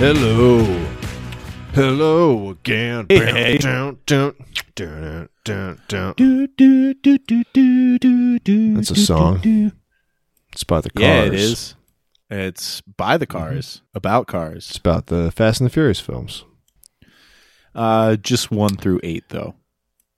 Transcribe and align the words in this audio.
Hello. 0.00 0.64
Hello 1.74 2.50
again. 2.50 3.04
Hey. 3.10 3.58
Dun, 3.58 3.98
dun, 4.06 4.34
dun, 4.74 5.28
dun, 5.44 5.78
dun. 5.88 6.14
Do, 6.16 6.46
do, 6.46 6.94
do, 6.94 7.18
do, 7.18 7.44
do, 7.52 7.98
do, 7.98 8.38
do, 8.38 8.74
That's 8.76 8.90
a 8.90 8.96
song. 8.96 9.40
do, 9.42 9.68
do. 9.70 9.76
It's 10.52 10.64
by 10.64 10.80
the 10.80 10.88
cars. 10.90 11.02
Yeah, 11.06 11.22
it 11.24 11.34
is. 11.34 11.74
It's 12.30 12.80
by 12.80 13.18
the 13.18 13.26
cars, 13.26 13.82
about 13.94 14.26
cars. 14.26 14.70
It's 14.70 14.78
about 14.78 15.08
the 15.08 15.30
Fast 15.32 15.60
and 15.60 15.66
the 15.68 15.72
Furious 15.72 16.00
films. 16.00 16.44
Uh, 17.74 18.16
just 18.16 18.50
one 18.50 18.76
through 18.76 19.00
eight, 19.02 19.24
though. 19.28 19.54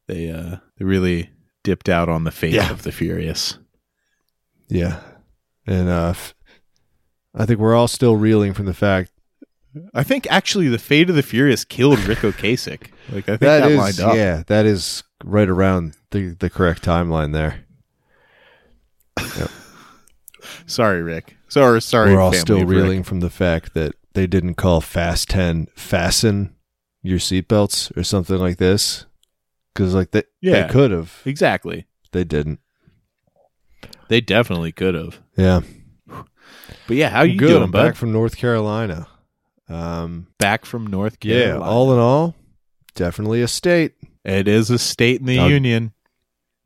They 0.07 0.31
uh, 0.31 0.59
they 0.79 0.85
really 0.85 1.31
dipped 1.65 1.89
out 1.89 2.09
on 2.09 2.23
the 2.25 2.31
fate 2.31 2.55
Yeah. 2.55 2.71
of 2.71 2.83
the 2.85 2.93
Furious. 2.93 3.59
Yeah. 4.69 5.01
And 5.67 5.89
uh, 5.89 6.11
f- 6.11 6.35
I 7.35 7.47
think 7.47 7.59
we're 7.59 7.75
all 7.75 7.89
still 7.89 8.17
reeling 8.17 8.55
from 8.55 8.67
the 8.67 8.75
fact 8.75 9.11
I 9.95 10.03
think 10.03 10.27
actually 10.31 10.69
the 10.69 10.79
fate 10.79 11.09
of 11.09 11.17
the 11.17 11.23
Furious 11.23 11.65
killed 11.65 11.99
Ric 12.01 12.19
Ocasek. 12.19 12.89
Like 13.11 13.29
I 13.29 13.37
think 13.37 13.41
that 13.41 13.61
that, 13.61 13.71
is, 13.71 13.79
lined 13.79 14.01
up. 14.01 14.15
yeah, 14.17 14.43
that 14.47 14.67
is 14.67 15.03
right 15.25 15.48
around 15.48 15.97
the, 16.11 16.35
the 16.39 16.51
correct 16.51 16.83
timeline 16.85 17.33
there. 17.33 17.65
Sorry, 20.67 21.03
Rick. 21.03 21.37
Sorry, 21.48 21.81
sorry. 21.81 22.12
we're 22.15 22.21
all 22.21 22.33
still 22.33 22.62
of 22.62 22.69
Rick. 22.69 22.77
reeling 22.83 23.03
from 23.03 23.21
the 23.21 23.31
fact 23.31 23.75
that 23.75 23.95
they 24.15 24.27
didn't 24.27 24.55
call 24.55 24.81
Fast 24.81 25.31
10 25.31 25.69
fasten 25.75 26.55
your 27.03 27.19
seatbelts 27.19 27.95
or 27.97 28.03
something 28.03 28.39
like 28.39 28.59
this. 28.59 29.06
Because, 29.73 29.95
like, 29.95 30.11
they, 30.11 30.25
Yeah. 30.41 30.67
they 30.67 30.73
could 30.73 30.91
have. 30.91 31.20
Exactly. 31.25 31.87
They 32.12 32.25
didn't. 32.25 32.61
They 34.09 34.20
definitely 34.20 34.73
could 34.73 34.95
have. 34.95 35.20
Yeah. 35.37 35.61
But 36.06 36.97
yeah, 36.97 37.09
how 37.11 37.23
you 37.23 37.39
Good. 37.39 37.48
doing, 37.48 37.62
I'm 37.62 37.70
bud? 37.70 37.83
back 37.83 37.97
from 37.97 38.12
North 38.12 38.37
Carolina. 38.37 39.06
Um, 39.73 40.27
Back 40.39 40.65
from 40.65 40.87
North 40.87 41.17
yeah, 41.23 41.45
Carolina. 41.45 41.70
all 41.70 41.92
in 41.92 41.98
all, 41.98 42.34
definitely 42.95 43.42
a 43.42 43.48
state. 43.48 43.95
It 44.25 44.47
is 44.48 44.70
a 44.70 44.78
state 44.78 45.20
in 45.20 45.27
the 45.27 45.37
Doug- 45.37 45.51
union. 45.51 45.92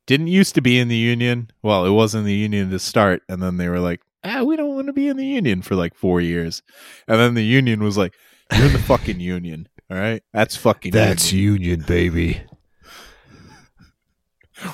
Didn't 0.06 0.28
used 0.28 0.54
to 0.54 0.60
be 0.60 0.78
in 0.78 0.86
the 0.88 0.96
union. 0.96 1.50
Well, 1.62 1.84
it 1.84 1.90
was 1.90 2.14
in 2.14 2.24
the 2.24 2.34
union 2.34 2.70
to 2.70 2.78
start, 2.78 3.22
and 3.28 3.42
then 3.42 3.56
they 3.56 3.68
were 3.68 3.80
like, 3.80 4.02
"Ah, 4.22 4.42
we 4.44 4.54
don't 4.56 4.74
want 4.74 4.86
to 4.86 4.92
be 4.92 5.08
in 5.08 5.16
the 5.16 5.26
union 5.26 5.62
for 5.62 5.74
like 5.74 5.94
four 5.96 6.20
years." 6.20 6.62
And 7.08 7.18
then 7.18 7.34
the 7.34 7.44
union 7.44 7.82
was 7.82 7.96
like, 7.98 8.14
"You're 8.56 8.66
in 8.66 8.72
the 8.72 8.78
fucking 8.78 9.18
union, 9.34 9.68
all 9.90 9.96
right? 9.96 10.22
That's 10.32 10.54
fucking. 10.54 10.92
That's 10.92 11.32
union. 11.32 11.62
Union, 11.62 11.84
baby. 11.88 12.42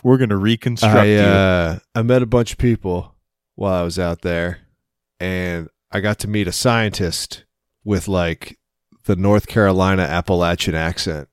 We're 0.05 0.19
gonna 0.19 0.36
reconstruct 0.36 0.94
I 0.97 1.05
you." 1.06 1.19
uh, 1.20 1.78
I 1.94 2.03
met 2.03 2.22
a 2.22 2.27
bunch 2.27 2.53
of 2.53 2.58
people 2.58 3.14
while 3.55 3.75
I 3.80 3.83
was 3.83 3.98
out 3.98 4.22
there, 4.22 4.58
and 5.19 5.69
I 5.91 6.00
got 6.00 6.19
to 6.20 6.28
meet 6.28 6.47
a 6.47 6.53
scientist 6.53 7.44
with 7.84 8.08
like 8.08 8.58
the 9.05 9.16
North 9.16 9.47
Carolina 9.47 10.02
Appalachian 10.02 10.75
accent, 10.75 11.28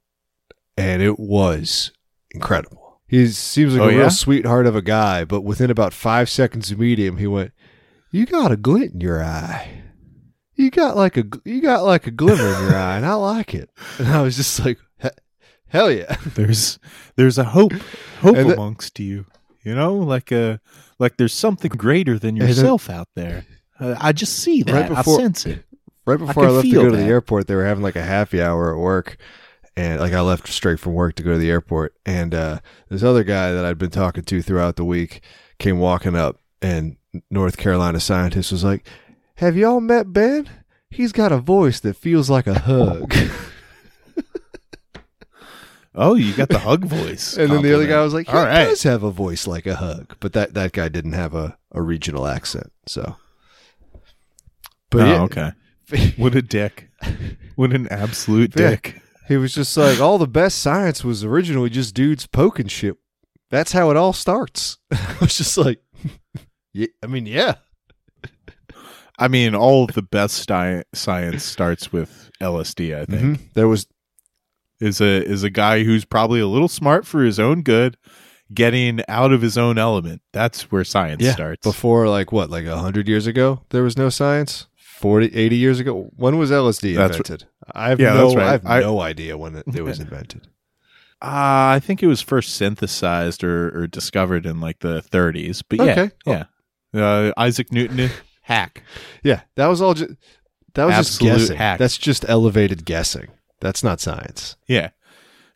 and 0.77 1.01
it 1.01 1.19
was 1.19 1.91
incredible. 2.31 3.01
He 3.07 3.27
seems 3.27 3.73
like 3.75 3.81
Oh, 3.81 3.89
a 3.95 3.97
real 3.97 4.09
sweetheart 4.11 4.67
of 4.67 4.75
a 4.75 4.81
guy, 4.81 5.25
but 5.25 5.41
within 5.41 5.71
about 5.71 5.93
five 5.93 6.29
seconds 6.29 6.71
of 6.71 6.79
meeting 6.79 7.05
him, 7.07 7.17
he 7.17 7.27
went, 7.27 7.51
"You 8.11 8.25
got 8.25 8.51
a 8.51 8.57
glint 8.57 8.93
in 8.93 9.01
your 9.01 9.23
eye." 9.23 9.83
You 10.55 10.69
got 10.69 10.97
like 10.97 11.15
a 11.17 11.23
you 11.45 11.61
got 11.61 11.83
like 11.85 12.05
a 12.05 12.11
glimmer 12.11 12.43
in 12.55 12.61
your 12.63 12.75
eye, 12.75 12.97
and 12.97 13.05
I 13.05 13.13
like 13.13 13.53
it. 13.53 13.69
And 13.99 14.09
I 14.09 14.21
was 14.21 14.35
just 14.35 14.63
like, 14.63 14.77
"Hell 15.67 15.91
yeah!" 15.91 16.15
there's 16.35 16.77
there's 17.15 17.37
a 17.37 17.45
hope 17.45 17.73
hope 18.21 18.35
And 18.35 18.51
amongst 18.51 18.99
you. 18.99 19.25
You 19.63 19.75
know, 19.75 19.95
like 19.95 20.31
a 20.31 20.59
like 20.99 21.17
there's 21.17 21.33
something 21.33 21.71
greater 21.71 22.19
than 22.19 22.35
yourself 22.35 22.89
out 22.89 23.07
there. 23.15 23.45
Uh, 23.79 23.95
I 23.99 24.11
just 24.11 24.37
see 24.37 24.61
that. 24.63 24.73
Right 24.73 24.89
before- 24.89 25.15
I 25.15 25.17
sense 25.23 25.45
it. 25.45 25.63
Right 26.09 26.19
before 26.19 26.43
I, 26.43 26.47
can 26.47 26.55
left 26.55 26.67
to 26.67 26.73
go 26.73 26.89
to 26.89 26.97
the 26.97 27.03
airport, 27.03 27.47
they 27.47 27.55
were 27.55 27.65
having 27.65 27.83
like 27.83 27.95
a 27.95 28.03
happy 28.03 28.41
hour 28.41 28.73
at 28.73 28.79
work. 28.79 29.17
And 29.77 29.99
like 29.99 30.13
I 30.13 30.21
left 30.21 30.47
straight 30.49 30.79
from 30.79 30.93
work 30.93 31.15
to 31.15 31.23
go 31.23 31.33
to 31.33 31.37
the 31.37 31.49
airport. 31.49 31.93
And 32.05 32.33
uh, 32.35 32.59
this 32.89 33.03
other 33.03 33.23
guy 33.23 33.51
that 33.51 33.63
I'd 33.63 33.77
been 33.77 33.91
talking 33.91 34.23
to 34.23 34.41
throughout 34.41 34.75
the 34.75 34.85
week 34.85 35.21
came 35.57 35.79
walking 35.79 36.15
up, 36.15 36.37
and 36.61 36.97
North 37.29 37.57
Carolina 37.57 37.99
scientist 37.99 38.51
was 38.51 38.63
like, 38.63 38.85
Have 39.35 39.55
y'all 39.55 39.79
met 39.79 40.11
Ben? 40.11 40.49
He's 40.89 41.11
got 41.11 41.31
a 41.31 41.37
voice 41.37 41.79
that 41.81 41.95
feels 41.95 42.29
like 42.29 42.47
a 42.47 42.59
hug. 42.59 43.13
Oh, 45.95 46.15
you 46.15 46.33
got 46.33 46.47
the 46.47 46.59
hug 46.59 46.85
voice. 46.85 47.35
and 47.35 47.51
then 47.51 47.61
the 47.61 47.73
other 47.73 47.87
guy 47.87 48.01
was 48.01 48.13
like, 48.13 48.27
He 48.27 48.33
All 48.33 48.45
right. 48.45 48.65
does 48.65 48.83
have 48.83 49.03
a 49.03 49.11
voice 49.11 49.45
like 49.47 49.65
a 49.65 49.75
hug. 49.75 50.15
But 50.21 50.31
that, 50.31 50.53
that 50.53 50.71
guy 50.71 50.87
didn't 50.87 51.11
have 51.13 51.33
a, 51.33 51.57
a 51.73 51.81
regional 51.81 52.25
accent. 52.25 52.71
So. 52.85 53.17
But 54.91 55.01
oh, 55.01 55.05
yeah, 55.05 55.21
okay. 55.23 55.51
What 56.17 56.35
a 56.35 56.41
dick. 56.41 56.89
What 57.55 57.73
an 57.73 57.87
absolute 57.89 58.53
Yeah. 58.55 58.71
dick. 58.71 59.01
He 59.27 59.37
was 59.37 59.53
just 59.53 59.75
like, 59.77 59.99
all 59.99 60.17
the 60.17 60.27
best 60.27 60.59
science 60.59 61.03
was 61.03 61.23
originally 61.23 61.69
just 61.69 61.93
dudes 61.93 62.25
poking 62.27 62.67
shit. 62.67 62.95
That's 63.51 63.71
how 63.71 63.89
it 63.91 63.97
all 63.97 64.13
starts. 64.13 64.77
I 64.91 65.15
was 65.21 65.37
just 65.37 65.57
like, 65.57 65.81
yeah, 66.73 66.87
I 67.03 67.07
mean, 67.07 67.25
yeah. 67.25 67.55
I 69.17 69.27
mean, 69.27 69.53
all 69.53 69.83
of 69.83 69.93
the 69.95 70.01
best 70.01 70.47
sci- 70.49 70.83
science 70.93 71.43
starts 71.43 71.91
with 71.91 72.31
LSD, 72.41 72.95
I 72.97 73.05
think. 73.05 73.21
Mhm. 73.21 73.39
There 73.53 73.67
was, 73.67 73.85
Is 74.79 75.01
a 75.01 75.23
is 75.25 75.43
a 75.43 75.49
guy 75.49 75.83
who's 75.83 76.05
probably 76.05 76.39
a 76.39 76.47
little 76.47 76.69
smart 76.69 77.05
for 77.05 77.21
his 77.23 77.37
own 77.37 77.63
good, 77.63 77.97
getting 78.53 79.01
out 79.09 79.33
of 79.33 79.41
his 79.41 79.57
own 79.57 79.77
element. 79.77 80.21
That's 80.31 80.71
where 80.71 80.85
science 80.85 81.21
yeah, 81.21 81.33
starts. 81.33 81.61
before 81.63 82.07
like 82.07 82.31
what, 82.31 82.49
like 82.49 82.65
100 82.65 83.07
years 83.09 83.27
ago, 83.27 83.61
there 83.71 83.83
was 83.83 83.97
no 83.97 84.07
science? 84.09 84.67
40, 84.99 85.35
80 85.35 85.55
years 85.55 85.79
ago? 85.79 86.11
When 86.15 86.37
was 86.37 86.51
LSD 86.51 86.95
That's 86.95 87.17
invented? 87.17 87.47
I 87.73 87.89
have 87.89 87.99
Yeah, 87.99 88.13
no, 88.13 88.23
that's 88.25 88.35
right. 88.35 88.47
I 88.47 88.51
have 88.51 88.65
I- 88.65 88.79
no 88.81 88.99
idea 89.01 89.37
when 89.37 89.55
it, 89.55 89.65
it 89.73 89.81
was 89.83 89.99
invented. 89.99 90.47
Uh, 91.21 91.75
I 91.75 91.81
think 91.83 92.01
it 92.01 92.07
was 92.07 92.21
first 92.21 92.55
synthesized 92.55 93.43
or, 93.43 93.77
or 93.77 93.87
discovered 93.87 94.45
in 94.45 94.61
like 94.61 94.79
the 94.79 95.01
30s. 95.01 95.61
But 95.67 95.79
yeah, 95.85 95.91
Okay. 95.91 96.11
yeah. 96.25 96.45
Uh, 96.93 97.33
Isaac 97.35 97.73
Newton, 97.73 98.09
hack. 98.43 98.83
Yeah, 99.21 99.41
that 99.55 99.67
was 99.67 99.81
all 99.81 99.93
just, 99.95 100.11
that 100.75 100.85
was 100.85 100.93
Absolute 100.95 101.29
just 101.31 101.39
guessing. 101.41 101.57
hack. 101.57 101.77
That's 101.79 101.97
just 101.97 102.23
elevated 102.29 102.85
guessing. 102.85 103.27
That's 103.59 103.83
not 103.83 103.99
science. 103.99 104.55
Yeah, 104.65 104.91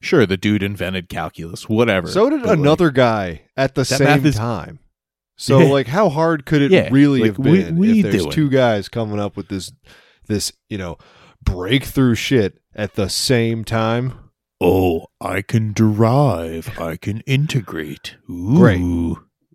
sure. 0.02 0.26
The 0.26 0.36
dude 0.36 0.64
invented 0.64 1.08
calculus. 1.08 1.70
Whatever. 1.70 2.10
So 2.10 2.30
did 2.30 2.42
But, 2.42 2.50
like, 2.50 2.58
another 2.60 2.92
guy 2.92 3.44
at 3.56 3.74
the 3.76 3.82
math 3.84 3.88
same 3.88 4.26
is- 4.26 4.36
time. 4.36 4.80
So 5.36 5.58
like 5.60 5.88
how 5.88 6.10
hard 6.10 6.46
could 6.46 6.62
it 6.62 6.72
Yeah, 6.72 6.90
really 6.92 7.22
like, 7.22 7.30
have 7.32 7.40
we- 7.40 7.64
been 7.64 7.78
we 7.78 8.00
if 8.00 8.04
there's 8.04 8.18
doing? 8.24 8.32
two 8.32 8.50
guys 8.50 8.88
coming 8.90 9.20
up 9.20 9.36
with 9.36 9.48
this 9.50 9.72
this, 10.28 10.54
you 10.70 10.78
know, 10.78 10.98
breakthrough 11.44 12.16
shit 12.16 12.60
at 12.76 12.94
the 12.96 13.10
same 13.10 13.64
time? 13.64 14.14
Oh, 14.62 15.08
I 15.20 15.42
can 15.42 15.74
derive. 15.74 16.80
I 16.80 16.96
can 16.96 17.20
integrate. 17.22 18.16
Ooh. 18.30 18.56
Great. 18.56 18.82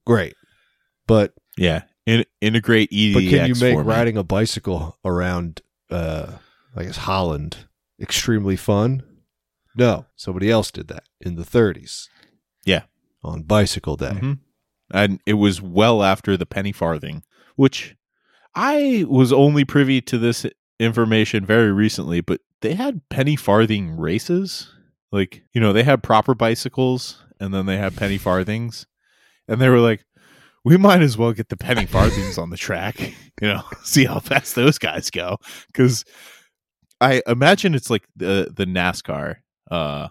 Great. 0.05 0.35
But 1.07 1.35
Yeah. 1.57 1.83
In- 2.07 2.25
integrate 2.41 2.91
EDX 2.91 3.15
but 3.15 3.21
can 3.21 3.49
you 3.49 3.55
make 3.61 3.75
for 3.75 3.85
me. 3.85 3.91
riding 3.91 4.17
a 4.17 4.25
bicycle 4.25 4.99
around 5.05 5.61
uh 5.91 6.33
I 6.77 6.85
guess 6.85 6.99
Holland 6.99 7.57
extremely 8.01 8.57
fun? 8.57 9.03
No, 9.77 10.07
somebody 10.17 10.51
else 10.51 10.71
did 10.71 10.89
that 10.89 11.05
in 11.21 11.37
the 11.37 11.45
30s. 11.45 12.09
Yeah. 12.65 12.83
On 13.23 13.43
bicycle 13.43 13.97
day. 13.97 14.11
Mhm. 14.21 14.39
And 14.91 15.21
it 15.27 15.35
was 15.35 15.61
well 15.61 16.03
after 16.03 16.37
the 16.37 16.47
penny 16.47 16.73
farthing, 16.73 17.23
which 17.57 17.97
I 18.55 19.05
was 19.09 19.33
only 19.33 19.65
privy 19.65 20.01
to 20.03 20.19
this 20.19 20.47
information 20.81 21.45
very 21.45 21.73
recently, 21.73 22.21
but 22.21 22.41
they 22.63 22.75
had 22.75 23.03
penny 23.11 23.37
farthing 23.37 23.97
races. 23.97 24.73
Like, 25.13 25.43
you 25.53 25.61
know, 25.61 25.73
they 25.73 25.83
had 25.83 26.03
proper 26.03 26.35
bicycles 26.35 27.25
and 27.41 27.53
then 27.53 27.67
they 27.67 27.77
had 27.77 27.97
penny 27.97 28.19
farthings. 28.19 28.87
And 29.47 29.61
they 29.61 29.69
were 29.69 29.81
like, 29.81 30.05
we 30.65 30.77
might 30.77 31.01
as 31.01 31.17
well 31.17 31.33
get 31.33 31.49
the 31.49 31.57
penny 31.57 31.87
farthings 31.87 32.37
on 32.37 32.51
the 32.51 32.57
track, 32.57 33.01
you 33.41 33.49
know, 33.49 33.63
see 33.83 34.05
how 34.05 34.21
fast 34.21 34.55
those 34.55 34.79
guys 34.79 35.11
go. 35.11 35.39
Cause 35.75 36.05
I 37.01 37.23
imagine 37.27 37.75
it's 37.75 37.91
like 37.91 38.05
the 38.17 38.53
the 38.55 38.65
NASCAR 38.67 39.37
uh 39.71 40.09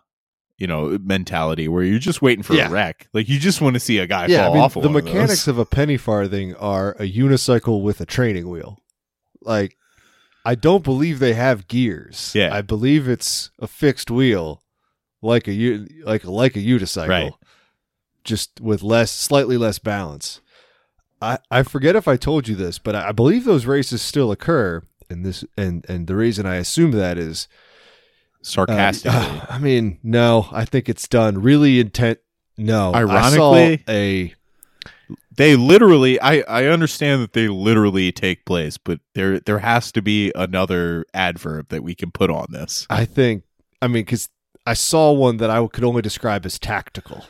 you 0.58 0.68
know 0.68 0.98
mentality 1.04 1.68
where 1.68 1.84
you're 1.84 2.00
just 2.00 2.22
waiting 2.22 2.44
for 2.44 2.54
Yeah. 2.54 2.68
a 2.68 2.72
wreck. 2.72 3.08
Like 3.14 3.30
you 3.30 3.40
just 3.40 3.62
want 3.62 3.76
to 3.76 3.80
see 3.80 3.98
a 4.00 4.08
guy 4.08 4.26
yeah, 4.28 4.44
fall 4.44 4.52
I 4.52 4.54
mean, 4.56 4.64
off 4.64 4.74
the 4.74 4.82
of 4.82 4.92
mechanics 4.92 5.46
those. 5.46 5.48
of, 5.50 5.58
a 5.60 5.66
penny 5.66 5.98
farthing 5.98 6.56
are 6.56 6.92
a 7.00 7.12
unicycle 7.12 7.82
with 7.84 8.02
a 8.02 8.06
training 8.06 8.50
wheel. 8.50 8.80
Like, 9.42 9.78
I 10.44 10.56
don't 10.56 10.84
believe 10.84 11.20
they 11.20 11.34
have 11.34 11.68
gears. 11.68 12.32
Yeah. 12.34 12.54
I 12.54 12.62
believe 12.62 13.08
it's 13.08 13.52
a 13.60 13.68
fixed 13.68 14.10
wheel, 14.10 14.64
like 15.22 15.48
a 15.48 15.86
like 16.04 16.24
like 16.26 16.56
a 16.56 16.60
unicycle, 16.60 17.08
Right. 17.08 17.34
just 18.24 18.60
with 18.62 18.82
less, 18.84 19.12
slightly 19.12 19.58
less 19.58 19.80
balance. 19.80 20.42
I 21.22 21.40
I 21.52 21.64
forget 21.64 21.96
if 21.96 22.08
I 22.08 22.16
told 22.18 22.48
you 22.48 22.56
this, 22.56 22.80
but 22.80 22.96
I, 22.96 23.10
I 23.10 23.12
believe 23.12 23.44
those 23.46 23.66
races 23.66 24.02
still 24.02 24.32
occur. 24.32 24.82
And 25.10 25.26
this 25.26 25.44
and 25.58 25.86
and 25.88 26.08
the 26.08 26.16
reason 26.16 26.46
I 26.46 26.56
assume 26.56 26.92
that 26.92 27.18
is 27.18 27.48
sarcastically. 28.42 29.18
uh, 29.20 29.46
I 29.50 29.58
mean, 29.60 30.00
no, 30.04 30.48
I 30.52 30.66
think 30.66 30.90
it's 30.90 31.08
done 31.08 31.42
really 31.42 31.80
intent. 31.80 32.20
No, 32.58 32.94
Ironically- 32.94 33.84
a 33.88 34.34
they 35.36 35.56
literally 35.56 36.20
I 36.20 36.40
I 36.48 36.66
understand 36.66 37.22
that 37.22 37.34
they 37.34 37.48
literally 37.48 38.12
take 38.12 38.46
place, 38.46 38.78
but 38.78 39.00
there 39.14 39.40
there 39.40 39.60
has 39.60 39.92
to 39.94 40.02
be 40.02 40.32
another 40.36 41.06
adverb 41.14 41.70
that 41.70 41.84
we 41.84 41.94
can 41.94 42.10
put 42.12 42.30
on 42.32 42.48
this. 42.50 42.88
I 42.90 43.06
think. 43.06 43.44
I 43.82 43.88
mean, 43.88 44.04
because 44.06 44.28
I 44.66 44.74
saw 44.74 45.12
one 45.12 45.38
that 45.38 45.52
I 45.52 45.66
could 45.68 45.84
only 45.84 46.02
describe 46.02 46.46
as 46.46 46.58
tactical. 46.58 47.26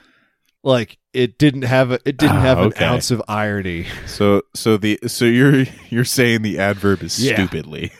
Like 0.63 0.97
it 1.13 1.37
didn't 1.37 1.63
have 1.63 1.91
a, 1.91 1.95
it 2.05 2.17
didn't 2.17 2.37
Ah, 2.37 2.41
have 2.41 2.57
an 2.59 2.65
okay. 2.67 2.85
ounce 2.85 3.11
of 3.11 3.21
irony. 3.27 3.85
So 4.05 4.41
so 4.55 4.77
the 4.77 4.97
so 5.07 5.25
you're 5.25 5.65
you're 5.89 6.05
saying 6.05 6.41
the 6.43 6.57
adverb 6.59 7.03
is 7.03 7.21
Yeah. 7.23 7.33
stupidly. 7.33 7.91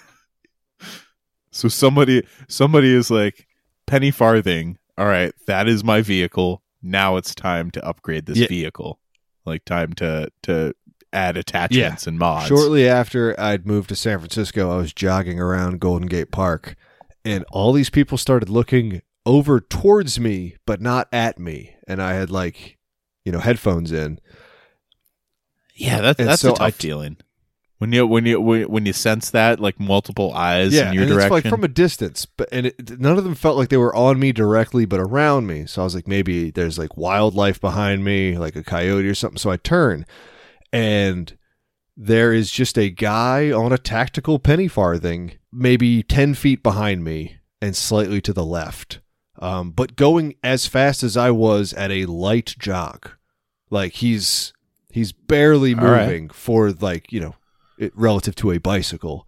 So 1.57 1.67
somebody 1.67 2.23
somebody 2.47 2.93
is 2.93 3.09
like 3.11 3.47
penny 3.85 4.11
farthing. 4.11 4.77
All 4.97 5.05
right, 5.07 5.33
that 5.47 5.67
is 5.67 5.83
my 5.83 6.01
vehicle. 6.01 6.61
Now 6.81 7.17
it's 7.17 7.33
time 7.35 7.71
to 7.71 7.85
upgrade 7.85 8.25
this 8.25 8.37
Yeah. 8.37 8.47
vehicle. 8.47 8.99
Like 9.45 9.65
time 9.65 9.93
to 9.93 10.29
to 10.43 10.73
add 11.13 11.37
attachments 11.37 12.05
and 12.05 12.19
mods. 12.19 12.47
Shortly 12.47 12.87
after 12.87 13.39
I'd 13.39 13.65
moved 13.65 13.89
to 13.89 13.95
San 13.95 14.19
Francisco, 14.19 14.71
I 14.71 14.77
was 14.77 14.93
jogging 14.93 15.39
around 15.39 15.79
Golden 15.79 16.07
Gate 16.07 16.31
Park, 16.31 16.75
and 17.25 17.43
all 17.51 17.73
these 17.73 17.89
people 17.89 18.17
started 18.17 18.49
looking 18.49 19.01
over 19.25 19.59
towards 19.59 20.19
me, 20.19 20.55
but 20.65 20.81
not 20.81 21.07
at 21.11 21.39
me. 21.39 21.75
And 21.87 22.01
I 22.01 22.13
had 22.13 22.29
like, 22.29 22.77
you 23.25 23.31
know, 23.31 23.39
headphones 23.39 23.91
in. 23.91 24.19
Yeah, 25.75 26.01
that's 26.01 26.19
And 26.19 26.27
that's 26.29 26.41
so 26.41 26.51
a 26.53 26.55
tough 26.55 26.61
I- 26.67 26.71
feeling. 26.71 27.17
When 27.79 27.91
you 27.91 28.07
when 28.07 28.25
you 28.25 28.41
when 28.41 28.63
when 28.63 28.85
you 28.87 28.93
sense 28.93 29.29
that 29.29 29.59
like 29.59 29.79
multiple 29.79 30.33
eyes 30.33 30.73
yeah, 30.73 30.89
in 30.89 30.93
your 30.95 31.05
direction. 31.05 31.37
it's 31.37 31.45
like 31.45 31.51
from 31.51 31.63
a 31.63 31.67
distance, 31.67 32.25
but 32.25 32.49
and 32.51 32.67
it, 32.67 32.99
none 32.99 33.19
of 33.19 33.23
them 33.23 33.35
felt 33.35 33.55
like 33.55 33.69
they 33.69 33.77
were 33.77 33.95
on 33.95 34.19
me 34.19 34.31
directly, 34.31 34.85
but 34.85 34.99
around 34.99 35.45
me. 35.45 35.67
So 35.67 35.81
I 35.81 35.83
was 35.83 35.93
like, 35.93 36.07
maybe 36.07 36.49
there's 36.49 36.79
like 36.79 36.97
wildlife 36.97 37.61
behind 37.61 38.03
me, 38.03 38.35
like 38.35 38.55
a 38.55 38.63
coyote 38.63 39.07
or 39.07 39.13
something. 39.13 39.37
So 39.37 39.51
I 39.51 39.57
turn, 39.57 40.07
and 40.73 41.37
there 41.95 42.33
is 42.33 42.49
just 42.51 42.79
a 42.79 42.89
guy 42.89 43.51
on 43.51 43.71
a 43.71 43.77
tactical 43.77 44.39
penny 44.39 44.67
farthing, 44.67 45.33
maybe 45.51 46.01
ten 46.01 46.33
feet 46.33 46.63
behind 46.63 47.03
me 47.03 47.37
and 47.61 47.75
slightly 47.75 48.21
to 48.21 48.33
the 48.33 48.45
left, 48.45 49.01
um, 49.37 49.69
but 49.69 49.95
going 49.95 50.33
as 50.43 50.65
fast 50.65 51.03
as 51.03 51.15
I 51.15 51.29
was 51.29 51.73
at 51.73 51.91
a 51.91 52.05
light 52.07 52.55
jog. 52.57 53.11
Like 53.69 53.93
he's 53.93 54.51
he's 54.91 55.11
barely 55.11 55.75
All 55.75 55.81
right. 55.81 56.07
moving 56.07 56.29
for 56.29 56.71
like 56.71 57.11
you 57.11 57.19
know 57.19 57.35
it, 57.77 57.93
relative 57.95 58.35
to 58.35 58.51
a 58.51 58.59
bicycle 58.59 59.27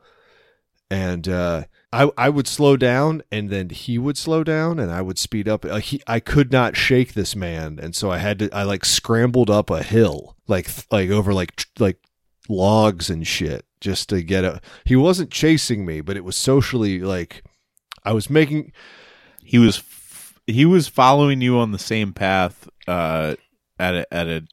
and 0.90 1.28
uh, 1.28 1.64
I 1.94 2.10
I 2.18 2.30
would 2.30 2.48
slow 2.48 2.78
down, 2.78 3.22
and 3.32 3.50
then 3.50 3.70
he 3.70 3.98
would 3.98 4.18
slow 4.18 4.44
down, 4.44 4.80
and 4.80 4.92
I 4.92 5.02
would 5.02 5.18
speed 5.18 5.48
up. 5.48 5.66
Uh, 5.66 5.78
he, 5.78 6.02
I 6.08 6.20
could 6.20 6.52
not 6.52 6.76
shake 6.76 7.14
this 7.14 7.36
man, 7.36 7.80
and 7.82 7.96
so 7.96 8.12
I 8.12 8.18
had 8.18 8.40
to. 8.40 8.50
I 8.52 8.64
like 8.64 8.86
scrambled 8.86 9.50
up 9.50 9.70
a 9.70 9.84
hill, 9.84 10.36
like 10.48 10.70
like 10.92 11.10
over 11.10 11.34
like 11.34 11.66
like 11.78 12.00
logs 12.48 13.10
and 13.10 13.26
shit, 13.26 13.66
just 13.82 14.10
to 14.10 14.24
get 14.24 14.44
a. 14.44 14.62
He 14.84 14.96
wasn't 14.96 15.32
chasing 15.32 15.86
me, 15.86 16.02
but 16.02 16.18
it 16.18 16.24
was 16.24 16.36
socially 16.36 17.00
like 17.00 17.44
I 18.04 18.14
was 18.14 18.30
making. 18.30 18.72
he 19.44 19.60
was 19.60 19.84
he 20.48 20.66
was 20.66 20.88
following 20.88 21.42
you 21.42 21.60
on 21.60 21.72
the 21.72 21.80
same 21.80 22.14
path 22.14 22.68
uh, 22.88 23.36
at 23.78 23.96
a, 23.96 24.14
at 24.14 24.28
a 24.28 24.44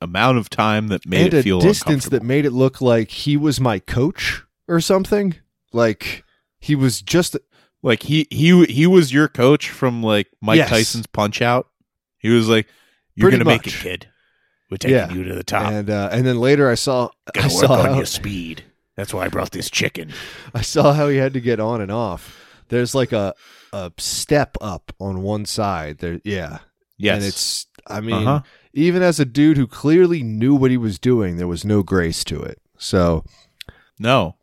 amount 0.00 0.38
of 0.38 0.48
time 0.50 0.88
that 0.88 1.06
made 1.06 1.26
and 1.26 1.34
it 1.34 1.38
a 1.38 1.42
feel 1.42 1.60
distance 1.60 2.06
that 2.08 2.22
made 2.22 2.44
it 2.44 2.52
look 2.52 2.80
like 2.80 3.10
he 3.10 3.36
was 3.36 3.60
my 3.60 3.78
coach 3.78 4.42
or 4.68 4.80
something. 4.80 5.34
Like 5.72 6.24
he 6.58 6.74
was 6.74 7.00
just 7.02 7.36
like 7.82 8.02
he 8.04 8.26
he 8.30 8.64
he 8.66 8.86
was 8.86 9.12
your 9.12 9.28
coach 9.28 9.68
from 9.70 10.02
like 10.02 10.28
Mike 10.40 10.58
Yes. 10.58 10.70
Tyson's 10.70 11.06
Punch 11.06 11.40
Out. 11.42 11.68
He 12.18 12.28
was 12.28 12.48
like, 12.48 12.66
"You're 13.14 13.30
Pretty 13.30 13.44
gonna 13.44 13.56
make 13.56 13.66
it, 13.66 13.72
kid. 13.74 14.08
We're 14.70 14.76
taking 14.76 14.96
Yeah. 14.96 15.12
you 15.12 15.24
to 15.24 15.34
the 15.34 15.44
top. 15.44 15.70
and 15.72 15.88
uh, 15.90 16.10
and 16.12 16.26
then 16.26 16.38
later 16.38 16.68
I 16.70 16.74
saw 16.74 17.08
I 17.26 17.30
Gotta 17.40 17.54
work 17.54 17.64
saw 17.66 17.72
on 17.80 17.86
how- 17.86 17.96
your 17.96 18.06
speed. 18.06 18.64
That's 18.96 19.14
why 19.14 19.24
I 19.24 19.28
brought 19.28 19.50
this 19.52 19.70
chicken." 19.70 20.12
I 20.54 20.60
saw 20.62 20.92
how 20.92 21.08
he 21.08 21.16
had 21.16 21.32
to 21.34 21.40
get 21.40 21.60
on 21.60 21.80
and 21.80 21.90
off. 21.92 22.36
There's 22.68 22.94
like 22.94 23.12
a 23.12 23.34
a 23.72 23.92
step 23.98 24.56
up 24.60 24.92
on 25.00 25.22
one 25.22 25.44
side. 25.46 25.98
There, 25.98 26.20
yeah, 26.24 26.58
Yes, 26.98 27.16
and 27.16 27.24
it's. 27.24 27.66
I 27.86 28.00
mean, 28.00 28.26
Uh-huh. 28.26 28.42
Even 28.72 29.02
as 29.02 29.18
a 29.20 29.24
dude 29.24 29.56
who 29.56 29.66
clearly 29.66 30.22
knew 30.22 30.54
what 30.54 30.70
he 30.70 30.76
was 30.76 30.98
doing, 30.98 31.36
there 31.36 31.48
was 31.48 31.64
no 31.64 31.82
grace 31.82 32.24
to 32.24 32.40
it. 32.42 32.60
So 32.78 33.24
no, 33.98 34.36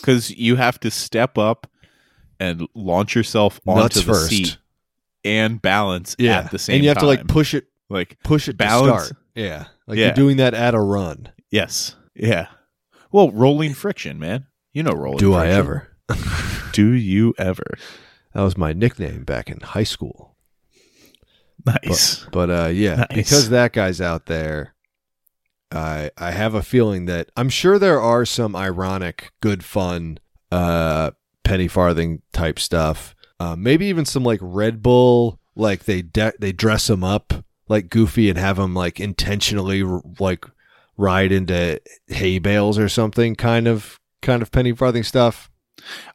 because 0.00 0.30
you 0.30 0.56
have 0.56 0.80
to 0.80 0.90
step 0.90 1.38
up 1.38 1.70
and 2.40 2.66
launch 2.74 3.14
yourself 3.14 3.60
onto 3.66 4.00
the 4.00 4.06
first, 4.06 4.28
seat 4.30 4.58
and 5.24 5.60
balance 5.60 6.14
yeah, 6.18 6.38
at 6.40 6.50
the 6.50 6.58
same 6.58 6.76
and 6.76 6.84
you 6.84 6.88
have 6.90 6.96
time. 6.98 7.02
to 7.02 7.06
like 7.08 7.26
push 7.28 7.54
it, 7.54 7.66
like 7.88 8.18
push 8.22 8.48
it 8.48 8.56
Balance. 8.56 9.00
to 9.02 9.06
start. 9.14 9.22
Yeah, 9.34 9.64
like 9.86 9.98
Yeah. 9.98 10.06
you're 10.06 10.14
doing 10.14 10.36
that 10.38 10.54
at 10.54 10.74
a 10.74 10.80
run. 10.80 11.30
yes, 11.50 11.94
yeah. 12.14 12.48
Well, 13.10 13.30
rolling 13.30 13.74
friction, 13.74 14.18
man. 14.18 14.46
You 14.72 14.82
know 14.82 14.92
rolling. 14.92 15.18
Do 15.18 15.32
I 15.34 15.46
ever? 15.48 15.88
Do 16.72 16.92
you 16.92 17.34
ever? 17.38 17.64
That 18.34 18.42
was 18.42 18.56
my 18.58 18.72
nickname 18.72 19.24
back 19.24 19.48
in 19.50 19.60
high 19.60 19.84
school. 19.84 20.36
Nice. 21.84 22.24
But 22.32 22.50
uh, 22.50 22.66
yeah, 22.72 22.96
Nice. 22.96 23.08
because 23.14 23.48
that 23.50 23.72
guy's 23.72 24.00
out 24.00 24.26
there, 24.26 24.74
I 25.72 26.10
I 26.16 26.30
have 26.30 26.54
a 26.54 26.62
feeling 26.62 27.06
that 27.06 27.30
I'm 27.36 27.48
sure 27.48 27.78
there 27.78 28.00
are 28.00 28.24
some 28.24 28.56
ironic, 28.56 29.32
good 29.40 29.64
fun, 29.64 30.18
uh, 30.50 31.10
penny 31.44 31.68
farthing 31.68 32.22
type 32.32 32.58
stuff. 32.58 33.14
Uh, 33.40 33.54
maybe 33.56 33.86
even 33.86 34.04
some 34.04 34.24
like 34.24 34.40
Red 34.42 34.82
Bull, 34.82 35.38
like 35.54 35.84
they 35.84 36.02
de- 36.02 36.32
they 36.38 36.52
dress 36.52 36.88
him 36.90 37.04
up 37.04 37.32
like 37.68 37.90
Goofy 37.90 38.28
and 38.30 38.38
have 38.38 38.58
him 38.58 38.74
like 38.74 38.98
intentionally 38.98 39.82
r- 39.82 40.02
like 40.18 40.44
ride 40.96 41.30
into 41.32 41.80
hay 42.08 42.38
bales 42.38 42.78
or 42.78 42.88
something. 42.88 43.34
Kind 43.36 43.68
of 43.68 44.00
kind 44.22 44.42
of 44.42 44.50
penny 44.50 44.72
farthing 44.72 45.04
stuff. 45.04 45.50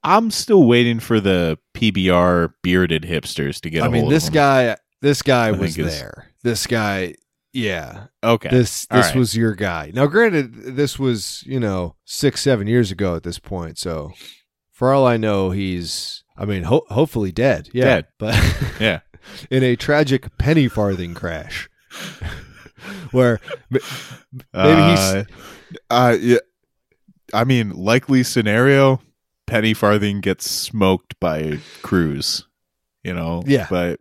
I'm 0.03 0.29
still 0.29 0.65
waiting 0.65 0.99
for 0.99 1.21
the 1.21 1.57
PBR 1.73 2.53
bearded 2.63 3.03
hipsters 3.03 3.61
to 3.61 3.69
get. 3.69 3.83
I 3.83 3.87
a 3.87 3.89
mean, 3.89 4.01
hold 4.01 4.11
this 4.13 4.25
of 4.27 4.31
'em. 4.31 4.33
guy, 4.33 4.77
this 5.03 5.21
guy 5.21 5.49
I 5.49 5.51
was 5.51 5.75
there. 5.75 6.29
This 6.41 6.65
guy, 6.65 7.15
yeah, 7.53 8.05
Okay. 8.23 8.49
this 8.49 8.87
this 8.87 9.07
right. 9.07 9.15
was 9.15 9.35
your 9.37 9.53
guy. 9.53 9.91
Now, 9.93 10.07
granted, 10.07 10.53
this 10.75 10.97
was 10.97 11.43
you 11.45 11.59
know 11.59 11.95
six 12.05 12.41
seven 12.41 12.65
years 12.67 12.89
ago 12.91 13.15
at 13.15 13.21
this 13.23 13.37
point. 13.37 13.77
So, 13.77 14.11
for 14.71 14.91
all 14.91 15.05
I 15.05 15.17
know, 15.17 15.51
he's 15.51 16.23
I 16.35 16.45
mean, 16.45 16.63
ho- 16.63 16.85
hopefully 16.89 17.31
dead. 17.31 17.69
Yeah, 17.73 17.83
Dead. 17.85 18.07
but 18.17 18.55
yeah. 18.79 19.01
in 19.51 19.61
a 19.63 19.75
tragic 19.75 20.37
penny 20.39 20.67
farthing 20.67 21.13
crash, 21.13 21.69
where 23.11 23.39
maybe 23.69 23.83
he's 23.83 24.99
Uh, 24.99 25.23
uh, 25.89 26.17
yeah. 26.19 26.37
I 27.33 27.43
mean, 27.45 27.71
likely 27.71 28.23
scenario: 28.23 29.01
Penny 29.47 29.73
Farthing 29.73 30.21
gets 30.21 30.49
smoked 30.49 31.19
by 31.19 31.37
a 31.39 31.57
cruise. 31.81 32.45
You 33.03 33.13
know, 33.13 33.43
Yeah. 33.45 33.67
by 33.69 33.97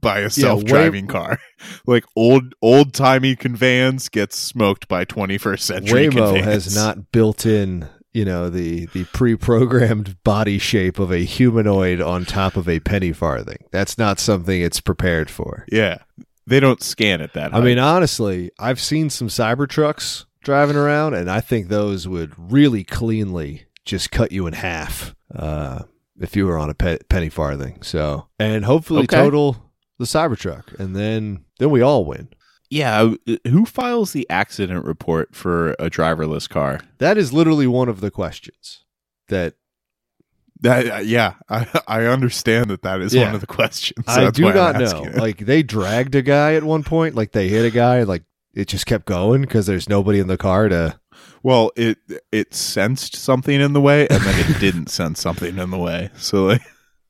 by 0.00 0.20
a 0.20 0.30
self-driving 0.30 1.06
car. 1.06 1.38
Like 1.86 2.04
old 2.16 2.54
old 2.62 2.94
timey 2.94 3.36
conveyance 3.36 4.08
gets 4.08 4.38
smoked 4.38 4.88
by 4.88 5.04
21st 5.04 5.60
century. 5.60 6.06
Waymo 6.08 6.32
conveyance. 6.32 6.46
has 6.46 6.74
not 6.82 7.12
built 7.12 7.44
in. 7.44 7.86
You 8.12 8.24
know 8.24 8.48
the 8.48 8.86
the 8.86 9.04
pre-programmed 9.04 10.20
body 10.24 10.58
shape 10.58 10.98
of 10.98 11.12
a 11.12 11.18
humanoid 11.18 12.00
on 12.00 12.24
top 12.24 12.56
of 12.56 12.68
a 12.68 12.80
penny 12.80 13.12
farthing. 13.12 13.58
That's 13.70 13.98
not 13.98 14.18
something 14.18 14.60
it's 14.60 14.80
prepared 14.80 15.28
for. 15.30 15.64
Yeah, 15.70 15.98
they 16.46 16.60
don't 16.60 16.82
scan 16.82 17.20
it 17.20 17.34
that. 17.34 17.54
I 17.54 17.60
mean, 17.60 17.78
honestly, 17.78 18.50
I've 18.58 18.80
seen 18.80 19.10
some 19.10 19.28
Cybertrucks 19.28 20.24
driving 20.42 20.76
around, 20.76 21.14
and 21.14 21.30
I 21.30 21.40
think 21.40 21.68
those 21.68 22.08
would 22.08 22.32
really 22.36 22.82
cleanly 22.84 23.66
just 23.84 24.10
cut 24.10 24.32
you 24.32 24.46
in 24.46 24.54
half 24.54 25.14
uh, 25.34 25.82
if 26.20 26.36
you 26.36 26.46
were 26.46 26.58
on 26.58 26.70
a 26.70 26.74
pe- 26.74 26.98
penny 27.08 27.28
farthing. 27.28 27.82
So, 27.82 28.28
and 28.38 28.64
hopefully 28.64 29.02
Okay. 29.04 29.16
total 29.16 29.56
the 29.98 30.04
Cybertruck, 30.04 30.78
and 30.78 30.94
then 30.94 31.44
then 31.58 31.70
we 31.70 31.80
all 31.82 32.04
win. 32.04 32.28
yeah. 32.70 33.12
uh, 33.28 33.36
Who 33.48 33.66
files 33.66 34.12
the 34.12 34.28
accident 34.30 34.84
report 34.84 35.34
for 35.34 35.72
a 35.72 35.90
driverless 35.90 36.48
car? 36.48 36.80
That 36.98 37.18
is 37.18 37.32
literally 37.32 37.66
one 37.66 37.88
of 37.88 38.00
the 38.00 38.10
questions 38.10 38.84
that 39.28 39.54
That, 40.62 40.86
uh, 40.90 40.98
yeah, 40.98 41.34
I, 41.48 41.66
I 41.88 42.04
understand 42.04 42.68
that 42.70 42.82
that 42.82 43.00
is 43.00 43.14
Yeah. 43.14 43.26
one 43.26 43.34
of 43.34 43.40
the 43.40 43.46
questions. 43.46 44.04
I 44.06 44.30
do 44.30 44.52
not 44.52 44.76
know. 44.78 45.04
it. 45.04 45.14
Like 45.26 45.38
they 45.38 45.62
dragged 45.62 46.14
a 46.14 46.22
guy 46.22 46.54
at 46.54 46.64
one 46.64 46.82
point, 46.84 47.14
like 47.14 47.32
they 47.32 47.48
hit 47.48 47.64
a 47.64 47.70
guy, 47.70 48.02
like 48.04 48.24
it 48.54 48.68
just 48.68 48.84
kept 48.86 49.06
going 49.06 49.40
because 49.42 49.66
there's 49.66 49.88
nobody 49.88 50.18
in 50.18 50.26
the 50.26 50.36
car 50.38 50.68
to. 50.68 50.98
Well, 51.42 51.70
it 51.76 51.98
it 52.30 52.54
sensed 52.54 53.16
something 53.16 53.60
in 53.60 53.72
the 53.72 53.80
way, 53.80 54.06
and 54.08 54.22
then 54.22 54.50
it 54.50 54.58
didn't 54.60 54.88
sense 54.88 55.20
something 55.20 55.56
in 55.58 55.70
the 55.70 55.78
way. 55.78 56.10
So 56.16 56.44
like, 56.46 56.62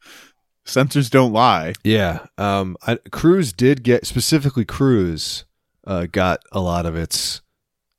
sensors 0.66 1.10
don't 1.10 1.32
lie. 1.32 1.75
Yeah. 1.84 2.26
Um, 2.38 2.76
I, 2.87 2.96
Cruise 3.10 3.52
did 3.52 3.82
get 3.82 4.06
specifically 4.06 4.64
Cruise 4.64 5.44
uh, 5.87 6.06
got 6.10 6.40
a 6.52 6.60
lot 6.60 6.87
of 6.87 6.94
its 6.96 7.40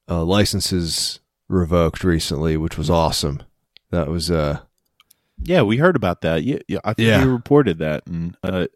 uh, 0.10 0.24
licenses 0.24 1.20
revoked 1.50 2.04
recently, 2.04 2.56
which 2.58 2.78
was 2.78 2.90
awesome. 2.90 3.44
That 3.90 4.08
was 4.08 4.32
uh 4.32 4.60
Yeah, 5.44 5.64
we 5.64 5.78
heard 5.78 5.96
about 5.98 6.22
that. 6.22 6.44
Yeah, 6.44 6.60
yeah 6.68 6.80
I 6.86 6.94
think 6.94 7.08
Yeah. 7.08 7.24
you 7.26 7.32
reported 7.32 7.78
that, 7.80 8.08
and 8.08 8.38
uh, 8.42 8.68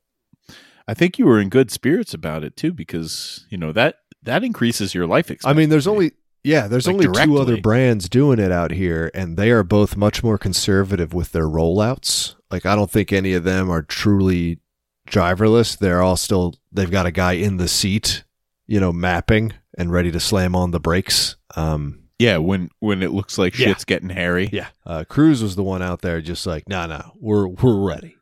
I 0.88 0.94
think 0.94 1.18
you 1.18 1.26
were 1.26 1.40
in 1.40 1.48
good 1.50 1.72
spirits 1.72 2.14
about 2.14 2.44
it 2.44 2.58
too, 2.58 2.74
because 2.74 3.46
you 3.50 3.58
know 3.58 3.72
that 3.72 4.00
that 4.24 4.44
increases 4.44 4.94
your 4.94 5.08
life 5.08 5.32
expectancy. 5.32 5.50
I 5.50 5.54
mean, 5.58 5.70
there's 5.70 5.88
only 5.88 6.12
yeah, 6.46 6.68
there's 6.68 6.88
Like, 6.88 6.96
only 7.06 7.26
two 7.26 7.38
other 7.38 7.58
brands 7.60 8.08
doing 8.08 8.40
it 8.40 8.52
out 8.52 8.72
here, 8.72 9.12
and 9.14 9.36
they 9.38 9.52
are 9.52 9.64
both 9.64 9.98
much 9.98 10.24
more 10.24 10.38
conservative 10.38 11.14
with 11.14 11.32
their 11.32 11.48
rollouts. 11.48 12.36
Like, 12.52 12.66
I 12.66 12.76
don't 12.76 12.90
think 12.92 13.12
any 13.12 13.34
of 13.34 13.44
them 13.44 13.70
are 13.70 13.82
truly 13.82 14.60
driverless. 15.08 15.78
They're 15.78 16.02
all 16.02 16.16
still 16.18 16.56
they've 16.72 16.90
got 16.92 17.06
a 17.06 17.12
guy 17.12 17.34
in 17.34 17.58
the 17.58 17.68
seat, 17.68 18.24
you 18.68 18.80
know, 18.80 18.94
mapping 18.94 19.54
and 19.78 19.92
ready 19.92 20.12
to 20.12 20.20
slam 20.20 20.56
on 20.56 20.72
the 20.72 20.80
brakes. 20.80 21.36
Um, 21.56 22.00
yeah, 22.20 22.38
when 22.38 22.70
when 22.80 23.04
it 23.04 23.12
looks 23.12 23.38
like 23.38 23.58
Yeah. 23.58 23.68
shit's 23.68 23.84
getting 23.86 24.10
hairy, 24.10 24.50
yeah, 24.54 24.68
uh, 24.86 25.04
Cruise 25.08 25.44
was 25.44 25.56
the 25.56 25.64
one 25.64 25.82
out 25.82 26.02
there, 26.02 26.22
just 26.22 26.46
like, 26.48 26.70
no, 26.70 26.86
no, 26.86 27.12
we're 27.20 27.48
we're 27.48 27.86
ready. 27.86 28.16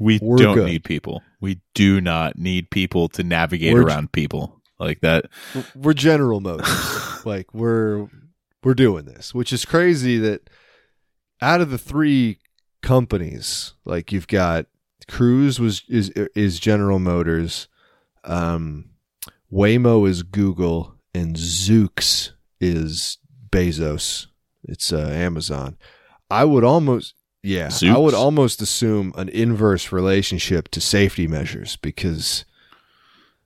we 0.00 0.18
We're 0.20 0.36
don't 0.38 0.56
good. 0.56 0.66
need 0.66 0.84
people. 0.84 1.22
We 1.40 1.60
do 1.74 2.00
not 2.00 2.36
need 2.38 2.70
people 2.70 3.08
to 3.10 3.22
navigate 3.22 3.72
We're- 3.72 3.84
around 3.86 4.10
people 4.12 4.60
like 4.78 5.00
that. 5.00 5.26
We're- 5.74 5.94
General 5.94 6.40
Motors. 6.40 7.24
like 7.26 7.52
we're 7.54 8.08
we're 8.62 8.74
doing 8.74 9.04
this, 9.04 9.34
which 9.34 9.52
is 9.52 9.64
crazy 9.64 10.18
that 10.18 10.48
out 11.40 11.60
of 11.60 11.70
the 11.70 11.78
three 11.78 12.38
companies, 12.82 13.74
like 13.84 14.12
you've 14.12 14.28
got 14.28 14.66
Cruise 15.08 15.60
was 15.60 15.82
is 15.88 16.10
is 16.10 16.58
General 16.58 16.98
Motors, 16.98 17.68
um, 18.24 18.90
Waymo 19.52 20.08
is 20.08 20.22
Google, 20.22 20.94
and 21.14 21.36
Zoox 21.36 22.30
is 22.60 23.18
Bezos. 23.50 24.26
It's 24.64 24.92
uh, 24.92 25.10
Amazon. 25.12 25.76
I 26.30 26.44
would 26.44 26.64
almost 26.64 27.14
yeah, 27.42 27.70
I 27.82 27.98
would 27.98 28.14
almost 28.14 28.62
assume 28.62 29.12
an 29.16 29.28
inverse 29.28 29.92
relationship 29.92 30.68
to 30.70 30.80
safety 30.80 31.26
measures 31.26 31.76
because 31.76 32.46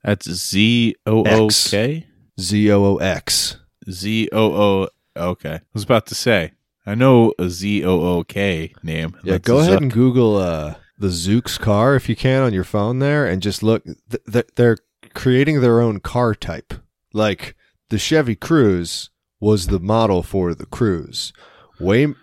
That's 0.03 0.29
Z 0.29 0.95
O 1.05 1.25
O 1.25 1.49
K 1.49 2.07
Z 2.39 2.71
O 2.71 2.85
O 2.85 2.97
X. 2.97 3.57
Z 3.89 4.29
O 4.31 4.53
O. 4.53 4.87
Okay, 5.17 5.55
I 5.55 5.61
was 5.73 5.83
about 5.83 6.05
to 6.07 6.15
say 6.15 6.53
I 6.85 6.95
know 6.95 7.33
a 7.37 7.49
Z 7.49 7.83
O 7.83 8.01
O 8.01 8.23
K 8.23 8.73
name. 8.83 9.15
Yeah, 9.23 9.33
That's 9.33 9.47
go 9.47 9.59
ahead 9.59 9.79
Zuck. 9.79 9.81
and 9.81 9.91
Google 9.91 10.37
uh, 10.37 10.75
the 10.97 11.07
Zoox 11.07 11.59
car 11.59 11.95
if 11.95 12.07
you 12.07 12.15
can 12.15 12.43
on 12.43 12.53
your 12.53 12.63
phone 12.63 12.99
there, 12.99 13.25
and 13.25 13.41
just 13.41 13.61
look. 13.63 13.83
Th- 13.83 14.23
th- 14.31 14.47
they're 14.55 14.77
creating 15.13 15.61
their 15.61 15.81
own 15.81 15.99
car 15.99 16.33
type. 16.33 16.73
Like 17.13 17.55
the 17.89 17.97
Chevy 17.97 18.35
Cruze 18.35 19.09
was 19.39 19.67
the 19.67 19.79
model 19.79 20.23
for 20.23 20.53
the 20.53 20.65
Cruise. 20.65 21.33
Way- 21.79 22.13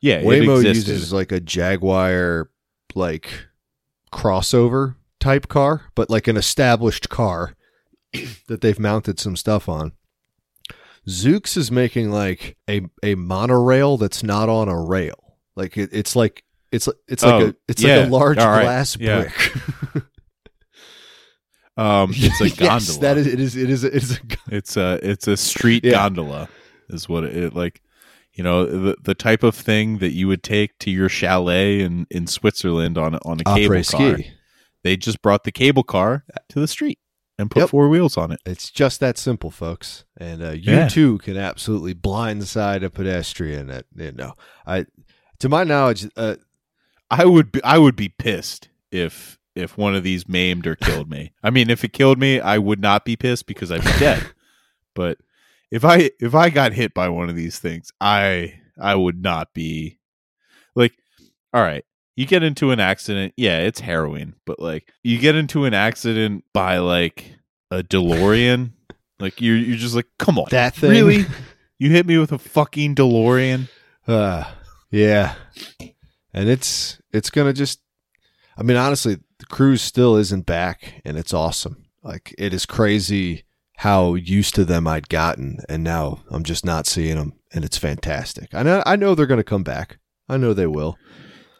yeah, 0.00 0.22
Waymo 0.22 0.62
uses 0.64 1.12
like 1.12 1.30
a 1.32 1.40
Jaguar 1.40 2.50
like 2.94 3.46
crossover 4.12 4.96
type 5.22 5.48
car, 5.48 5.82
but 5.94 6.10
like 6.10 6.28
an 6.28 6.36
established 6.36 7.08
car 7.08 7.54
that 8.48 8.60
they've 8.60 8.78
mounted 8.78 9.18
some 9.18 9.36
stuff 9.36 9.68
on. 9.68 9.92
Zoox 11.08 11.56
is 11.56 11.70
making 11.72 12.10
like 12.10 12.56
a 12.68 12.82
a 13.02 13.14
monorail 13.14 13.96
that's 13.96 14.22
not 14.22 14.48
on 14.48 14.68
a 14.68 14.78
rail. 14.80 15.38
Like 15.56 15.76
it, 15.76 15.90
it's 15.92 16.14
like 16.14 16.44
it's 16.70 16.88
it's 17.08 17.22
like 17.24 17.42
Oh, 17.42 17.46
a 17.48 17.54
it's 17.68 17.82
yeah. 17.82 17.96
like 17.98 18.06
a 18.08 18.10
large 18.10 18.38
right. 18.38 18.62
glass 18.62 18.96
Yeah. 18.98 19.22
brick. 19.22 20.04
Um, 21.76 22.10
it's 22.14 22.40
a 22.40 22.48
gondola. 22.56 22.74
yes, 22.80 22.96
that 22.98 23.16
is 23.16 23.26
it 23.26 23.40
is 23.40 23.56
it 23.56 23.70
is 23.70 23.82
it 23.84 23.94
is 23.94 24.12
a 24.12 24.20
It's 24.54 24.76
a 24.76 24.98
it's 25.02 25.26
a 25.26 25.36
street 25.38 25.84
Yeah. 25.84 25.92
gondola, 25.92 26.48
is 26.90 27.08
what 27.08 27.24
it, 27.24 27.34
it 27.36 27.54
like. 27.54 27.80
You 28.34 28.42
know 28.44 28.64
the 28.64 28.96
the 29.02 29.14
type 29.14 29.42
of 29.42 29.54
thing 29.54 29.98
that 29.98 30.12
you 30.12 30.26
would 30.26 30.42
take 30.42 30.78
to 30.80 30.90
your 30.90 31.08
chalet 31.10 31.80
in 31.80 32.06
in 32.10 32.26
Switzerland 32.26 32.96
on 32.96 33.14
on 33.16 33.40
a 33.40 33.44
cable 33.44 33.74
après 33.76 33.90
car. 33.90 34.16
ski. 34.18 34.30
They 34.84 34.96
just 34.96 35.22
brought 35.22 35.44
the 35.44 35.52
cable 35.52 35.82
car 35.84 36.24
to 36.48 36.60
the 36.60 36.66
street 36.68 36.98
and 37.38 37.50
put 37.50 37.60
Yep. 37.60 37.68
four 37.70 37.88
wheels 37.88 38.16
on 38.16 38.32
it. 38.32 38.40
It's 38.44 38.70
just 38.70 39.00
that 39.00 39.16
simple, 39.18 39.50
folks. 39.50 40.04
And 40.16 40.42
uh, 40.42 40.50
you 40.50 40.72
Yeah. 40.72 40.88
too 40.88 41.18
can 41.18 41.36
absolutely 41.36 41.94
blindside 41.94 42.82
a 42.84 42.90
pedestrian. 42.90 43.70
At 43.70 43.86
you 43.94 44.12
know, 44.12 44.34
I 44.66 44.86
to 45.38 45.48
my 45.48 45.64
knowledge, 45.64 46.08
uh, 46.16 46.36
I 47.10 47.24
would 47.26 47.52
be 47.52 47.62
I 47.64 47.78
would 47.78 47.96
be 47.96 48.08
pissed 48.08 48.68
if 48.90 49.38
if 49.54 49.76
one 49.76 49.94
of 49.94 50.02
these 50.02 50.26
maimed 50.28 50.66
or 50.66 50.74
killed 50.76 51.10
me. 51.10 51.32
I 51.42 51.50
mean, 51.50 51.68
if 51.68 51.84
it 51.84 51.92
killed 51.92 52.18
me, 52.18 52.40
I 52.40 52.56
would 52.58 52.80
not 52.80 53.04
be 53.04 53.16
pissed 53.16 53.46
because 53.46 53.70
I'd 53.70 53.84
be 53.84 53.98
dead. 53.98 54.24
But 54.94 55.16
if 55.70 55.86
I 55.86 56.10
if 56.20 56.34
I 56.34 56.50
got 56.50 56.74
hit 56.74 56.92
by 56.92 57.08
one 57.08 57.30
of 57.30 57.36
these 57.36 57.58
things, 57.58 57.90
I 57.98 58.60
I 58.78 58.94
would 58.94 59.22
not 59.22 59.54
be 59.54 59.98
like 60.74 60.92
all 61.54 61.62
right. 61.62 61.84
You 62.14 62.26
get 62.26 62.42
into 62.42 62.70
an 62.70 62.80
accident, 62.80 63.32
yeah, 63.36 63.60
it's 63.60 63.80
harrowing, 63.80 64.34
but 64.44 64.60
like 64.60 64.92
you 65.02 65.18
get 65.18 65.34
into 65.34 65.64
an 65.64 65.74
accident 65.74 66.44
by 66.52 66.78
like 66.78 67.36
a 67.70 67.82
DeLorean, 67.82 68.72
like 69.18 69.40
you're 69.40 69.56
you're 69.56 69.76
just 69.76 69.94
like, 69.94 70.08
come 70.18 70.38
on, 70.38 70.46
that 70.50 70.74
thing 70.74 70.90
really? 70.90 71.24
You 71.78 71.90
hit 71.90 72.06
me 72.06 72.18
with 72.18 72.30
a 72.32 72.38
fucking 72.38 72.94
DeLorean? 72.94 73.68
Uh, 74.06 74.44
yeah, 74.90 75.34
and 76.32 76.48
it's 76.48 77.00
it's 77.12 77.30
gonna 77.30 77.52
just. 77.52 77.80
I 78.56 78.62
mean, 78.62 78.76
honestly, 78.76 79.16
the 79.38 79.46
cruise 79.46 79.80
still 79.80 80.16
isn't 80.16 80.44
back, 80.44 81.00
and 81.04 81.16
it's 81.16 81.32
awesome. 81.32 81.86
Like 82.02 82.34
it 82.38 82.52
is 82.52 82.66
crazy 82.66 83.44
how 83.76 84.14
used 84.14 84.54
to 84.54 84.64
them 84.64 84.86
I'd 84.86 85.08
gotten, 85.08 85.58
and 85.68 85.82
now 85.82 86.22
I'm 86.30 86.44
just 86.44 86.64
not 86.64 86.86
seeing 86.86 87.16
them, 87.16 87.32
and 87.52 87.64
it's 87.64 87.78
fantastic. 87.78 88.54
I 88.54 88.62
know 88.62 88.82
I 88.84 88.96
know 88.96 89.14
they're 89.14 89.26
gonna 89.26 89.42
come 89.42 89.64
back. 89.64 89.98
I 90.28 90.36
know 90.36 90.52
they 90.52 90.66
will. 90.66 90.98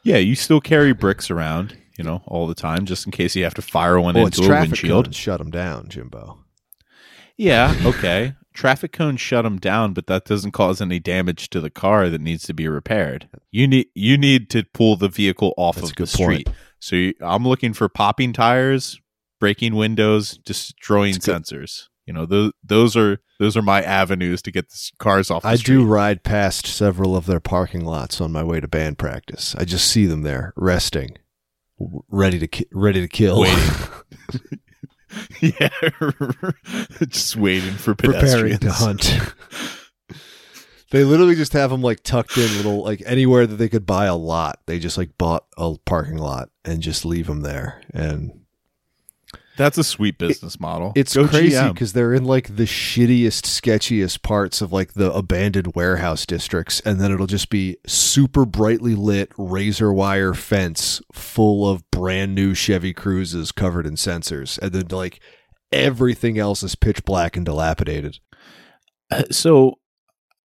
Yeah, 0.05 0.17
you 0.19 0.35
still 0.35 0.61
carry 0.61 0.93
bricks 0.93 1.31
around, 1.31 1.77
you 1.97 2.05
know, 2.05 2.23
all 2.27 2.47
the 2.47 2.55
time, 2.55 2.87
just 2.87 3.07
in 3.07 3.13
case 3.13 3.37
you 3.37 3.45
have 3.45 3.55
to 3.55 3.63
fire 3.63 4.01
one 4.01 4.15
Well, 4.15 4.27
into 4.27 4.43
a 4.43 4.47
traffic 4.47 4.71
windshield. 4.71 5.05
cones 5.07 5.17
shut 5.17 5.39
them 5.39 5.51
down, 5.51 5.89
Jimbo. 5.89 6.39
Yeah, 7.37 7.75
okay. 7.85 8.35
Traffic 8.53 8.93
cones 8.93 9.21
shut 9.21 9.45
them 9.45 9.59
down, 9.59 9.95
but 9.95 10.07
that 10.09 10.25
doesn't 10.27 10.51
cause 10.53 10.81
any 10.83 10.99
damage 10.99 11.49
to 11.51 11.61
the 11.61 11.71
car 11.71 12.09
that 12.11 12.21
needs 12.21 12.43
to 12.45 12.53
be 12.55 12.69
repaired. 12.69 13.29
You 13.51 13.67
need 13.67 13.87
you 13.95 14.19
need 14.19 14.51
to 14.51 14.65
pull 14.75 14.97
the 14.97 15.09
vehicle 15.09 15.55
off 15.57 15.77
That's 15.77 15.91
of 15.91 15.97
the 15.97 16.07
street. 16.07 16.47
point. 16.47 16.57
So 16.79 16.97
you, 16.97 17.15
I'm 17.23 17.47
looking 17.49 17.73
for 17.73 17.89
popping 17.89 18.33
tires, 18.35 19.01
breaking 19.41 19.75
windows, 19.75 20.37
destroying 20.39 21.15
sensors. 21.15 21.89
You 22.07 22.13
know, 22.13 22.27
those 22.27 22.53
those 22.65 22.97
are 22.97 23.19
those 23.39 23.57
are 23.57 23.63
my 23.63 23.83
avenues 23.83 24.43
to 24.43 24.51
get 24.51 24.67
cars 24.99 25.31
off. 25.31 25.43
The 25.43 25.49
I 25.49 25.55
street. 25.57 25.75
do 25.77 25.85
ride 25.87 26.23
past 26.25 26.67
several 26.67 27.17
of 27.17 27.27
their 27.27 27.41
parking 27.41 27.85
lots 27.85 28.21
on 28.21 28.33
my 28.33 28.43
way 28.43 28.61
to 28.61 28.69
band 28.69 28.99
practice. 28.99 29.55
I 29.57 29.65
just 29.65 29.89
see 29.89 30.07
them 30.07 30.23
there 30.23 30.53
resting, 30.57 31.17
ready 32.09 32.39
to 32.41 32.49
ki- 32.49 32.67
ready 32.73 33.01
to 33.01 33.09
kill, 33.09 33.41
Waiting. 33.41 33.59
yeah, 35.41 35.69
just 37.09 37.37
waiting 37.37 37.75
for 37.75 37.95
preparing 37.95 38.21
pedestrians 38.21 38.61
to 38.61 38.73
hunt. 38.73 39.35
they 40.91 41.05
literally 41.05 41.35
just 41.35 41.53
have 41.53 41.71
them 41.71 41.83
like 41.83 42.03
tucked 42.03 42.37
in 42.37 42.57
little 42.57 42.83
like 42.83 43.03
anywhere 43.07 43.47
that 43.47 43.57
they 43.57 43.69
could 43.69 43.87
buy 43.87 44.07
a 44.07 44.17
lot. 44.17 44.61
They 44.67 44.79
just 44.79 44.99
like 44.99 45.17
bought 45.19 45.45
a 45.57 45.77
parking 45.85 46.19
lot 46.19 46.49
and 46.65 46.83
just 46.83 47.05
leave 47.05 47.27
them 47.27 47.43
there. 47.43 47.83
And 47.93 48.42
That's 49.57 49.77
a 49.77 49.85
sweet 49.85 50.19
business 50.19 50.59
model. 50.59 50.93
it's 50.97 51.15
Go 51.15 51.29
crazy 51.29 51.69
because 51.69 51.93
they're 51.93 52.15
in 52.15 52.25
like 52.25 52.57
the 52.57 52.65
shittiest, 52.65 53.43
sketchiest 53.43 54.23
parts 54.23 54.63
of 54.63 54.73
like 54.73 54.95
the 54.95 55.13
abandoned 55.13 55.75
warehouse 55.75 56.25
districts, 56.25 56.81
and 56.81 57.01
then 57.01 57.13
it'll 57.13 57.27
just 57.27 57.51
be 57.51 57.77
super 57.87 58.47
brightly 58.47 58.95
lit 58.95 59.31
razor 59.37 59.93
wire 59.93 60.33
fence 60.35 61.03
full 61.13 61.69
of 61.69 61.89
brand 61.91 62.35
new 62.35 62.55
Chevy 62.55 62.95
Cruises 62.95 63.53
covered 63.53 63.87
in 63.87 63.95
sensors, 63.95 64.59
and 64.59 64.73
then 64.73 64.89
like 64.89 65.21
everything 65.71 66.39
else 66.39 66.63
is 66.63 66.75
pitch 66.75 67.05
black 67.05 67.37
and 67.37 67.45
dilapidated. 67.45 68.21
Uh, 69.11 69.25
so 69.31 69.79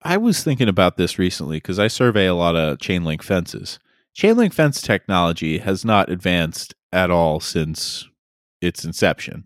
I 0.01 0.17
was 0.17 0.43
thinking 0.43 0.67
about 0.69 0.97
this 0.97 1.17
recently 1.17 1.57
because 1.57 1.79
I 1.79 1.87
survey 1.87 2.27
a 2.27 2.35
lot 2.35 2.55
of 2.55 2.79
chain 2.79 3.03
link 3.03 3.23
fences. 3.23 3.79
Chain 4.13 4.35
link 4.35 4.53
fence 4.53 4.81
technology 4.81 5.59
has 5.59 5.85
not 5.85 6.09
advanced 6.09 6.73
at 6.91 7.11
all 7.11 7.39
since 7.39 8.07
its 8.61 8.83
inception. 8.85 9.45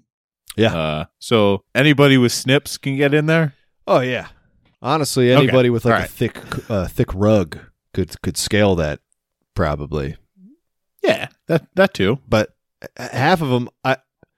Yeah. 0.58 0.76
Uh, 0.76 1.06
so 1.20 1.64
anybody 1.74 2.18
with 2.18 2.32
snips 2.32 2.78
can 2.78 2.98
get 2.98 3.14
in 3.14 3.26
there. 3.26 3.54
Oh 3.88 4.00
yeah. 4.02 4.28
Honestly, 4.82 5.32
Okay. 5.34 5.44
anybody 5.44 5.70
with 5.70 5.86
like 5.86 5.94
All 5.94 5.98
a 6.00 6.02
right. 6.02 6.10
thick, 6.10 6.70
uh, 6.70 6.88
thick 6.88 7.14
rug 7.14 7.58
could 7.94 8.20
could 8.22 8.38
scale 8.38 8.76
that 8.76 9.00
probably. 9.56 10.18
Yeah, 11.04 11.28
that 11.48 11.68
that 11.76 11.94
too. 11.94 12.20
But 12.28 12.56
half 12.98 13.42
of 13.42 13.50
them, 13.50 13.70
I 13.84 13.98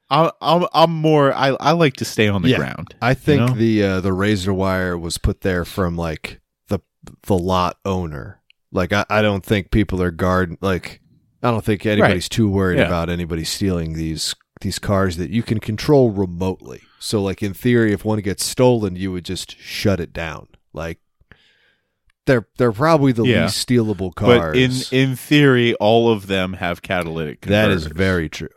I'm 0.09 0.65
I'm 0.73 0.91
more. 0.91 1.33
I 1.33 1.49
I 1.59 1.71
like 1.71 1.93
to 1.97 2.05
stay 2.05 2.27
on 2.27 2.41
the 2.41 2.49
Yeah. 2.49 2.57
ground. 2.57 2.93
I 3.01 3.13
think 3.13 3.41
know? 3.41 3.55
the 3.55 3.83
uh, 3.83 4.01
the 4.01 4.13
razor 4.13 4.53
wire 4.53 4.97
was 4.97 5.17
put 5.17 5.41
there 5.41 5.65
from 5.65 5.95
like 5.95 6.39
the 6.67 6.79
the 7.23 7.37
lot 7.37 7.77
owner. 7.85 8.39
Like 8.71 8.93
I, 8.93 9.05
I 9.09 9.21
don't 9.21 9.43
think 9.45 9.71
people 9.71 10.01
are 10.01 10.11
guard 10.11 10.57
like 10.61 11.01
I 11.41 11.51
don't 11.51 11.63
think 11.65 11.85
anybody's 11.85 12.29
too 12.29 12.49
worried 12.49 12.79
Yeah. 12.79 12.87
about 12.87 13.09
anybody 13.09 13.43
stealing 13.43 13.93
these 13.93 14.35
these 14.63 14.79
cars 14.79 15.17
that 15.17 15.29
you 15.29 15.43
can 15.43 15.59
control 15.59 16.09
remotely. 16.09 16.81
So 16.99 17.21
like 17.21 17.43
in 17.43 17.53
theory, 17.53 17.93
if 17.93 18.03
one 18.03 18.19
gets 18.19 18.43
stolen, 18.43 18.95
you 18.95 19.11
would 19.11 19.25
just 19.25 19.57
shut 19.59 19.99
it 19.99 20.11
down. 20.11 20.47
Like 20.73 20.99
they're 22.25 22.47
they're 22.57 22.71
probably 22.71 23.11
the 23.11 23.23
Yeah. 23.25 23.43
least 23.43 23.67
stealable 23.67 24.13
cars. 24.15 24.39
But 24.39 24.55
in 24.57 24.71
in 24.91 25.15
theory, 25.15 25.73
all 25.75 26.09
of 26.11 26.27
them 26.27 26.53
have 26.53 26.81
catalytic. 26.81 27.41
that 27.41 27.69
is 27.69 27.85
very 27.87 28.29
true. 28.29 28.47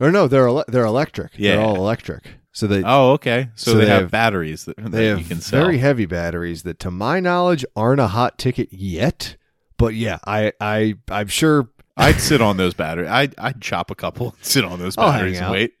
Or 0.00 0.10
no, 0.10 0.26
they're 0.26 0.48
ele- 0.48 0.64
they're 0.68 0.84
electric. 0.84 1.32
Yeah. 1.36 1.56
They're 1.56 1.64
all 1.64 1.76
electric. 1.76 2.24
So 2.52 2.66
they 2.66 2.82
Oh, 2.84 3.12
okay. 3.12 3.48
So, 3.54 3.72
So 3.72 3.78
they, 3.78 3.84
they 3.86 3.90
have, 3.90 4.10
batteries 4.12 4.64
that, 4.66 4.76
that 4.76 4.92
they 4.92 5.08
you 5.08 5.16
have 5.16 5.28
can 5.28 5.40
sell. 5.40 5.60
very 5.62 5.78
heavy 5.78 6.06
batteries 6.06 6.62
that, 6.62 6.78
to 6.80 6.90
my 6.90 7.18
knowledge, 7.18 7.64
aren't 7.74 8.00
a 8.00 8.06
hot 8.08 8.38
ticket 8.38 8.68
yet. 8.72 9.36
But 9.76 9.94
yeah, 9.94 10.18
I 10.26 10.52
I 10.60 10.94
I'm 11.08 11.26
sure 11.28 11.68
I'd 11.96 12.20
sit 12.20 12.40
on 12.40 12.56
those 12.56 12.74
batteries. 12.74 13.08
I'd, 13.08 13.34
I'd 13.38 13.60
chop 13.60 13.90
a 13.90 13.94
couple 13.94 14.34
sit 14.42 14.64
on 14.64 14.78
those 14.78 14.98
I'll 14.98 15.10
hang 15.10 15.20
batteries 15.20 15.36
and 15.38 15.46
out. 15.46 15.52
wait. 15.52 15.72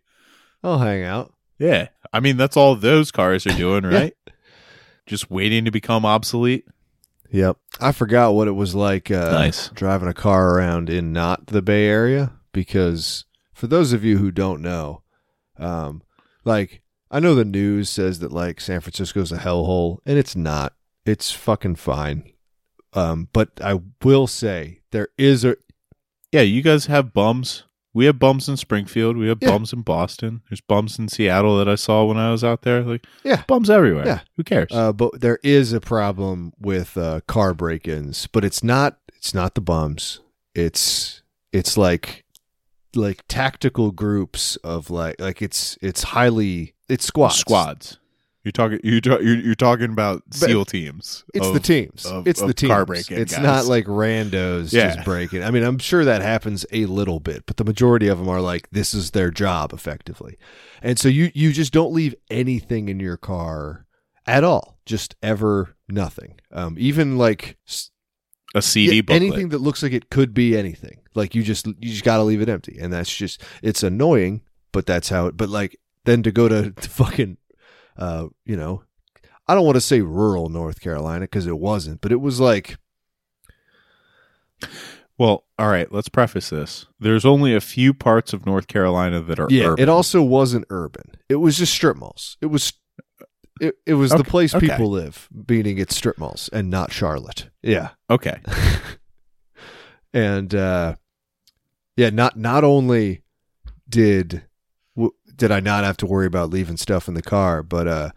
I'll 0.62 0.78
hang 0.78 1.02
out. 1.02 1.32
Yeah. 1.58 1.88
I 2.12 2.20
mean, 2.20 2.36
that's 2.36 2.56
all 2.56 2.76
those 2.76 3.10
cars 3.10 3.46
are 3.46 3.52
doing, 3.56 3.84
Yeah. 3.84 3.90
right? 3.98 4.14
Just 5.06 5.30
waiting 5.30 5.64
to 5.64 5.70
become 5.70 6.06
obsolete. 6.06 6.66
Yep. 7.30 7.56
I 7.80 7.92
forgot 7.92 8.34
what 8.34 8.46
it 8.48 8.52
was 8.52 8.74
like 8.74 9.10
uh, 9.10 9.32
Nice. 9.32 9.68
driving 9.70 10.08
a 10.08 10.14
car 10.14 10.54
around 10.54 10.88
in 10.88 11.12
not 11.12 11.48
the 11.48 11.62
Bay 11.62 11.86
Area 11.86 12.32
because 12.52 13.24
for 13.52 13.66
those 13.66 13.92
of 13.92 14.04
you 14.04 14.18
who 14.18 14.30
don't 14.30 14.62
know, 14.62 15.02
um, 15.58 16.02
like 16.44 16.82
I 17.10 17.18
know 17.20 17.34
the 17.34 17.44
news 17.44 17.90
says 17.90 18.20
that 18.20 18.32
like 18.32 18.60
San 18.60 18.80
Francisco's 18.80 19.32
a 19.32 19.38
hellhole, 19.38 19.98
and 20.06 20.16
it's 20.18 20.36
not. 20.36 20.74
It's 21.04 21.30
fucking 21.32 21.76
fine. 21.76 22.32
Um, 22.92 23.28
but 23.32 23.50
I 23.60 23.80
will 24.02 24.26
say 24.28 24.80
there 24.92 25.08
is 25.18 25.44
a 25.44 25.56
Yeah, 26.34 26.40
you 26.40 26.62
guys 26.62 26.86
have 26.86 27.12
bums. 27.12 27.62
We 27.92 28.06
have 28.06 28.18
bums 28.18 28.48
in 28.48 28.56
Springfield. 28.56 29.16
We 29.16 29.28
have 29.28 29.38
Yeah. 29.40 29.50
bums 29.50 29.72
in 29.72 29.82
Boston. 29.82 30.42
There's 30.50 30.60
bums 30.60 30.98
in 30.98 31.06
Seattle 31.08 31.56
that 31.58 31.68
I 31.68 31.76
saw 31.76 32.04
when 32.04 32.16
I 32.16 32.32
was 32.32 32.42
out 32.42 32.62
there. 32.62 32.82
Like, 32.82 33.06
Yeah. 33.22 33.44
bums 33.46 33.70
everywhere. 33.70 34.04
Yeah. 34.04 34.20
Who 34.36 34.42
cares? 34.42 34.72
uh, 34.72 34.92
but 34.92 35.20
there 35.20 35.38
is 35.44 35.72
a 35.72 35.80
problem 35.80 36.52
with 36.58 36.98
uh, 36.98 37.20
car 37.28 37.54
break-ins, 37.54 38.26
but 38.32 38.44
it's 38.44 38.64
not 38.64 38.98
it's 39.16 39.32
not 39.32 39.54
the 39.54 39.60
bums. 39.60 40.20
It's 40.56 41.22
it's 41.52 41.76
like 41.78 42.24
like 42.96 43.22
tactical 43.28 43.92
groups 43.92 44.56
of 44.56 44.90
like 44.90 45.20
like 45.20 45.40
it's 45.40 45.78
it's 45.80 46.02
highly 46.02 46.74
it's 46.88 47.04
squads. 47.04 47.36
Squads. 47.38 47.98
You're 48.44 48.52
talking. 48.52 48.78
You're, 48.84 49.00
you're, 49.04 49.38
you're 49.38 49.54
talking 49.54 49.90
about 49.90 50.22
SEAL 50.32 50.66
teams. 50.66 51.24
It's 51.32 51.46
of- 51.46 51.54
the 51.54 51.60
teams. 51.60 52.04
of- 52.04 52.28
it's 52.28 52.40
of 52.42 52.48
the 52.48 52.54
teams. 52.54 52.70
car 52.70 52.84
break-in 52.84 53.18
It's 53.18 53.32
guys. 53.34 53.42
not 53.42 53.64
like 53.66 53.86
randos 53.86 54.72
Yeah. 54.72 54.94
just 54.94 55.04
breaking. 55.06 55.42
I 55.42 55.50
mean, 55.50 55.62
I'm 55.64 55.78
sure 55.78 56.04
that 56.04 56.20
happens 56.20 56.66
a 56.70 56.84
little 56.86 57.20
bit, 57.20 57.44
but 57.46 57.56
the 57.56 57.64
majority 57.64 58.06
of 58.08 58.18
them 58.18 58.28
are 58.28 58.42
like 58.42 58.68
this 58.70 58.92
is 58.92 59.12
their 59.12 59.30
job 59.30 59.72
effectively. 59.72 60.36
And 60.82 60.98
so 60.98 61.08
you 61.08 61.30
you 61.34 61.52
just 61.52 61.72
don't 61.72 61.92
leave 61.94 62.14
anything 62.30 62.88
in 62.90 63.00
your 63.00 63.16
car 63.16 63.86
at 64.26 64.44
all. 64.44 64.78
Just 64.84 65.14
ever 65.22 65.74
nothing. 65.88 66.38
Um 66.52 66.76
even 66.78 67.16
like 67.16 67.56
a 68.54 68.60
CD 68.62 68.96
yeah, 68.96 69.00
booklet. 69.02 69.22
anything 69.22 69.48
that 69.48 69.58
looks 69.62 69.82
like 69.82 69.92
it 69.92 70.10
could 70.10 70.34
be 70.34 70.56
anything. 70.56 70.98
Like 71.14 71.34
you 71.34 71.42
just 71.42 71.66
you 71.66 71.74
just 71.80 72.04
got 72.04 72.18
to 72.18 72.22
leave 72.22 72.40
it 72.42 72.48
empty. 72.50 72.76
And 72.80 72.92
that's 72.92 73.14
just 73.14 73.42
it's 73.62 73.82
annoying, 73.82 74.42
but 74.70 74.84
that's 74.86 75.08
how 75.08 75.26
it 75.28 75.36
but 75.36 75.48
like 75.48 75.76
then 76.04 76.22
to 76.24 76.30
go 76.30 76.48
to, 76.48 76.70
to 76.72 76.88
fucking 76.90 77.38
uh 77.96 78.26
you 78.44 78.56
know 78.56 78.82
I 79.46 79.54
don't 79.54 79.64
want 79.64 79.76
to 79.76 79.80
say 79.80 80.00
rural 80.00 80.48
North 80.48 80.80
Carolina 80.80 81.24
because 81.24 81.46
it 81.46 81.58
wasn't, 81.58 82.00
but 82.00 82.12
it 82.12 82.20
was 82.20 82.40
like 82.40 82.76
Well, 85.18 85.44
all 85.58 85.68
right. 85.68 85.90
Let's 85.92 86.08
preface 86.08 86.50
this. 86.50 86.86
There's 86.98 87.24
only 87.24 87.54
a 87.54 87.60
few 87.60 87.94
parts 87.94 88.32
of 88.32 88.46
North 88.46 88.66
Carolina 88.66 89.20
that 89.20 89.38
are 89.38 89.46
yeah, 89.50 89.66
urban. 89.66 89.82
it 89.82 89.88
also 89.88 90.22
wasn't 90.22 90.64
urban. 90.70 91.12
It 91.28 91.36
was 91.36 91.58
just 91.58 91.72
strip 91.72 91.96
malls. 91.96 92.36
It 92.40 92.46
was 92.46 92.72
it, 93.60 93.76
it 93.86 93.94
was 93.94 94.10
the 94.10 94.24
place 94.24 94.54
okay. 94.54 94.68
people 94.68 94.90
live, 94.90 95.28
meaning 95.48 95.78
it's 95.78 95.94
strip 95.94 96.18
malls 96.18 96.50
and 96.52 96.70
not 96.70 96.92
Charlotte. 96.92 97.50
Yeah. 97.62 97.90
okay. 98.10 98.40
and 100.12 100.54
uh 100.54 100.96
yeah, 101.96 102.10
not 102.10 102.36
not 102.36 102.64
only 102.64 103.22
did 103.88 104.42
did 105.36 105.50
I 105.52 105.60
not 105.60 105.84
have 105.84 105.96
to 105.98 106.06
worry 106.06 106.26
about 106.26 106.50
leaving 106.50 106.76
stuff 106.76 107.08
in 107.08 107.14
the 107.14 107.22
car, 107.22 107.62
but 107.62 107.88
uh 107.88 108.10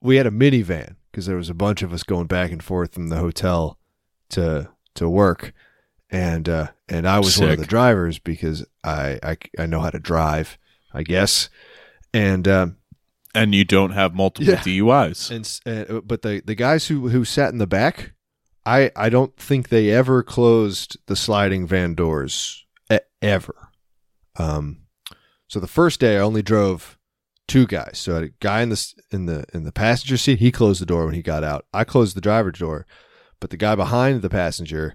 we 0.00 0.16
had 0.16 0.26
a 0.26 0.30
minivan 0.30 0.96
because 1.10 1.26
there 1.26 1.36
was 1.36 1.50
a 1.50 1.54
bunch 1.54 1.82
of 1.82 1.92
us 1.92 2.02
going 2.02 2.26
back 2.26 2.50
and 2.52 2.62
forth 2.62 2.94
from 2.94 3.08
the 3.08 3.16
hotel 3.16 3.78
to 4.30 4.68
to 4.94 5.08
work 5.08 5.52
and 6.10 6.48
uh 6.48 6.68
and 6.88 7.06
I 7.08 7.18
was 7.18 7.38
one 7.38 7.50
of 7.50 7.58
the 7.58 7.66
drivers 7.66 8.18
because 8.18 8.64
I 8.84 9.18
I 9.22 9.36
I 9.58 9.66
know 9.66 9.80
how 9.80 9.90
to 9.90 9.98
drive, 9.98 10.58
I 10.92 11.02
guess. 11.02 11.48
And 12.14 12.46
um 12.48 12.76
And 13.34 13.54
you 13.54 13.64
don't 13.64 13.90
have 13.92 14.14
multiple 14.14 14.52
Yeah. 14.54 14.60
DUIs. 14.62 15.30
and, 15.66 15.90
uh, 15.90 16.00
but 16.00 16.22
the 16.22 16.42
the 16.44 16.54
guys 16.54 16.86
who 16.86 17.08
who 17.08 17.24
sat 17.24 17.52
in 17.52 17.58
the 17.58 17.66
back, 17.66 18.12
I 18.64 18.90
I 18.96 19.08
don't 19.10 19.36
think 19.36 19.68
they 19.68 19.90
ever 19.90 20.22
closed 20.22 20.96
the 21.06 21.16
sliding 21.16 21.66
van 21.66 21.94
doors 21.94 22.64
e- 22.92 22.98
ever. 23.20 23.68
Um, 24.38 24.78
so 25.48 25.60
the 25.60 25.66
first 25.66 26.00
day 26.00 26.16
I 26.16 26.20
only 26.20 26.42
drove 26.42 26.98
two 27.48 27.66
guys. 27.66 27.98
So 27.98 28.12
I 28.12 28.14
had 28.16 28.24
a 28.24 28.28
guy 28.40 28.62
in 28.62 28.68
the 28.70 28.94
in 29.10 29.26
the 29.26 29.44
in 29.54 29.64
the 29.64 29.72
passenger 29.72 30.16
seat. 30.16 30.38
He 30.40 30.50
closed 30.52 30.80
the 30.80 30.86
door 30.86 31.04
when 31.06 31.14
he 31.14 31.22
got 31.22 31.44
out. 31.44 31.66
I 31.72 31.84
closed 31.84 32.16
the 32.16 32.20
driver's 32.20 32.58
door, 32.58 32.86
but 33.40 33.50
the 33.50 33.56
guy 33.56 33.74
behind 33.74 34.22
the 34.22 34.30
passenger 34.30 34.94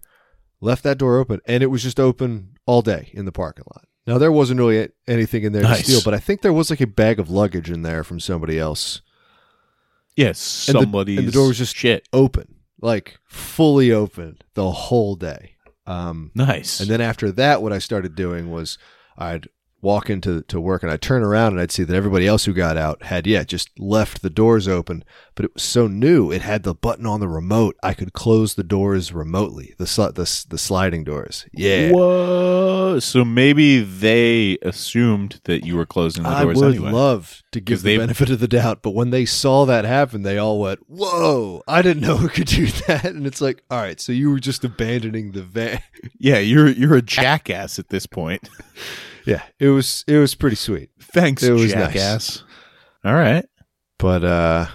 left 0.59 0.83
that 0.83 0.97
door 0.97 1.17
open, 1.17 1.39
and 1.45 1.63
it 1.63 1.67
was 1.67 1.81
just 1.83 1.99
open 1.99 2.55
all 2.65 2.81
day 2.81 3.09
in 3.13 3.25
the 3.25 3.31
parking 3.31 3.65
lot. 3.73 3.85
Now 4.07 4.17
there 4.17 4.31
wasn't 4.31 4.59
really 4.59 4.89
anything 5.07 5.43
in 5.43 5.53
there 5.53 5.61
Nice. 5.63 5.79
to 5.79 5.83
steal, 5.85 6.01
but 6.03 6.13
I 6.13 6.19
think 6.19 6.41
there 6.41 6.53
was 6.53 6.69
like 6.69 6.81
a 6.81 6.87
bag 6.87 7.19
of 7.19 7.29
luggage 7.29 7.69
in 7.71 7.83
there 7.83 8.03
from 8.03 8.19
somebody 8.19 8.57
else 8.59 9.01
yes, 10.15 10.65
the- 10.67 10.79
and 10.79 11.27
the 11.27 11.31
door 11.31 11.47
was 11.47 11.57
just- 11.57 11.75
shit. 11.75 12.07
open, 12.13 12.55
like 12.81 13.19
fully 13.25 13.91
open 13.91 14.39
the 14.53 14.71
whole 14.71 15.15
day. 15.15 15.55
Um, 15.87 16.31
Nice. 16.35 16.79
and 16.79 16.89
then 16.89 17.01
after 17.01 17.31
that, 17.33 17.61
what 17.61 17.73
I 17.73 17.79
started 17.79 18.15
doing 18.15 18.51
was 18.51 18.77
I'd 19.17 19.47
walk 19.81 20.09
into 20.09 20.41
to 20.43 20.59
work 20.59 20.83
and 20.83 20.91
I'd 20.91 21.01
turn 21.01 21.23
around 21.23 21.53
and 21.53 21.59
I'd 21.61 21.71
see 21.71 21.83
that 21.83 21.95
everybody 21.95 22.27
else 22.27 22.45
who 22.45 22.53
got 22.53 22.77
out 22.77 23.03
had 23.03 23.25
yeah 23.25 23.43
just 23.43 23.69
left 23.79 24.21
the 24.21 24.29
doors 24.29 24.67
open, 24.67 25.03
but 25.35 25.45
it 25.45 25.53
was 25.53 25.63
so 25.63 25.87
new. 25.87 26.31
It 26.31 26.41
had 26.41 26.63
the 26.63 26.75
button 26.75 27.05
on 27.05 27.19
the 27.19 27.27
remote. 27.27 27.75
I 27.83 27.93
could 27.93 28.13
close 28.13 28.55
the 28.55 28.63
doors 28.63 29.11
remotely. 29.13 29.73
The 29.77 29.85
sli- 29.85 30.13
the 30.15 30.45
the 30.49 30.57
sliding 30.57 31.03
doors. 31.03 31.45
Yeah. 31.53 31.91
Whoa. 31.91 32.99
So 32.99 33.23
maybe 33.25 33.81
they 33.81 34.57
assumed 34.61 35.39
that 35.45 35.65
you 35.65 35.75
were 35.77 35.85
closing 35.85 36.23
the 36.23 36.29
I 36.29 36.43
doors 36.43 36.61
I 36.61 36.65
would 36.65 36.75
anyway. 36.75 36.91
love 36.91 37.41
to 37.51 37.59
give 37.59 37.81
the 37.81 37.97
benefit 37.97 38.29
of 38.29 38.39
the 38.39 38.47
doubt, 38.47 38.81
but 38.81 38.91
when 38.91 39.09
they 39.09 39.25
saw 39.25 39.65
that 39.65 39.85
happen, 39.85 40.23
they 40.23 40.37
all 40.37 40.59
went, 40.59 40.79
"Whoa! 40.87 41.63
I 41.67 41.81
didn't 41.81 42.01
know 42.03 42.17
who 42.17 42.29
could 42.29 42.47
do 42.47 42.67
that." 42.87 43.05
And 43.05 43.25
it's 43.25 43.41
like, 43.41 43.63
all 43.69 43.79
right, 43.79 43.99
so 43.99 44.11
you 44.11 44.29
were 44.29 44.39
just 44.39 44.63
abandoning 44.63 45.31
the 45.31 45.43
van. 45.43 45.81
yeah, 46.19 46.39
you're 46.39 46.69
you're 46.69 46.95
a 46.95 47.01
jackass 47.01 47.79
at 47.79 47.89
this 47.89 48.05
point. 48.05 48.47
yeah, 49.25 49.43
it 49.59 49.67
was 49.69 50.03
it 50.07 50.17
was 50.17 50.35
pretty 50.35 50.55
sweet, 50.55 50.89
Thanks, 50.99 51.43
It 51.43 51.51
was 51.51 51.73
nice. 51.73 51.93
jackass. 51.93 52.43
All 53.03 53.13
right. 53.13 53.45
but 53.97 54.23
uh, 54.23 54.67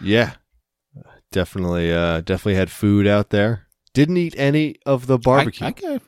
yeah, 0.00 0.32
definitely, 1.30 1.92
uh, 1.92 2.20
definitely 2.20 2.54
had 2.56 2.70
food 2.70 3.06
out 3.06 3.30
there. 3.30 3.66
Didn't 3.94 4.16
eat 4.16 4.34
any 4.38 4.76
of 4.86 5.06
the 5.06 5.18
barbecue, 5.18 5.66
I, 5.66 5.68
I 5.68 5.72
got- 5.72 6.02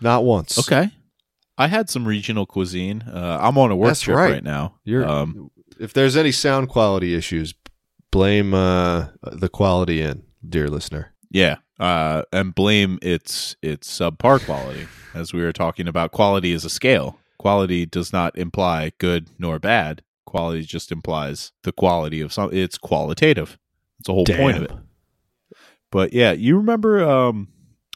not 0.00 0.24
once. 0.24 0.58
okay. 0.58 0.90
I 1.58 1.68
had 1.68 1.88
some 1.90 2.06
regional 2.08 2.44
cuisine. 2.46 3.02
Uh, 3.02 3.38
I'm 3.40 3.56
on 3.58 3.70
a 3.70 3.76
work 3.76 3.88
That's 3.90 4.00
trip 4.00 4.16
right. 4.16 4.32
right, 4.32 4.44
now. 4.44 4.76
You're 4.84 5.06
um, 5.06 5.50
if 5.78 5.92
there's 5.92 6.16
any 6.16 6.32
sound 6.32 6.68
quality 6.70 7.14
issues, 7.14 7.54
blame 8.10 8.52
uh, 8.54 9.08
the 9.22 9.48
quality 9.48 10.00
in, 10.00 10.24
dear 10.48 10.68
listener. 10.68 11.14
yeah, 11.30 11.56
uh, 11.80 12.22
and 12.32 12.54
blame 12.54 12.98
its 13.02 13.56
its 13.62 13.88
subpar 13.98 14.40
quality. 14.40 14.90
As 15.14 15.32
we 15.32 15.42
were 15.42 15.52
talking 15.52 15.86
about, 15.88 16.10
quality 16.12 16.52
is 16.52 16.64
a 16.64 16.70
scale. 16.70 17.18
Quality 17.38 17.84
does 17.86 18.12
not 18.12 18.36
imply 18.38 18.92
good 18.98 19.28
nor 19.38 19.58
bad. 19.58 20.02
Quality 20.26 20.62
just 20.62 20.90
implies 20.92 21.52
the 21.64 21.72
quality 21.72 22.20
of 22.20 22.32
some. 22.32 22.50
It's 22.52 22.78
qualitative. 22.78 23.58
It's 23.98 24.06
the 24.06 24.14
whole 24.14 24.24
point 24.24 24.56
of 24.56 24.62
it. 24.62 24.72
But 25.90 26.12
yeah, 26.12 26.32
you 26.32 26.56
remember 26.56 27.04
um 27.08 27.48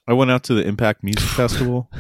I 0.07 0.12
went 0.12 0.31
out 0.31 0.43
to 0.45 0.55
the 0.55 0.67
Impact 0.67 1.03
Music 1.03 1.31
Festival 1.37 1.91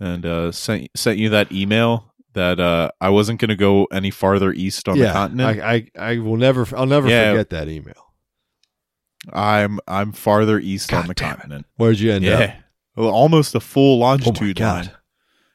and 0.00 0.26
uh 0.26 0.50
sent 0.52 0.88
sent 0.96 1.18
you 1.18 1.28
that 1.30 1.52
email 1.52 2.12
that 2.32 2.58
uh 2.58 2.90
I 3.00 3.10
wasn't 3.10 3.40
going 3.40 3.50
to 3.50 3.56
go 3.56 3.84
any 3.92 4.10
farther 4.10 4.52
east 4.52 4.88
on 4.88 4.98
the 4.98 5.04
continent. 5.12 5.60
I, 5.62 5.74
I, 5.96 6.12
I 6.14 6.18
will 6.18 6.36
never, 6.36 6.66
I'll 6.76 6.86
never 6.86 7.08
Yeah. 7.08 7.30
forget 7.30 7.50
that 7.50 7.68
email. 7.68 8.13
I, 9.32 9.60
am 9.60 9.80
I'm 9.88 10.12
farther 10.12 10.58
east 10.58 10.92
on 10.92 11.06
the 11.06 11.14
damn 11.14 11.32
it. 11.32 11.36
continent. 11.36 11.66
Where'd 11.76 11.98
you 11.98 12.12
end 12.12 12.24
yeah. 12.24 12.38
up? 12.38 12.50
Well, 12.96 13.10
almost 13.10 13.54
a 13.54 13.60
full 13.60 13.98
longitude 13.98 14.60
Oh 14.60 14.64
my 14.64 14.68
god! 14.70 14.86
line. 14.86 14.96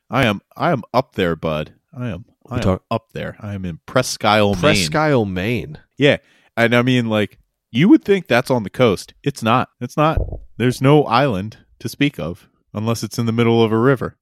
I 0.10 0.26
am 0.26 0.42
I 0.58 0.72
am 0.72 0.84
up 0.94 1.16
there, 1.16 1.36
bud. 1.36 1.74
I 1.94 2.10
am 2.10 2.26
I 2.50 2.56
am 2.56 2.62
talk- 2.62 2.84
up 2.90 3.12
there. 3.14 3.38
I 3.40 3.54
am 3.54 3.64
in 3.66 3.80
Presque 3.86 4.26
Isle, 4.26 4.56
Maine. 4.56 4.62
Presque 4.62 4.96
Isle, 4.96 5.26
Maine. 5.26 5.78
Yeah. 5.98 6.18
And 6.58 6.76
I 6.76 6.82
mean 6.82 7.08
like 7.08 7.38
you 7.72 7.88
would 7.90 8.04
think 8.04 8.28
that's 8.28 8.50
on 8.50 8.64
the 8.64 8.70
coast. 8.70 9.14
It's 9.24 9.44
not. 9.44 9.70
It's 9.80 9.96
not. 9.96 10.20
There's 10.58 10.82
no 10.82 11.04
island 11.06 11.60
to 11.80 11.88
speak 11.88 12.20
of 12.20 12.50
unless 12.74 13.04
it's 13.04 13.18
in 13.20 13.26
the 13.26 13.32
middle 13.32 13.64
of 13.64 13.72
a 13.72 13.78
river. 13.78 14.18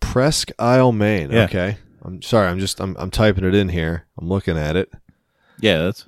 Presque 0.00 0.50
Isle, 0.58 0.92
Maine. 0.92 1.30
Yeah. 1.30 1.44
Okay. 1.44 1.76
I'm 2.04 2.20
sorry. 2.20 2.48
I'm 2.48 2.58
just, 2.58 2.80
I'm, 2.80 2.96
I'm 2.98 3.10
typing 3.10 3.44
it 3.44 3.54
in 3.54 3.68
here. 3.68 4.06
I'm 4.18 4.28
looking 4.28 4.58
at 4.58 4.74
it. 4.76 4.90
Yeah, 5.60 5.78
that's 5.82 6.06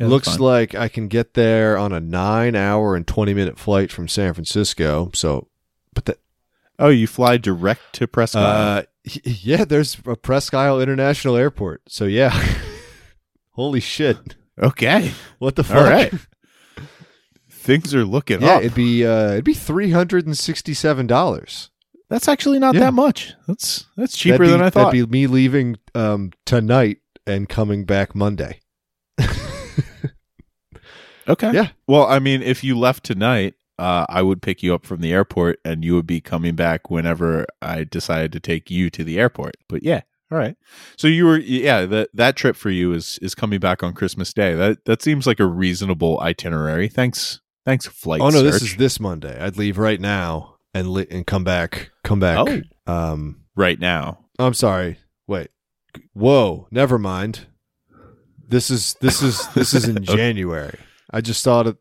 yeah, 0.00 0.06
Looks 0.08 0.38
like 0.40 0.74
I 0.74 0.88
can 0.88 1.08
get 1.08 1.34
there 1.34 1.76
on 1.78 1.92
a 1.92 2.00
nine 2.00 2.56
hour 2.56 2.96
and 2.96 3.06
20 3.06 3.32
minute 3.34 3.58
flight 3.58 3.92
from 3.92 4.08
San 4.08 4.34
Francisco. 4.34 5.10
So, 5.14 5.48
but 5.94 6.04
that, 6.06 6.18
Oh, 6.78 6.88
you 6.88 7.06
fly 7.06 7.36
direct 7.36 7.92
to 7.94 8.08
Presque 8.08 8.34
Isle. 8.36 8.78
uh, 8.78 8.82
Yeah, 9.24 9.64
there's 9.64 9.96
a 10.06 10.16
Presque 10.16 10.54
Isle 10.54 10.80
International 10.80 11.36
Airport. 11.36 11.82
So 11.88 12.04
yeah. 12.06 12.30
Holy 13.52 13.78
shit. 13.80 14.34
Okay. 14.60 15.12
What 15.38 15.54
the 15.56 15.62
fuck? 15.64 15.76
All 15.76 15.84
right. 15.84 16.12
Things 17.50 17.94
are 17.94 18.04
looking 18.04 18.36
up. 18.38 18.42
Yeah, 18.42 18.54
up. 18.56 18.60
it'd 18.62 18.74
be 18.74 19.06
uh 19.06 19.32
it'd 19.32 19.44
be 19.44 19.54
three 19.54 19.90
hundred 19.90 20.26
and 20.26 20.36
sixty 20.36 20.74
seven 20.74 21.06
dollars. 21.06 21.70
That's 22.10 22.28
actually 22.28 22.58
not 22.58 22.74
Yeah. 22.74 22.80
that 22.80 22.94
much. 22.94 23.32
That's 23.48 23.86
that's 23.96 24.16
cheaper 24.16 24.46
than 24.46 24.60
I 24.60 24.68
thought. 24.70 24.92
That'd 24.92 25.08
be 25.10 25.18
me 25.20 25.26
leaving 25.26 25.76
um 25.94 26.32
tonight 26.44 26.98
and 27.26 27.48
coming 27.48 27.84
back 27.84 28.14
Monday. 28.14 28.60
okay. 31.28 31.52
Yeah. 31.52 31.68
Well, 31.86 32.06
I 32.06 32.18
mean, 32.18 32.42
if 32.42 32.62
you 32.64 32.78
left 32.78 33.04
tonight, 33.04 33.54
uh, 33.78 34.06
I 34.08 34.22
would 34.22 34.42
pick 34.42 34.62
you 34.62 34.74
up 34.74 34.86
from 34.86 35.00
the 35.00 35.12
airport, 35.12 35.58
and 35.64 35.84
you 35.84 35.94
would 35.94 36.06
be 36.06 36.20
coming 36.20 36.54
back 36.54 36.90
whenever 36.90 37.46
I 37.60 37.84
decided 37.84 38.32
to 38.32 38.40
take 38.40 38.70
you 38.70 38.90
to 38.90 39.02
the 39.04 39.18
airport. 39.18 39.56
But 39.68 39.82
yeah, 39.82 40.02
all 40.30 40.38
right. 40.38 40.56
So 40.96 41.08
you 41.08 41.26
were, 41.26 41.38
yeah, 41.38 41.84
that 41.86 42.10
that 42.14 42.36
trip 42.36 42.56
for 42.56 42.70
you 42.70 42.92
is 42.92 43.18
is 43.20 43.34
coming 43.34 43.58
back 43.60 43.82
on 43.82 43.92
Christmas 43.92 44.32
Day. 44.32 44.54
That 44.54 44.84
that 44.84 45.02
seems 45.02 45.26
like 45.26 45.40
a 45.40 45.46
reasonable 45.46 46.20
itinerary. 46.20 46.88
Thanks, 46.88 47.40
thanks, 47.64 47.86
flight. 47.86 48.20
oh 48.20 48.28
no, 48.30 48.42
this 48.42 48.62
is 48.62 48.76
this 48.76 49.00
Monday. 49.00 49.38
I'd 49.40 49.56
leave 49.56 49.76
right 49.78 50.00
now 50.00 50.56
and 50.72 50.90
li- 50.90 51.06
and 51.10 51.26
come 51.26 51.44
back 51.44 51.90
come 52.04 52.20
back. 52.20 52.38
Oh. 52.86 52.92
Um 52.92 53.40
right 53.56 53.78
now. 53.78 54.20
I'm 54.38 54.54
sorry. 54.54 54.98
Wait. 55.26 55.48
Whoa, 56.12 56.66
never 56.70 56.98
mind. 56.98 57.46
This 58.54 58.70
is 58.70 58.94
this 59.00 59.20
is 59.20 59.46
this 59.48 59.74
is 59.74 59.88
in 59.88 60.04
January. 60.18 60.78
I 61.10 61.20
just 61.20 61.42
saw 61.42 61.62
it. 61.62 61.76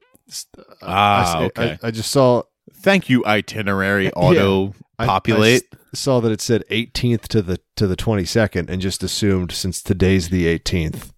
Ah, 0.82 1.38
I, 1.38 1.44
okay. 1.46 1.78
I, 1.84 1.88
I 1.88 1.92
just 1.92 2.12
saw 2.12 2.42
Thank 2.78 3.10
you, 3.10 3.24
itinerary 3.26 4.12
auto 4.16 4.74
I- 4.98 5.04
I 5.04 5.06
populate. 5.06 5.64
saw 5.94 6.20
that 6.22 6.32
it 6.32 6.42
said 6.42 6.64
18th 6.72 7.28
to 7.30 7.42
the 7.44 7.60
to 7.76 7.86
the 7.86 7.96
22nd, 7.96 8.70
and 8.70 8.82
just 8.82 9.04
assumed 9.04 9.52
since 9.52 9.82
today's 9.84 10.30
the 10.30 10.46
18th 10.48 11.12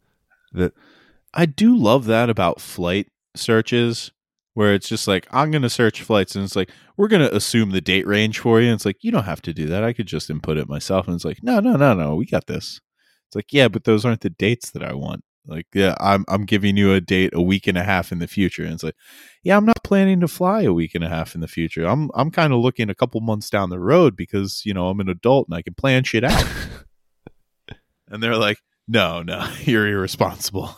that 0.52 0.74
I 1.34 1.46
do 1.46 1.76
love 1.76 2.04
that 2.06 2.30
about 2.30 2.60
flight 2.62 3.08
searches 3.36 4.12
where 4.56 4.74
it's 4.74 4.88
just 4.89 5.08
like 5.08 5.26
I'm 5.32 5.52
going 5.52 5.62
to 5.62 5.70
search 5.70 6.02
flights 6.02 6.36
and 6.36 6.44
it's 6.46 6.56
like 6.56 6.70
we're 6.98 7.10
going 7.10 7.22
to 7.28 7.36
assume 7.36 7.72
the 7.72 7.82
date 7.82 8.08
range 8.08 8.39
for 8.39 8.60
you 8.62 8.68
and 8.68 8.76
it's 8.76 8.86
like 8.86 9.04
you 9.04 9.12
don't 9.12 9.26
have 9.26 9.41
to 9.44 9.54
do 9.54 9.68
that. 9.68 9.84
I 9.84 9.91
could 9.94 10.08
just 10.08 10.30
input 10.30 10.58
it 10.58 10.68
myself 10.70 11.08
and 11.08 11.15
it's 11.15 11.26
like 11.26 11.44
no, 11.44 11.60
no, 11.62 11.76
no, 11.76 11.94
no, 11.94 12.15
we 12.15 12.26
got 12.26 12.48
this. 12.48 12.80
It's 13.28 13.36
like 13.36 13.52
yeah, 13.52 13.68
but 13.68 13.84
those 13.84 14.06
aren't 14.06 14.22
the 14.22 14.30
dates 14.30 14.72
that 14.72 14.84
I 14.84 14.94
want. 14.94 15.24
Like 15.47 15.67
yeah, 15.73 15.95
I'm 15.99 16.25
I'm 16.27 16.45
giving 16.45 16.77
you 16.77 16.93
a 16.93 17.01
date 17.01 17.34
a 17.34 17.41
week 17.41 17.67
and 17.67 17.77
a 17.77 17.84
half 17.84 18.12
in 18.12 18.19
the 18.19 18.27
future 18.27 18.63
and 18.63 18.73
it's 18.73 18.84
like 18.84 18.95
yeah, 19.45 19.55
I'm 19.58 19.65
not 19.65 19.84
planning 19.84 20.19
to 20.21 20.27
fly 20.27 20.63
a 20.63 20.73
week 20.73 20.95
and 20.95 21.03
a 21.03 21.10
half 21.10 21.36
in 21.36 21.41
the 21.41 21.47
future. 21.47 21.86
I'm 21.86 22.10
I'm 22.15 22.31
kind 22.31 22.51
of 22.51 22.60
looking 22.60 22.89
a 22.89 22.95
couple 22.95 23.21
months 23.21 23.51
down 23.51 23.69
the 23.69 23.79
road 23.79 24.15
because, 24.15 24.63
you 24.65 24.73
know, 24.73 24.88
I'm 24.88 24.99
an 24.99 25.08
adult 25.08 25.47
and 25.47 25.55
I 25.55 25.62
can 25.62 25.75
plan 25.75 26.03
shit 26.03 26.23
out. 26.23 26.43
and 28.08 28.23
they're 28.23 28.38
like, 28.38 28.58
"No, 28.88 29.21
no, 29.21 29.47
you're 29.62 29.88
irresponsible." 29.88 30.75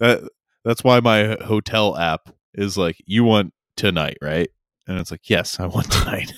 That 0.00 0.22
that's 0.64 0.82
why 0.82 1.00
my 1.00 1.36
hotel 1.44 1.96
app 1.96 2.30
is 2.54 2.78
like, 2.78 2.96
"You 3.04 3.24
want 3.24 3.52
tonight, 3.76 4.16
right?" 4.22 4.48
And 4.88 4.98
it's 4.98 5.10
like, 5.10 5.28
"Yes, 5.28 5.60
I 5.60 5.66
want 5.66 5.90
tonight." 5.92 6.32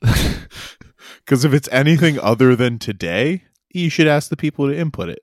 Because 0.00 1.44
if 1.44 1.52
it's 1.52 1.68
anything 1.72 2.18
other 2.20 2.54
than 2.54 2.78
today, 2.78 3.44
you 3.72 3.90
should 3.90 4.06
ask 4.06 4.30
the 4.30 4.36
people 4.36 4.68
to 4.68 4.76
input 4.76 5.08
it. 5.08 5.20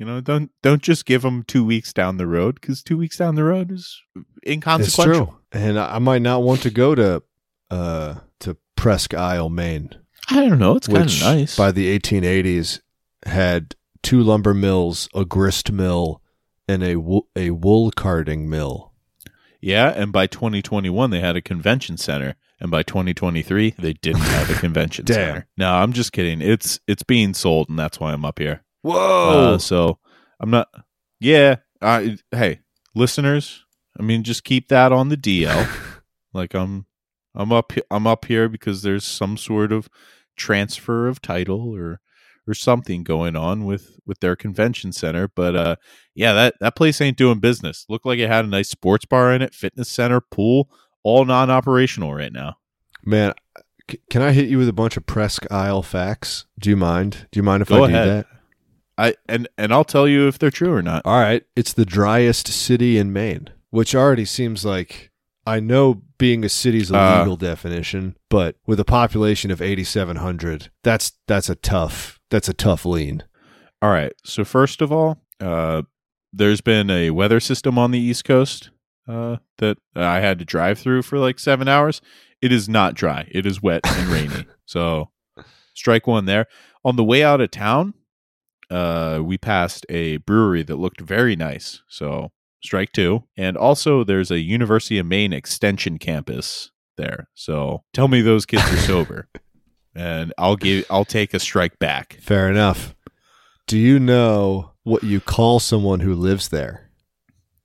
You 0.00 0.06
know, 0.06 0.22
don't 0.22 0.50
don't 0.62 0.80
just 0.80 1.04
give 1.04 1.20
them 1.20 1.42
two 1.42 1.62
weeks 1.62 1.92
down 1.92 2.16
the 2.16 2.26
road 2.26 2.54
because 2.58 2.82
two 2.82 2.96
weeks 2.96 3.18
down 3.18 3.34
the 3.34 3.44
road 3.44 3.70
is 3.70 4.00
inconsequential. 4.46 5.12
it's 5.12 5.28
true, 5.28 5.36
and 5.52 5.78
I 5.78 5.98
might 5.98 6.22
not 6.22 6.42
want 6.42 6.62
to 6.62 6.70
go 6.70 6.94
to 6.94 7.22
uh 7.70 8.14
to 8.40 8.56
Presque 8.76 9.12
Isle, 9.12 9.50
Maine, 9.50 9.90
I 10.30 10.36
don't 10.48 10.58
know. 10.58 10.76
It's 10.76 10.88
kind 10.88 11.02
of 11.02 11.20
nice. 11.20 11.54
by 11.54 11.70
the 11.70 11.98
1880s 11.98 12.80
had 13.26 13.74
two 14.02 14.22
lumber 14.22 14.54
mills, 14.54 15.06
a 15.14 15.26
grist 15.26 15.70
mill, 15.70 16.22
and 16.66 16.82
a 16.82 16.96
wo- 16.96 17.26
a 17.36 17.50
wool 17.50 17.90
carding 17.90 18.48
mill. 18.48 18.94
yeah, 19.60 19.90
and 19.94 20.12
by 20.12 20.26
2021 20.26 21.10
they 21.10 21.20
had 21.20 21.36
a 21.36 21.42
convention 21.42 21.98
center, 21.98 22.36
and 22.58 22.70
by 22.70 22.82
2023 22.82 23.74
they 23.78 23.92
didn't 23.92 24.22
have 24.22 24.48
a 24.48 24.54
convention 24.60 25.06
center. 25.06 25.46
No, 25.58 25.74
I'm 25.74 25.92
just 25.92 26.12
kidding. 26.12 26.40
It's 26.40 26.80
it's 26.86 27.02
being 27.02 27.34
sold, 27.34 27.68
and 27.68 27.78
that's 27.78 28.00
why 28.00 28.14
I'm 28.14 28.24
up 28.24 28.38
here. 28.38 28.64
Whoa! 28.82 29.54
Uh, 29.54 29.58
so 29.58 29.98
I'm 30.38 30.50
not. 30.50 30.68
Yeah. 31.18 31.56
I 31.82 32.18
hey, 32.30 32.60
listeners. 32.94 33.64
I 33.98 34.02
mean, 34.02 34.22
just 34.22 34.44
keep 34.44 34.68
that 34.68 34.92
on 34.92 35.08
the 35.08 35.16
DL. 35.16 35.68
like 36.32 36.54
I'm, 36.54 36.86
I'm 37.34 37.52
up. 37.52 37.72
I'm 37.90 38.06
up 38.06 38.24
here 38.26 38.48
because 38.48 38.82
there's 38.82 39.04
some 39.04 39.36
sort 39.36 39.72
of 39.72 39.88
transfer 40.36 41.08
of 41.08 41.20
title 41.20 41.74
or 41.74 42.00
or 42.46 42.54
something 42.54 43.04
going 43.04 43.36
on 43.36 43.64
with 43.64 43.98
with 44.06 44.20
their 44.20 44.36
convention 44.36 44.92
center. 44.92 45.28
But 45.28 45.56
uh, 45.56 45.76
yeah, 46.14 46.32
that 46.32 46.54
that 46.60 46.76
place 46.76 47.00
ain't 47.00 47.16
doing 47.16 47.40
business. 47.40 47.86
Looked 47.88 48.06
like 48.06 48.18
it 48.18 48.28
had 48.28 48.44
a 48.44 48.48
nice 48.48 48.68
sports 48.68 49.04
bar 49.04 49.32
in 49.32 49.42
it, 49.42 49.54
fitness 49.54 49.88
center, 49.88 50.20
pool, 50.20 50.70
all 51.02 51.24
non-operational 51.24 52.14
right 52.14 52.32
now. 52.32 52.56
Man, 53.04 53.32
can 54.10 54.22
I 54.22 54.32
hit 54.32 54.48
you 54.48 54.58
with 54.58 54.68
a 54.68 54.74
bunch 54.74 54.96
of 54.96 55.06
Presque 55.06 55.50
Isle 55.50 55.82
facts? 55.82 56.46
Do 56.58 56.70
you 56.70 56.76
mind? 56.76 57.28
Do 57.30 57.38
you 57.38 57.42
mind 57.42 57.62
if 57.62 57.68
Go 57.68 57.84
I 57.84 57.86
do 57.86 57.92
that? 57.92 58.26
I 59.00 59.14
and 59.28 59.48
and 59.58 59.72
I'll 59.72 59.84
tell 59.84 60.06
you 60.06 60.28
if 60.28 60.38
they're 60.38 60.50
true 60.50 60.72
or 60.74 60.82
not. 60.82 61.02
All 61.04 61.18
right. 61.20 61.42
It's 61.56 61.72
the 61.72 61.84
driest 61.86 62.48
city 62.48 62.98
in 62.98 63.12
Maine, 63.12 63.48
which 63.70 63.94
already 63.94 64.24
seems 64.24 64.64
like 64.64 65.10
I 65.46 65.58
know 65.60 66.02
being 66.18 66.44
a 66.44 66.48
city's 66.48 66.90
a 66.90 66.98
Uh. 66.98 67.18
legal 67.20 67.36
definition, 67.36 68.16
but 68.28 68.56
with 68.66 68.78
a 68.78 68.84
population 68.84 69.50
of 69.50 69.62
8700, 69.62 70.70
that's 70.84 71.12
that's 71.26 71.48
a 71.48 71.54
tough 71.54 72.20
that's 72.30 72.48
a 72.48 72.54
tough 72.54 72.84
lean. 72.84 73.24
All 73.82 73.90
right. 73.90 74.12
So 74.24 74.44
first 74.44 74.82
of 74.82 74.92
all, 74.92 75.22
uh, 75.40 75.82
there's 76.32 76.60
been 76.60 76.90
a 76.90 77.10
weather 77.10 77.40
system 77.40 77.78
on 77.78 77.90
the 77.92 77.98
East 77.98 78.24
Coast 78.24 78.70
uh, 79.08 79.36
that 79.58 79.78
I 79.96 80.20
had 80.20 80.38
to 80.40 80.44
drive 80.44 80.78
through 80.78 81.02
for 81.02 81.18
like 81.18 81.38
seven 81.38 81.66
hours. 81.68 82.00
It 82.42 82.52
is 82.52 82.68
not 82.68 82.94
dry. 82.94 83.26
It 83.30 83.46
is 83.46 83.62
wet 83.62 83.80
and 83.86 84.08
rainy. 84.08 84.44
So 84.66 85.08
strike 85.74 86.06
one 86.06 86.26
there. 86.26 86.46
On 86.84 86.94
the 86.94 87.02
way 87.02 87.24
out 87.24 87.40
of 87.40 87.50
town, 87.50 87.94
uh, 88.70 89.20
we 89.22 89.36
passed 89.38 89.84
a 89.88 90.18
brewery 90.18 90.62
that 90.62 90.76
looked 90.76 91.00
very 91.00 91.36
nice. 91.36 91.82
So 91.88 92.30
strike 92.62 92.92
two. 92.92 93.24
And 93.36 93.56
also, 93.56 94.04
there's 94.04 94.30
a 94.30 94.38
University 94.40 94.98
of 94.98 95.06
Maine 95.06 95.32
Extension 95.32 95.98
campus 95.98 96.70
there. 96.96 97.28
So 97.34 97.82
tell 97.92 98.08
me 98.08 98.20
those 98.20 98.46
kids 98.46 98.62
are 98.72 98.76
sober, 98.86 99.28
and 99.94 100.32
I'll 100.38 100.56
give 100.56 100.84
I'll 100.90 101.04
take 101.04 101.34
a 101.34 101.38
strike 101.40 101.78
back. 101.78 102.18
Fair 102.20 102.48
enough. 102.50 102.94
Do 103.66 103.78
you 103.78 103.98
know 104.00 104.72
what 104.82 105.02
you 105.04 105.20
call 105.20 105.60
someone 105.60 106.00
who 106.00 106.14
lives 106.14 106.48
there? 106.48 106.90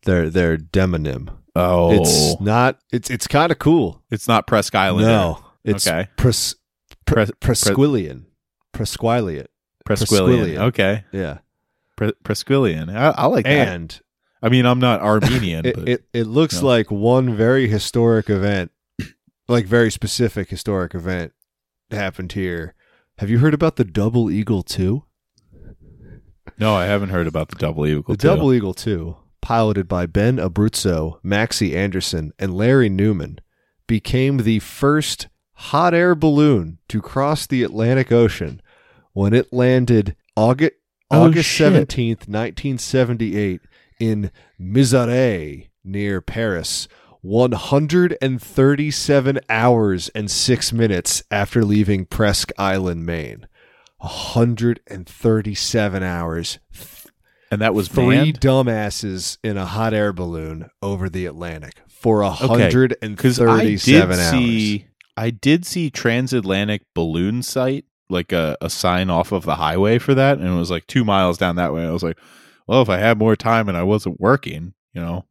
Their 0.04 0.30
their 0.30 0.58
demonym. 0.58 1.30
Oh, 1.56 1.91
It's 1.91 2.39
not 2.41 2.80
it's 2.91 3.10
it's 3.10 3.28
kind 3.28 3.52
of 3.52 3.60
cool. 3.60 4.04
It's 4.12 4.28
not 4.28 4.46
Presque 4.48 4.76
Island. 4.76 5.08
No, 5.08 5.39
it's 5.63 5.88
Okay. 5.88 6.08
pres, 6.18 6.56
pre, 7.06 7.26
Pres- 7.39 7.63
Presquillian. 7.63 8.26
Presquiliate. 8.74 9.48
Presquillian. 9.86 10.56
Presquillian. 10.56 10.58
Okay. 10.58 11.04
Yeah. 11.12 11.38
Pre- 11.95 12.13
Presquillian. 12.24 12.93
I, 12.95 13.10
I 13.12 13.26
like 13.28 13.45
that. 13.45 13.67
And 13.69 14.00
I 14.41 14.50
mean, 14.50 14.65
I'm 14.65 14.80
not 14.80 15.02
Armenian, 15.02 15.65
it, 15.65 15.76
but 15.76 15.88
it, 15.89 16.04
it 16.13 16.28
looks 16.28 16.62
No. 16.62 16.67
like 16.67 16.91
one 16.91 17.36
very 17.36 17.67
historic 17.67 18.30
event, 18.30 18.71
like 19.48 19.65
very 19.65 19.91
specific 19.91 20.50
historic 20.50 20.93
event 20.95 21.34
happened 21.91 22.32
here. 22.34 22.74
Have 23.19 23.30
you 23.30 23.39
heard 23.39 23.54
about 23.54 23.76
the 23.78 23.86
Double 23.86 24.30
Eagle 24.30 24.62
2? 24.63 25.04
no, 26.58 26.76
I 26.76 26.86
haven't 26.86 27.10
heard 27.10 27.28
about 27.28 27.50
the 27.50 27.56
Double 27.56 27.86
Eagle. 27.88 28.04
The 28.08 28.17
too. 28.17 28.28
Double 28.28 28.54
Eagle 28.54 28.74
2, 28.74 29.15
piloted 29.41 29.88
by 29.88 30.06
Ben 30.06 30.38
Abruzzo, 30.38 31.19
Maxie 31.24 31.76
Anderson, 31.76 32.34
and 32.39 32.54
Larry 32.54 32.89
Newman, 32.89 33.39
became 33.88 34.38
the 34.38 34.60
first 34.60 35.28
hot 35.54 35.93
air 35.93 36.15
balloon 36.15 36.80
to 36.89 37.02
cross 37.02 37.48
the 37.48 37.63
Atlantic 37.63 38.12
Ocean 38.12 38.62
when 39.15 39.34
it 39.34 39.51
landed 39.51 40.15
August, 40.36 40.73
Oh, 41.12 41.23
August 41.25 41.49
17th, 41.60 42.28
1978, 42.28 43.62
in 43.99 44.32
Miserey 44.60 45.69
near 45.84 46.21
Paris. 46.21 46.88
137 47.21 49.39
hours 49.49 50.10
and 50.10 50.30
6 50.30 50.73
minutes 50.73 51.23
after 51.32 51.63
leaving 51.65 52.06
Presque 52.06 52.51
Island, 52.58 53.04
Maine. 53.06 53.47
137 53.99 56.04
hours, 56.04 56.60
and 57.51 57.62
that 57.62 57.73
was 57.73 57.88
three 57.88 58.34
dumbasses 58.34 59.38
in 59.43 59.58
a 59.58 59.65
hot 59.65 59.93
air 59.93 60.12
balloon 60.13 60.69
over 60.82 61.10
the 61.10 61.25
Atlantic 61.25 61.73
for 61.88 62.21
a 62.21 62.30
Okay, 62.30 62.47
hundred 62.47 62.95
and 63.01 63.15
because 63.15 63.39
I 63.39 63.75
did 63.75 64.12
hours. 64.12 64.30
see 64.30 64.88
I 65.17 65.30
did 65.30 65.65
see 65.65 65.89
transatlantic 65.89 66.82
balloon 66.93 67.41
site 67.41 67.86
like 68.10 68.32
a, 68.32 68.58
a 68.62 68.70
sign 68.70 69.10
off 69.10 69.32
of 69.32 69.46
the 69.46 69.56
highway 69.56 69.98
for 69.98 70.13
that, 70.13 70.38
and 70.38 70.48
it 70.48 70.58
was 70.58 70.72
like 70.72 70.88
two 70.88 71.04
miles 71.04 71.38
down 71.38 71.56
that 71.56 71.74
way. 71.74 71.86
I 71.86 71.91
was 71.91 72.04
like, 72.04 72.18
well, 72.68 72.82
if 72.82 72.89
I 72.89 72.98
had 72.98 73.18
more 73.18 73.36
time 73.36 73.68
and 73.68 73.78
I 73.78 73.84
wasn't 73.84 74.20
working, 74.20 74.74
you 74.94 75.02
know, 75.02 75.26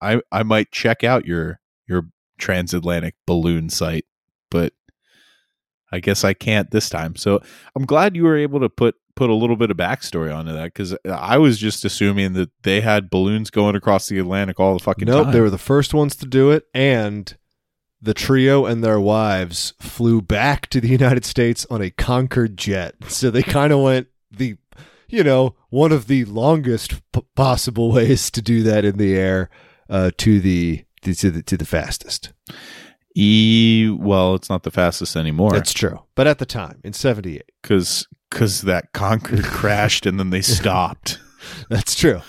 I 0.00 0.20
I 0.30 0.42
might 0.42 0.70
check 0.70 1.04
out 1.04 1.26
your 1.26 1.60
your 1.86 2.06
transatlantic 2.38 3.14
balloon 3.26 3.68
site, 3.68 4.06
but 4.50 4.72
I 5.92 6.00
guess 6.00 6.24
I 6.24 6.34
can't 6.34 6.70
this 6.70 6.88
time. 6.88 7.16
So 7.16 7.40
I'm 7.74 7.84
glad 7.84 8.16
you 8.16 8.24
were 8.24 8.36
able 8.36 8.60
to 8.60 8.68
put 8.68 8.96
put 9.16 9.30
a 9.30 9.34
little 9.34 9.56
bit 9.56 9.70
of 9.70 9.76
backstory 9.76 10.34
onto 10.34 10.52
that 10.52 10.72
because 10.72 10.96
I 11.04 11.36
was 11.38 11.58
just 11.58 11.84
assuming 11.84 12.32
that 12.34 12.50
they 12.62 12.80
had 12.80 13.10
balloons 13.10 13.50
going 13.50 13.76
across 13.76 14.08
the 14.08 14.18
Atlantic 14.18 14.58
all 14.58 14.74
the 14.74 14.82
fucking 14.82 15.06
nope, 15.06 15.24
time. 15.24 15.32
they 15.32 15.40
were 15.40 15.50
the 15.50 15.58
first 15.58 15.92
ones 15.92 16.16
to 16.16 16.26
do 16.26 16.50
it, 16.50 16.64
and 16.74 17.36
the 18.02 18.14
trio 18.14 18.64
and 18.66 18.82
their 18.82 18.98
wives 19.00 19.74
flew 19.80 20.22
back 20.22 20.68
to 20.68 20.80
the 20.80 20.88
United 21.00 21.24
States 21.24 21.66
on 21.70 21.82
a 21.82 21.90
Concorde 21.90 22.56
jet. 22.56 22.94
So 23.08 23.30
they 23.30 23.42
kind 23.42 23.72
of 23.72 23.80
went 23.80 24.08
the, 24.30 24.56
you 25.08 25.22
know, 25.24 25.54
one 25.68 25.92
of 25.92 26.06
the 26.06 26.24
longest 26.24 27.00
p- 27.12 27.22
possible 27.36 27.92
ways 27.92 28.30
to 28.30 28.40
do 28.42 28.62
that 28.62 28.84
in 28.84 28.96
the 28.96 29.14
air 29.16 29.50
uh, 29.88 30.10
to 30.18 30.40
the 30.40 30.84
to 31.02 31.30
the 31.30 31.42
to 31.42 31.56
the 31.56 31.64
fastest. 31.66 32.32
E 33.16 33.94
well, 33.98 34.34
it's 34.34 34.48
not 34.48 34.62
the 34.62 34.70
fastest 34.70 35.16
anymore. 35.16 35.50
That's 35.50 35.72
true, 35.72 36.04
but 36.14 36.26
at 36.26 36.38
the 36.38 36.46
time 36.46 36.80
in 36.84 36.92
'78, 36.92 37.42
because 37.60 38.06
because 38.30 38.62
that 38.62 38.92
Concorde 38.92 39.44
crashed 39.44 40.06
and 40.06 40.18
then 40.18 40.30
they 40.30 40.42
stopped. 40.42 41.18
that's 41.68 41.94
true. 41.96 42.20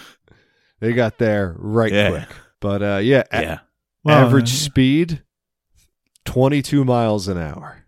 They 0.80 0.94
got 0.94 1.20
there 1.20 1.54
right 1.60 1.92
Yeah. 1.92 2.10
quick, 2.10 2.30
but 2.60 2.82
uh, 2.82 3.00
yeah, 3.04 3.24
a- 3.32 3.42
yeah, 3.42 3.60
average 4.08 4.50
Well, 4.52 4.58
speed 4.60 5.22
22 6.26 6.84
miles 6.86 7.28
an 7.28 7.38
hour. 7.38 7.84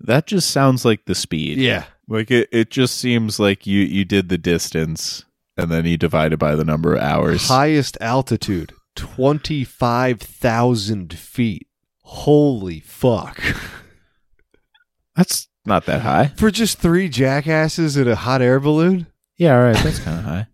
that 0.00 0.26
just 0.26 0.50
sounds 0.50 0.84
like 0.84 1.04
the 1.06 1.14
speed. 1.14 1.58
Yeah. 1.58 1.84
like 2.08 2.30
it. 2.30 2.48
It 2.52 2.70
just 2.70 2.98
seems 2.98 3.40
like 3.40 3.66
you 3.66 3.80
you 3.80 4.04
did 4.04 4.28
the 4.28 4.38
distance 4.38 5.24
and 5.56 5.70
then 5.70 5.84
you 5.86 5.96
divided 5.96 6.38
by 6.38 6.54
the 6.54 6.64
number 6.64 6.94
of 6.94 7.02
hours. 7.02 7.48
Highest 7.48 7.96
altitude 8.00 8.72
25,000 8.96 11.14
feet. 11.18 11.66
Holy 12.02 12.80
fuck. 12.80 13.40
That's 15.16 15.48
not 15.64 15.86
that 15.86 16.02
high. 16.02 16.26
For 16.36 16.50
just 16.50 16.78
three 16.78 17.08
jackasses 17.08 17.96
in 17.96 18.06
a 18.08 18.14
hot 18.16 18.42
air 18.42 18.60
balloon? 18.60 19.06
Yeah, 19.36 19.56
all 19.56 19.62
right, 19.64 19.76
that's 19.76 19.98
kind 19.98 20.18
of 20.18 20.24
high. 20.24 20.46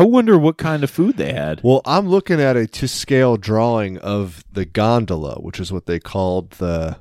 I 0.00 0.04
wonder 0.04 0.38
what 0.38 0.58
kind 0.58 0.82
of 0.84 0.90
food 0.90 1.16
they 1.16 1.32
had. 1.32 1.60
Well, 1.62 1.80
I'm 1.84 2.08
looking 2.08 2.40
at 2.40 2.56
a 2.56 2.66
to 2.66 2.88
scale 2.88 3.36
drawing 3.36 3.98
of 3.98 4.44
the 4.52 4.64
gondola, 4.64 5.36
which 5.40 5.58
is 5.60 5.72
what 5.72 5.86
they 5.86 5.98
called 6.00 6.50
the 6.52 6.98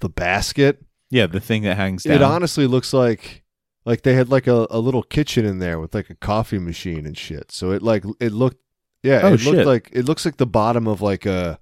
the 0.00 0.08
basket. 0.08 0.84
Yeah, 1.10 1.26
the 1.26 1.40
thing 1.40 1.62
that 1.62 1.76
hangs 1.76 2.02
down. 2.02 2.14
It 2.16 2.22
honestly 2.22 2.66
looks 2.66 2.92
like 2.92 3.42
like 3.84 4.02
they 4.02 4.14
had 4.14 4.28
like 4.28 4.46
a, 4.46 4.66
a 4.70 4.78
little 4.80 5.02
kitchen 5.02 5.44
in 5.44 5.58
there 5.58 5.78
with 5.78 5.94
like 5.94 6.10
a 6.10 6.14
coffee 6.16 6.58
machine 6.58 7.06
and 7.06 7.16
shit. 7.16 7.52
So 7.52 7.70
it 7.70 7.82
like 7.82 8.04
it 8.20 8.32
looked 8.32 8.58
yeah, 9.02 9.20
Oh, 9.22 9.28
it 9.28 9.42
looked 9.44 9.58
shit. 9.58 9.66
like 9.66 9.90
it 9.92 10.04
looks 10.06 10.24
like 10.24 10.38
the 10.38 10.46
bottom 10.46 10.86
of 10.88 11.00
like 11.00 11.24
a 11.26 11.58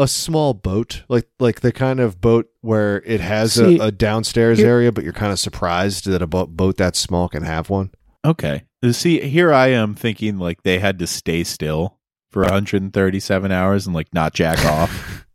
a 0.00 0.06
small 0.08 0.54
boat, 0.54 1.02
like 1.08 1.28
like 1.40 1.60
the 1.60 1.72
kind 1.72 2.00
of 2.00 2.20
boat 2.20 2.48
where 2.60 3.02
it 3.04 3.20
has 3.20 3.54
See, 3.54 3.78
a, 3.78 3.84
a 3.86 3.92
downstairs 3.92 4.58
here- 4.58 4.68
area, 4.68 4.92
but 4.92 5.04
you're 5.04 5.12
kind 5.12 5.32
of 5.32 5.38
surprised 5.38 6.06
that 6.06 6.22
a 6.22 6.26
bo- 6.26 6.46
boat 6.46 6.76
that 6.78 6.96
small 6.96 7.28
can 7.28 7.42
have 7.44 7.68
one. 7.70 7.90
Okay. 8.24 8.62
See, 8.92 9.20
here 9.20 9.52
I 9.52 9.68
am 9.68 9.94
thinking 9.94 10.38
like 10.38 10.62
they 10.62 10.78
had 10.78 10.98
to 11.00 11.06
stay 11.06 11.42
still 11.44 11.98
for 12.30 12.42
137 12.42 13.50
hours 13.52 13.86
and 13.86 13.94
like 13.94 14.12
not 14.12 14.34
jack 14.34 14.64
off. 14.64 15.24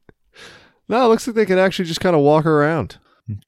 No, 0.90 1.06
it 1.06 1.08
looks 1.08 1.26
like 1.26 1.36
they 1.38 1.46
can 1.46 1.58
actually 1.58 1.86
just 1.86 2.02
kind 2.02 2.14
of 2.14 2.22
walk 2.22 2.46
around. 2.46 2.98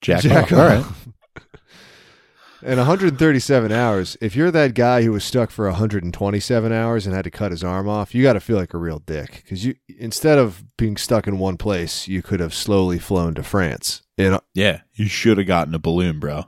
Jack, 0.00 0.22
Jack 0.22 0.44
off. 0.44 0.52
All 0.52 0.58
right. 0.66 0.78
off. 0.78 1.08
In 2.62 2.78
137 2.78 3.70
hours, 3.70 4.16
if 4.22 4.34
you're 4.34 4.50
that 4.50 4.72
guy 4.74 5.02
who 5.02 5.12
was 5.12 5.22
stuck 5.22 5.50
for 5.50 5.66
127 5.66 6.72
hours 6.72 7.06
and 7.06 7.14
had 7.14 7.24
to 7.24 7.30
cut 7.30 7.50
his 7.50 7.62
arm 7.62 7.88
off, 7.90 8.14
you 8.14 8.22
got 8.22 8.32
to 8.32 8.40
feel 8.40 8.56
like 8.56 8.72
a 8.72 8.78
real 8.78 9.00
dick 9.00 9.42
because 9.44 9.66
you 9.66 9.74
instead 9.98 10.38
of 10.38 10.64
being 10.78 10.96
stuck 10.96 11.26
in 11.28 11.38
one 11.38 11.58
place, 11.58 12.08
you 12.08 12.22
could 12.22 12.40
have 12.40 12.54
slowly 12.54 12.98
flown 12.98 13.34
to 13.34 13.42
France. 13.42 14.00
And 14.16 14.40
Yeah, 14.54 14.80
you 14.94 15.06
should 15.06 15.36
have 15.36 15.46
gotten 15.46 15.74
a 15.74 15.78
balloon, 15.78 16.18
bro. 16.18 16.46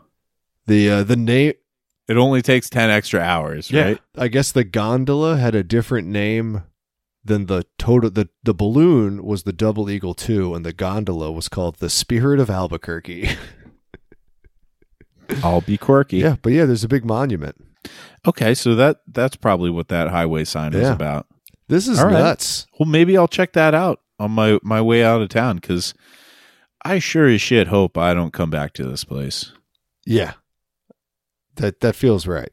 the 0.66 0.90
uh, 0.90 1.02
the 1.04 1.16
name, 1.16 1.52
It 2.08 2.16
only 2.16 2.40
takes 2.42 2.70
10 2.70 2.88
extra 2.90 3.20
hours, 3.20 3.70
right? 3.72 3.98
I 4.16 4.28
guess 4.28 4.50
the 4.50 4.64
gondola 4.64 5.36
had 5.36 5.54
a 5.54 5.62
different 5.62 6.08
name 6.08 6.62
than 7.22 7.46
the 7.46 7.66
total. 7.78 8.08
The 8.10 8.28
the 8.42 8.54
balloon 8.54 9.22
was 9.24 9.42
the 9.42 9.52
Double 9.52 9.90
Eagle 9.90 10.14
Two, 10.14 10.54
and 10.54 10.64
the 10.64 10.72
gondola 10.72 11.30
was 11.30 11.48
called 11.48 11.76
the 11.76 11.90
Spirit 11.90 12.40
of 12.40 12.48
Albuquerque. 12.48 13.28
I'll 15.42 15.60
be 15.60 15.76
quirky. 15.76 16.18
yeah, 16.18 16.36
but 16.40 16.52
yeah, 16.52 16.64
there's 16.64 16.84
a 16.84 16.88
big 16.88 17.04
monument. 17.04 17.56
Okay, 18.26 18.54
so 18.54 18.74
that 18.74 19.00
that's 19.06 19.36
probably 19.36 19.70
what 19.70 19.88
that 19.88 20.08
highway 20.08 20.44
sign 20.44 20.72
is 20.72 20.82
Yeah. 20.82 20.94
about. 20.94 21.26
This 21.68 21.86
is 21.86 21.98
All 21.98 22.06
right. 22.06 22.12
nuts. 22.14 22.66
Well, 22.78 22.88
maybe 22.88 23.16
I'll 23.16 23.28
check 23.28 23.52
that 23.52 23.74
out 23.74 24.00
on 24.18 24.30
my 24.30 24.58
my 24.62 24.80
way 24.80 25.04
out 25.04 25.20
of 25.20 25.28
town 25.28 25.58
cuz 25.58 25.92
I 26.84 26.98
sure 26.98 27.28
as 27.28 27.42
shit 27.42 27.66
hope 27.68 27.98
I 27.98 28.14
don't 28.14 28.32
come 28.32 28.50
back 28.50 28.72
to 28.74 28.84
this 28.84 29.04
place. 29.04 29.52
Yeah. 30.06 30.32
That 31.58 31.80
that 31.80 31.96
feels 31.96 32.26
right. 32.26 32.50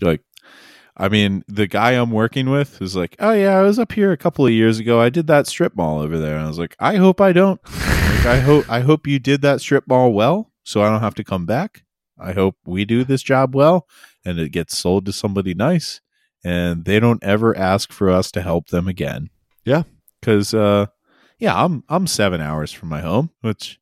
Like 0.00 0.22
I 0.96 1.08
mean, 1.08 1.44
the 1.48 1.66
guy 1.66 1.92
I'm 1.92 2.12
working 2.12 2.50
with 2.50 2.80
is 2.80 2.94
like, 2.94 3.16
"Oh 3.18 3.32
yeah, 3.32 3.58
I 3.58 3.62
was 3.62 3.78
up 3.78 3.92
here 3.92 4.12
a 4.12 4.16
couple 4.16 4.46
of 4.46 4.52
years 4.52 4.78
ago. 4.78 5.00
I 5.00 5.08
did 5.08 5.26
that 5.26 5.46
strip 5.46 5.74
mall 5.76 6.00
over 6.00 6.18
there." 6.18 6.36
And 6.36 6.44
I 6.44 6.48
was 6.48 6.58
like, 6.58 6.76
"I 6.78 6.96
hope 6.96 7.20
I 7.20 7.32
don't. 7.32 7.60
Like, 7.64 8.26
I 8.26 8.40
hope 8.40 8.70
I 8.70 8.80
hope 8.80 9.06
you 9.06 9.18
did 9.18 9.42
that 9.42 9.60
strip 9.60 9.86
mall 9.88 10.12
well, 10.12 10.52
so 10.62 10.82
I 10.82 10.90
don't 10.90 11.00
have 11.00 11.14
to 11.16 11.24
come 11.24 11.46
back. 11.46 11.82
I 12.18 12.32
hope 12.32 12.56
we 12.64 12.84
do 12.84 13.02
this 13.04 13.22
job 13.22 13.54
well, 13.56 13.88
and 14.24 14.38
it 14.38 14.50
gets 14.52 14.78
sold 14.78 15.04
to 15.06 15.12
somebody 15.12 15.52
nice, 15.52 16.00
and 16.44 16.84
they 16.84 17.00
don't 17.00 17.22
ever 17.24 17.56
ask 17.56 17.92
for 17.92 18.08
us 18.10 18.30
to 18.32 18.42
help 18.42 18.68
them 18.68 18.86
again." 18.88 19.30
Yeah. 19.64 19.82
because 20.20 20.54
uh, 20.54 20.86
yeah, 21.38 21.54
I'm 21.60 21.82
I'm 21.88 22.06
seven 22.06 22.40
hours 22.40 22.70
from 22.72 22.88
my 22.90 23.00
home, 23.00 23.30
which 23.40 23.80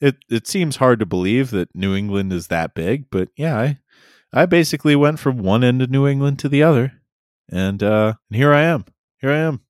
it 0.00 0.16
it 0.28 0.46
seems 0.46 0.76
hard 0.76 0.98
to 1.00 1.06
believe 1.06 1.50
that 1.50 1.74
New 1.74 1.94
England 1.94 2.32
is 2.32 2.48
that 2.48 2.74
big, 2.74 3.06
but 3.10 3.28
yeah, 3.36 3.58
I 3.58 3.78
I 4.32 4.46
basically 4.46 4.96
went 4.96 5.18
from 5.18 5.38
one 5.38 5.64
end 5.64 5.82
of 5.82 5.90
New 5.90 6.06
England 6.06 6.38
to 6.40 6.48
the 6.48 6.62
other, 6.62 6.92
and 7.50 7.82
uh, 7.82 8.14
and 8.28 8.36
here 8.36 8.52
I 8.52 8.62
am. 8.62 8.84
Here 9.18 9.30
I 9.30 9.38
am. 9.38 9.60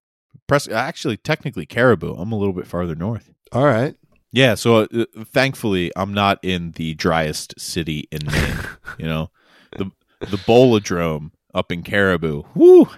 Press 0.46 0.68
actually 0.68 1.16
technically 1.16 1.66
Caribou. 1.66 2.14
I'm 2.14 2.33
a 2.33 2.37
little 2.37 2.53
bit 2.53 2.66
farther 2.66 2.94
north. 2.94 3.31
All 3.53 3.64
right. 3.64 3.94
Yeah, 4.33 4.55
so 4.55 4.83
uh, 4.83 5.05
thankfully 5.25 5.90
I'm 5.96 6.14
not 6.14 6.38
in 6.42 6.73
the 6.73 6.94
driest 6.94 7.55
city 7.59 8.09
in 8.12 8.27
Maine. 8.27 8.59
you 8.99 9.07
know, 9.07 9.31
the 9.77 9.90
the 10.20 10.37
Bolodrome 10.37 11.33
up 11.55 11.73
in 11.73 11.83
Caribou. 11.83 12.44
Woo, 12.55 12.88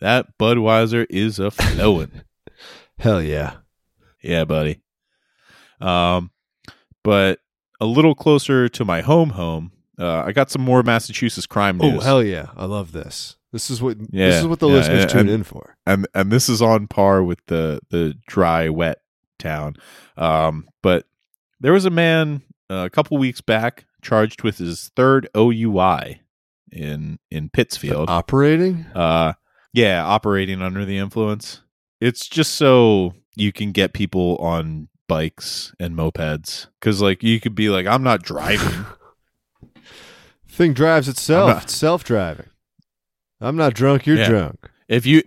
that 0.00 0.38
Budweiser 0.38 1.06
is 1.08 1.38
a 1.38 1.50
flowing. 1.50 2.22
Hell 2.98 3.22
yeah. 3.22 3.56
Yeah, 4.22 4.44
buddy. 4.44 4.80
Um, 5.80 6.30
but 7.04 7.40
a 7.80 7.86
little 7.86 8.14
closer 8.14 8.68
to 8.68 8.84
my 8.84 9.02
home 9.02 9.30
home, 9.30 9.72
uh, 9.98 10.22
I 10.26 10.32
got 10.32 10.50
some 10.50 10.62
more 10.62 10.82
Massachusetts 10.82 11.46
crime 11.46 11.78
news. 11.78 11.98
Oh 11.98 12.00
hell 12.00 12.22
yeah. 12.22 12.48
I 12.56 12.64
love 12.66 12.92
this. 12.92 13.36
This 13.52 13.70
is 13.70 13.80
what 13.80 13.96
Yeah, 14.10 14.28
this 14.28 14.40
is 14.40 14.46
what 14.46 14.60
the 14.60 14.68
yeah, 14.68 14.74
listeners 14.74 15.02
and- 15.02 15.10
tune 15.10 15.20
and- 15.20 15.30
in 15.30 15.42
for. 15.44 15.76
and 15.86 16.06
and 16.14 16.30
this 16.30 16.48
is 16.48 16.60
on 16.60 16.86
par 16.88 17.22
with 17.22 17.38
the 17.46 17.80
the 17.90 18.14
dry 18.26 18.68
wet 18.68 19.00
town. 19.38 19.76
Um, 20.16 20.68
but 20.82 21.06
there 21.60 21.72
was 21.72 21.84
a 21.84 21.90
man 21.90 22.42
uh, 22.70 22.84
a 22.86 22.90
couple 22.90 23.16
weeks 23.18 23.40
back 23.40 23.86
charged 24.02 24.42
with 24.42 24.58
his 24.58 24.90
third 24.96 25.28
OUI 25.36 26.20
in 26.72 27.18
in 27.30 27.48
Pittsfield. 27.48 28.10
Operating? 28.10 28.84
Uh, 28.94 29.32
yeah, 29.72 30.04
operating 30.04 30.60
under 30.62 30.84
the 30.84 30.98
influence. 30.98 31.62
It's 32.00 32.28
just 32.28 32.54
so 32.56 33.14
you 33.36 33.52
can 33.52 33.72
get 33.72 33.92
people 33.94 34.36
on 34.38 34.88
bikes 35.08 35.72
and 35.78 35.94
mopeds 35.96 36.66
because 36.80 37.00
like 37.00 37.22
you 37.22 37.38
could 37.38 37.54
be 37.54 37.68
like 37.68 37.86
i'm 37.86 38.02
not 38.02 38.22
driving 38.24 38.84
Thing 40.56 40.72
drives 40.72 41.06
itself. 41.08 41.48
Not- 41.50 41.62
It's 41.64 41.76
self 41.76 42.02
driving. 42.02 42.46
I'm 43.40 43.56
not 43.56 43.74
drunk, 43.74 44.06
you're 44.06 44.16
Yeah. 44.16 44.28
drunk. 44.28 44.70
if 44.88 45.04
you 45.04 45.22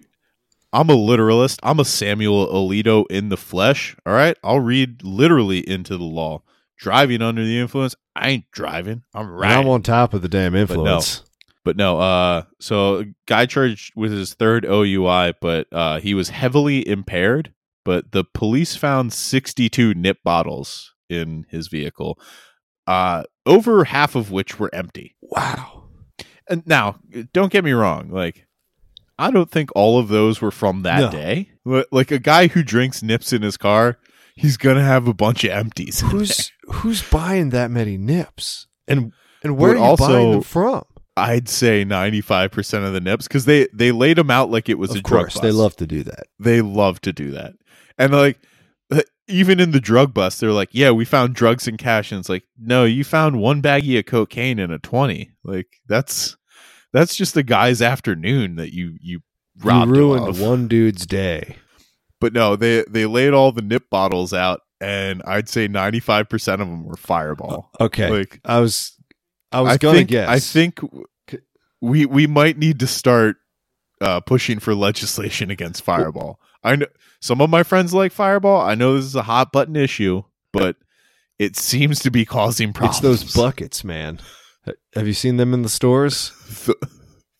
i'm 0.71 0.89
a 0.89 0.93
literalist 0.95 1.59
i'm 1.63 1.79
a 1.79 1.85
samuel 1.85 2.47
alito 2.47 3.03
in 3.09 3.27
the 3.29 3.35
flesh 3.35 3.95
all 4.05 4.13
right 4.13 4.37
i'll 4.43 4.59
read 4.59 5.03
literally 5.03 5.67
into 5.67 5.97
the 5.97 6.03
law 6.03 6.41
driving 6.77 7.21
under 7.23 7.43
the 7.43 7.57
influence 7.59 7.95
i 8.15 8.29
ain't 8.29 8.45
driving 8.51 9.01
i'm 9.15 9.27
right 9.29 9.57
I'm 9.57 9.67
on 9.67 9.81
top 9.81 10.13
of 10.13 10.21
the 10.21 10.29
damn 10.29 10.55
influence. 10.55 11.23
but 11.65 11.75
no 11.75 11.99
uh 11.99 12.43
so 12.61 13.03
guy 13.27 13.47
charged 13.47 13.91
with 13.95 14.11
his 14.11 14.33
third 14.35 14.63
oui 14.63 15.33
but 15.41 15.67
uh 15.73 15.99
he 15.99 16.13
was 16.13 16.29
heavily 16.29 16.87
impaired 16.87 17.51
but 17.83 18.11
the 18.11 18.23
police 18.23 18.75
found 18.77 19.11
62 19.11 19.93
nip 19.95 20.19
bottles 20.23 20.93
in 21.09 21.45
his 21.49 21.67
vehicle 21.67 22.17
uh 22.87 23.23
over 23.49 23.83
half 23.85 24.15
of 24.15 24.31
which 24.31 24.59
were 24.59 24.69
empty 24.73 25.15
Wow. 25.21 25.85
and 26.49 26.65
now 26.65 26.99
don't 27.33 27.51
get 27.51 27.63
me 27.65 27.71
wrong 27.71 28.09
like 28.09 28.45
i 29.17 29.29
don't 29.31 29.51
think 29.51 29.69
all 29.75 29.99
of 29.99 30.07
those 30.07 30.41
were 30.41 30.51
from 30.51 30.83
that 30.83 30.99
No. 30.99 31.11
day 31.11 31.49
Li- 31.65 31.85
like 31.91 32.11
a 32.11 32.19
guy 32.19 32.47
who 32.47 32.63
drinks 32.63 33.03
nips 33.03 33.33
in 33.33 33.41
his 33.41 33.57
car 33.57 33.97
he's 34.35 34.55
gonna 34.57 34.83
have 34.83 35.07
a 35.07 35.13
bunch 35.13 35.43
of 35.43 35.51
empties 35.51 35.99
Who's 36.01 36.51
who's 36.71 37.01
buying 37.09 37.49
that 37.49 37.71
many 37.71 37.97
nips? 37.97 38.67
And 38.87 39.11
and 39.43 39.57
where 39.57 39.73
But 39.73 39.81
are 39.81 39.91
you 39.91 39.97
buying 39.97 40.15
also- 40.15 40.31
them 40.31 40.41
from? 40.43 40.83
i'd 41.17 41.49
say 41.49 41.83
95% 41.83 42.85
of 42.87 42.93
the 42.93 43.01
nips 43.01 43.27
because 43.27 43.43
they 43.45 43.67
they 43.73 43.91
laid 43.91 44.17
them 44.17 44.31
out 44.31 44.49
like 44.49 44.69
it 44.69 44.79
was 44.79 44.91
a 44.95 44.99
Of 44.99 45.03
drug 45.03 45.21
course, 45.25 45.39
they 45.41 45.51
love 45.51 45.75
to 45.77 45.85
do 45.87 46.03
that. 46.03 46.27
they 46.39 46.61
love 46.61 47.01
to 47.01 47.11
do 47.11 47.31
that 47.31 47.55
and 47.97 48.13
like 48.13 48.39
even 49.29 49.59
in 49.59 49.71
the 49.71 49.79
drug 49.79 50.13
bust, 50.13 50.39
they're 50.39 50.51
like, 50.51 50.69
"Yeah, 50.71 50.91
we 50.91 51.05
found 51.05 51.35
drugs 51.35 51.67
and 51.67 51.77
cash," 51.77 52.11
and 52.11 52.19
it's 52.19 52.29
like, 52.29 52.43
"No, 52.57 52.83
you 52.85 53.03
found 53.03 53.39
one 53.39 53.61
baggie 53.61 53.97
of 53.99 54.05
cocaine 54.05 54.59
and 54.59 54.73
a 54.73 54.79
twenty. 54.79 55.31
Like 55.43 55.67
that's 55.87 56.35
that's 56.91 57.15
just 57.15 57.37
a 57.37 57.43
guy's 57.43 57.81
afternoon 57.81 58.55
that 58.55 58.73
you 58.73 58.97
you 59.01 59.21
You 59.57 59.63
robbed 59.63 59.91
him 59.91 59.97
ruined 59.97 60.27
of. 60.27 60.41
one 60.41 60.67
dude's 60.67 61.05
day. 61.05 61.55
But 62.19 62.33
no, 62.33 62.55
they 62.55 62.83
they 62.89 63.05
laid 63.05 63.33
all 63.33 63.51
the 63.51 63.61
nip 63.61 63.89
bottles 63.89 64.33
out, 64.33 64.61
and 64.81 65.21
I'd 65.25 65.47
say 65.47 65.67
ninety 65.67 65.99
five 65.99 66.27
percent 66.27 66.61
of 66.61 66.67
them 66.67 66.83
were 66.83 66.97
Fireball. 66.97 67.71
Okay, 67.79 68.09
Like 68.09 68.41
I 68.43 68.59
was, 68.59 68.93
I 69.51 69.61
was 69.61 69.73
I 69.73 69.77
gonna 69.77 69.97
think, 69.99 70.09
guess. 70.09 70.27
I 70.27 70.39
think 70.39 70.79
we 71.81 72.05
we 72.05 72.27
might 72.27 72.57
need 72.57 72.79
to 72.81 72.87
start 72.87 73.37
uh, 74.01 74.19
pushing 74.21 74.59
for 74.59 74.75
legislation 74.75 75.49
against 75.49 75.81
Fireball. 75.83 76.39
I 76.63 76.75
know 76.75 76.87
some 77.21 77.41
of 77.41 77.49
my 77.49 77.63
friends 77.63 77.93
like 77.93 78.11
Fireball. 78.11 78.61
I 78.61 78.75
know 78.75 78.95
this 78.95 79.05
is 79.05 79.15
a 79.15 79.23
hot 79.23 79.51
button 79.51 79.75
issue, 79.75 80.23
but 80.53 80.77
it 81.37 81.55
seems 81.55 81.99
to 81.99 82.11
be 82.11 82.25
causing 82.25 82.73
problems. 82.73 82.97
it's 82.97 83.03
those 83.03 83.33
buckets, 83.33 83.83
man. 83.83 84.19
Have 84.93 85.07
you 85.07 85.13
seen 85.13 85.37
them 85.37 85.53
in 85.53 85.61
the 85.61 85.69
stores? 85.69 86.31
the, 86.65 86.75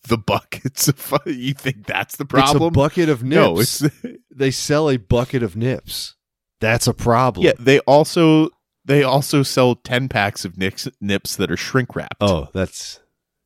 the 0.08 0.18
buckets. 0.18 0.88
Of, 0.88 1.20
you 1.26 1.54
think 1.54 1.86
that's 1.86 2.16
the 2.18 2.26
problem? 2.26 2.70
It's 2.70 2.76
a 2.76 2.80
bucket 2.80 3.10
of 3.10 3.24
nips. 3.24 3.36
no, 3.36 3.60
it's 3.60 3.84
they 4.36 4.52
sell 4.52 4.90
a 4.90 4.98
bucket 4.98 5.44
of 5.44 5.56
nips. 5.56 6.16
That's 6.60 6.88
a 6.88 6.94
problem. 6.94 7.46
yeah. 7.46 7.54
They 7.58 7.80
also 7.80 8.50
they 8.86 9.04
also 9.04 9.44
sell 9.44 9.76
ten 9.76 10.10
packs 10.10 10.46
of 10.46 10.58
nips 10.58 10.88
nips 11.00 11.36
that 11.38 11.52
are 11.52 11.58
shrink 11.58 11.96
wrapped. 11.96 12.18
Oh, 12.22 12.50
that's 12.54 13.00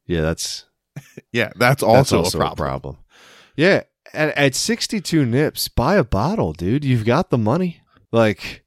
yeah. 0.06 0.22
That's 0.22 0.66
yeah, 1.32 1.52
that's 1.56 1.82
that's 1.82 1.84
also, 1.84 2.20
also 2.20 2.40
a 2.40 2.56
problem. 2.56 2.98
Yeah, 3.56 3.84
at, 4.14 4.38
at 4.38 4.56
sixty-two 4.56 5.26
nips, 5.26 5.68
buy 5.68 5.96
a 5.96 6.04
bottle, 6.04 6.54
dude. 6.54 6.86
You've 6.86 7.06
got 7.06 7.30
the 7.30 7.38
money. 7.38 7.82
Like, 8.12 8.64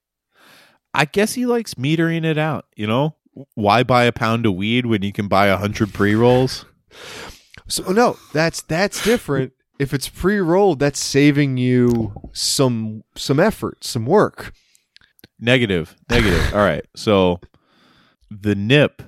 I 0.93 1.05
guess 1.05 1.35
he 1.35 1.47
likes 1.47 1.75
metering 1.75 2.25
it 2.25 2.39
out. 2.39 2.67
You 2.75 2.87
know, 2.87 3.17
why 3.55 3.83
buy 3.83 4.05
a 4.05 4.13
pound 4.13 4.47
of 4.47 4.55
weed 4.55 4.87
when 4.87 5.03
you 5.03 5.13
can 5.13 5.29
buy 5.29 5.47
a 5.47 5.57
hundred 5.57 5.95
pre 5.95 6.15
rolls? 6.15 6.65
so 7.69 7.91
no, 7.93 8.19
that's 8.33 8.63
that's 8.63 9.03
different. 9.03 9.53
if 9.79 9.93
it's 9.93 10.09
pre-rolled, 10.09 10.79
that's 10.79 10.99
saving 11.01 11.57
you 11.57 12.15
some 12.33 13.03
some 13.17 13.41
effort, 13.41 13.85
some 13.85 14.07
work. 14.07 14.53
Negative, 15.39 15.95
negative. 16.09 16.43
All 16.55 16.61
right, 16.61 16.85
so 16.95 17.41
the 18.31 18.55
nip 18.55 19.03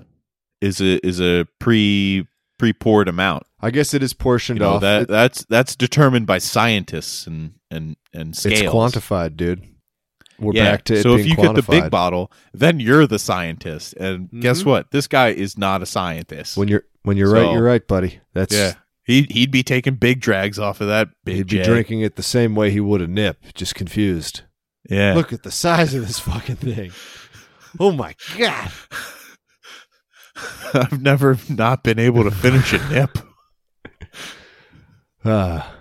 is 0.60 0.80
a 0.80 1.04
is 1.06 1.20
a 1.20 1.46
pre 1.58 2.26
pre 2.58 2.72
poured 2.72 3.08
amount. 3.08 3.44
I 3.60 3.70
guess 3.70 3.92
it 3.94 4.02
is 4.02 4.12
portioned 4.14 4.60
You 4.60 4.64
know 4.66 4.74
off. 4.74 4.80
that 4.82 5.02
It- 5.02 5.08
that's 5.08 5.44
that's 5.48 5.74
determined 5.76 6.26
by 6.26 6.38
scientists 6.38 7.26
and 7.26 7.54
and 7.70 7.96
and 8.14 8.36
scales. 8.36 8.60
it's 8.60 8.72
quantified, 8.72 9.36
dude. 9.36 9.62
We're 10.38 10.52
yeah. 10.54 10.70
back 10.70 10.84
to 10.84 10.94
it 10.94 11.02
so 11.02 11.16
if 11.16 11.26
you 11.26 11.34
get 11.34 11.56
the 11.56 11.62
big 11.62 11.90
bottle, 11.90 12.30
then 12.54 12.78
you're 12.78 13.08
the 13.08 13.18
scientist. 13.18 13.94
And 13.94 14.30
guess 14.40 14.62
Mhm. 14.62 14.66
what? 14.66 14.90
This 14.92 15.08
guy 15.08 15.30
is 15.30 15.58
not 15.58 15.82
a 15.82 15.86
scientist. 15.86 16.56
when 16.56 16.68
you're 16.68 16.84
when 17.02 17.16
you're 17.16 17.28
So- 17.30 17.34
right, 17.42 17.52
you're 17.52 17.62
right, 17.64 17.86
buddy. 17.86 18.20
That's 18.34 18.54
yeah, 18.54 18.74
he 19.04 19.22
he'd 19.30 19.50
be 19.50 19.62
taking 19.64 19.94
big 19.96 20.20
drags 20.20 20.58
off 20.58 20.80
of 20.80 20.86
that 20.88 21.08
big 21.24 21.34
He'd 21.36 21.48
be 21.48 21.62
drinking 21.62 22.02
it 22.02 22.14
the 22.16 22.22
same 22.22 22.54
way 22.54 22.70
he 22.70 22.78
would 22.80 23.00
a 23.02 23.08
nip, 23.08 23.38
just 23.54 23.74
confused. 23.74 24.42
Yeah, 24.88 25.14
Look 25.14 25.32
at 25.32 25.42
the 25.42 25.50
size 25.50 25.92
of 25.94 26.06
this 26.06 26.20
fucking 26.20 26.56
thing. 26.56 26.92
Oh 27.80 27.90
my 27.92 28.14
god. 28.38 28.70
I've 30.74 31.00
never 31.02 31.36
not 31.48 31.82
been 31.82 31.98
able 31.98 32.22
to 32.24 32.30
finish 32.30 32.72
a 32.72 32.78
nip. 32.90 33.18
Ah. 35.24 35.74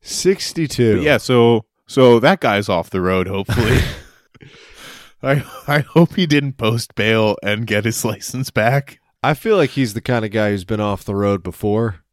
62. 0.00 0.96
But 0.96 1.02
yeah, 1.02 1.18
so 1.18 1.66
so 1.86 2.20
that 2.20 2.40
guy's 2.40 2.68
off 2.68 2.90
the 2.90 3.00
road. 3.00 3.28
Hopefully, 3.28 3.78
I 5.22 5.44
I 5.66 5.80
hope 5.80 6.14
he 6.14 6.26
didn't 6.26 6.54
post 6.54 6.94
bail 6.94 7.36
and 7.42 7.66
get 7.66 7.84
his 7.84 8.04
license 8.04 8.50
back. 8.50 9.00
I 9.22 9.34
feel 9.34 9.56
like 9.56 9.70
he's 9.70 9.94
the 9.94 10.00
kind 10.00 10.24
of 10.24 10.30
guy 10.30 10.50
who's 10.50 10.64
been 10.64 10.80
off 10.80 11.04
the 11.04 11.14
road 11.16 11.42
before. 11.42 12.04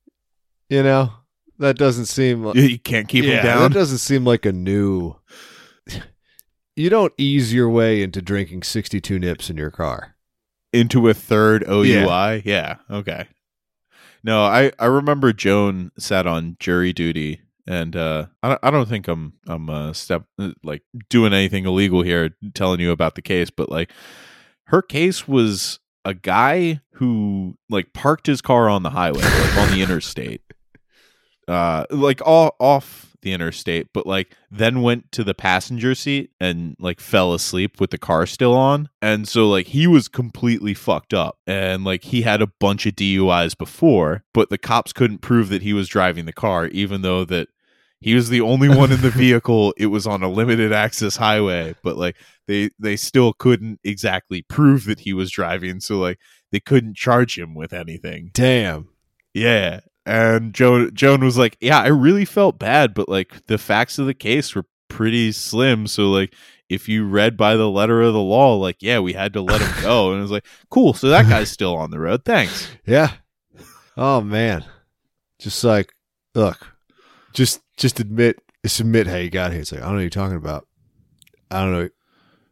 You 0.70 0.82
know? 0.84 1.14
That 1.60 1.78
doesn't 1.78 2.08
seem 2.08 2.44
like 2.44 2.56
You 2.56 2.80
can't 2.80 3.08
keep 3.08 3.24
yeah, 3.24 3.38
him 3.38 3.44
down. 3.46 3.62
That 3.62 3.74
doesn't 3.74 4.00
seem 4.00 4.26
like 4.26 4.46
a 4.46 4.52
new 4.52 5.16
You 6.76 6.90
don't 6.90 7.14
ease 7.18 7.54
your 7.54 7.70
way 7.70 8.02
into 8.02 8.22
drinking 8.22 8.64
62 8.64 9.20
nips 9.20 9.50
in 9.50 9.56
your 9.56 9.72
car. 9.72 10.16
into 10.74 11.08
a 11.08 11.14
third 11.14 11.64
OUI. 11.70 12.42
Yeah. 12.44 12.78
Okay. 12.92 13.28
No, 14.26 14.44
I 14.44 14.72
I 14.80 14.88
remember 14.88 15.32
Joan 15.34 15.92
sat 16.00 16.26
on 16.26 16.58
jury 16.60 16.94
duty, 16.94 17.42
and 17.68 17.96
uh, 17.96 18.26
I 18.42 18.50
don't- 18.50 18.60
I 18.64 18.72
don't 18.72 18.90
think 18.90 19.08
I'm 19.08 19.34
I'm 19.48 19.70
uh, 19.70 19.94
step 19.94 20.24
like 20.64 20.82
doing 21.10 21.32
anything 21.32 21.66
illegal 21.68 22.02
here, 22.02 22.32
telling 22.56 22.80
you 22.80 22.90
about 22.92 23.14
the 23.14 23.22
case, 23.22 23.52
but 23.52 23.70
like 23.70 23.92
her 24.66 24.82
case 24.82 25.28
was 25.28 25.80
a 26.04 26.16
guy 26.16 26.82
who 26.94 27.56
like 27.70 27.94
parked 27.94 28.26
his 28.26 28.42
car 28.42 28.68
on 28.68 28.82
the 28.82 28.90
highway, 28.90 29.22
like 29.22 29.58
on 29.58 29.70
the 29.70 29.82
interstate, 29.84 30.42
uh, 31.48 31.86
like 31.92 32.20
all 32.26 32.56
off 32.60 33.05
the 33.26 33.34
interstate, 33.34 33.90
but 33.92 34.08
like 34.08 34.38
then 34.50 34.82
went 34.82 35.12
to 35.12 35.26
the 35.26 35.34
passenger 35.34 35.94
seat 35.94 36.32
and 36.40 36.78
like 36.80 37.02
fell 37.02 37.34
asleep 37.34 37.82
with 37.82 37.90
the 37.90 37.98
car 37.98 38.26
still 38.26 38.54
on. 38.54 38.88
And 39.02 39.28
so 39.28 39.50
like 39.50 39.68
he 39.68 39.88
was 39.88 40.08
completely 40.08 40.74
fucked 40.74 41.14
up 41.14 41.38
and 41.46 41.84
like 41.84 42.06
he 42.06 42.22
had 42.22 42.42
a 42.42 42.48
bunch 42.48 42.86
of 42.86 42.94
DUIs 42.94 43.58
before, 43.58 44.24
but 44.34 44.50
the 44.50 44.58
cops 44.58 44.94
couldn't 44.94 45.18
prove 45.18 45.50
that 45.50 45.64
he 45.64 45.74
was 45.74 45.90
driving 45.90 46.26
the 46.26 46.32
car, 46.32 46.68
even 46.68 47.02
though 47.02 47.26
that 47.26 47.50
he 48.00 48.14
was 48.14 48.30
the 48.30 48.42
only 48.42 48.70
one 48.70 48.92
in 48.92 49.02
the 49.02 49.10
vehicle. 49.26 49.74
It 49.78 49.88
was 49.88 50.06
on 50.06 50.22
a 50.22 50.30
limited 50.30 50.72
access 50.72 51.18
highway, 51.18 51.76
but 51.84 51.98
like 51.98 52.16
they 52.48 52.70
they 52.80 52.96
still 52.96 53.34
couldn't 53.34 53.80
exactly 53.84 54.44
prove 54.44 54.86
that 54.86 55.00
he 55.00 55.14
was 55.14 55.32
driving. 55.32 55.80
So 55.80 55.98
like 55.98 56.20
they 56.52 56.60
couldn't 56.60 56.96
charge 56.96 57.38
him 57.38 57.56
with 57.56 57.74
anything. 57.74 58.30
Damn. 58.34 58.90
Yeah. 59.34 59.82
And 60.06 60.54
Joan 60.54 60.92
Joan 60.94 61.24
was 61.24 61.38
like, 61.38 61.58
"Yeah, 61.60 61.80
I 61.80 61.88
really 61.88 62.26
felt 62.26 62.60
bad, 62.60 62.94
but 62.94 63.10
like 63.10 63.46
the 63.48 63.58
facts 63.58 63.98
of 63.98 64.06
the 64.06 64.14
case 64.14 64.54
were 64.54 64.66
pretty 64.88 65.32
slim, 65.32 65.88
so 65.88 66.12
like 66.12 66.34
if 66.70 66.88
you 66.88 67.08
read 67.08 67.36
by 67.38 67.56
the 67.56 67.70
letter 67.70 68.02
of 68.02 68.14
the 68.14 68.20
law, 68.22 68.56
like 68.56 68.78
yeah, 68.82 69.00
we 69.00 69.14
had 69.14 69.34
to 69.34 69.42
let 69.42 69.62
him 69.62 69.82
go." 69.82 70.12
And 70.12 70.20
it 70.20 70.22
was 70.22 70.32
like, 70.32 70.46
"Cool, 70.70 70.94
so 70.94 71.10
that 71.10 71.28
guy's 71.28 71.50
still 71.50 71.76
on 71.76 71.90
the 71.92 72.00
road. 72.00 72.24
Thanks." 72.26 72.68
Yeah. 72.86 73.14
Oh 73.98 74.22
man. 74.22 74.64
Just 75.40 75.64
like 75.64 75.92
look. 76.36 76.68
Just 77.34 77.62
just 77.78 78.00
admit 78.00 78.40
submit 78.66 79.08
how 79.08 79.18
you 79.18 79.30
got 79.32 79.52
here. 79.52 79.62
It's 79.62 79.72
like 79.72 79.82
I 79.82 79.86
don't 79.86 79.94
know 79.94 79.98
what 79.98 80.02
you're 80.02 80.10
talking 80.12 80.38
about. 80.38 80.68
I 81.50 81.62
don't 81.62 81.72
know 81.72 81.90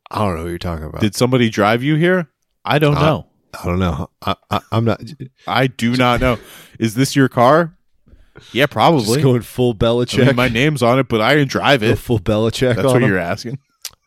I 0.09 0.19
don't 0.19 0.35
know 0.35 0.43
what 0.43 0.49
you're 0.49 0.57
talking 0.57 0.85
about. 0.85 1.01
Did 1.01 1.15
somebody 1.15 1.49
drive 1.49 1.83
you 1.83 1.95
here? 1.95 2.29
I 2.65 2.79
don't 2.79 2.97
Uh, 2.97 3.01
know. 3.05 3.27
I 3.53 3.65
don't 3.65 3.79
know. 3.79 4.09
I, 4.21 4.35
I 4.49 4.61
I'm 4.71 4.85
not 4.85 5.01
I 5.47 5.67
do 5.67 5.95
not 5.95 6.19
know. 6.21 6.39
Is 6.79 6.95
this 6.95 7.15
your 7.15 7.29
car? 7.29 7.77
Yeah, 8.51 8.65
probably. 8.65 9.05
just 9.05 9.21
going 9.21 9.41
full 9.43 9.71
I 9.71 9.75
Belichick. 9.75 10.25
mean, 10.25 10.35
my 10.35 10.47
name's 10.47 10.81
on 10.81 10.97
it, 10.99 11.07
but 11.07 11.21
I 11.21 11.35
didn't 11.35 11.51
drive 11.51 11.81
Go 11.81 11.87
it. 11.89 11.99
full 11.99 12.19
Belichick 12.19 12.75
That's 12.75 12.79
on 12.87 12.93
what 12.93 13.03
him. 13.03 13.09
you're 13.09 13.19
asking. 13.19 13.59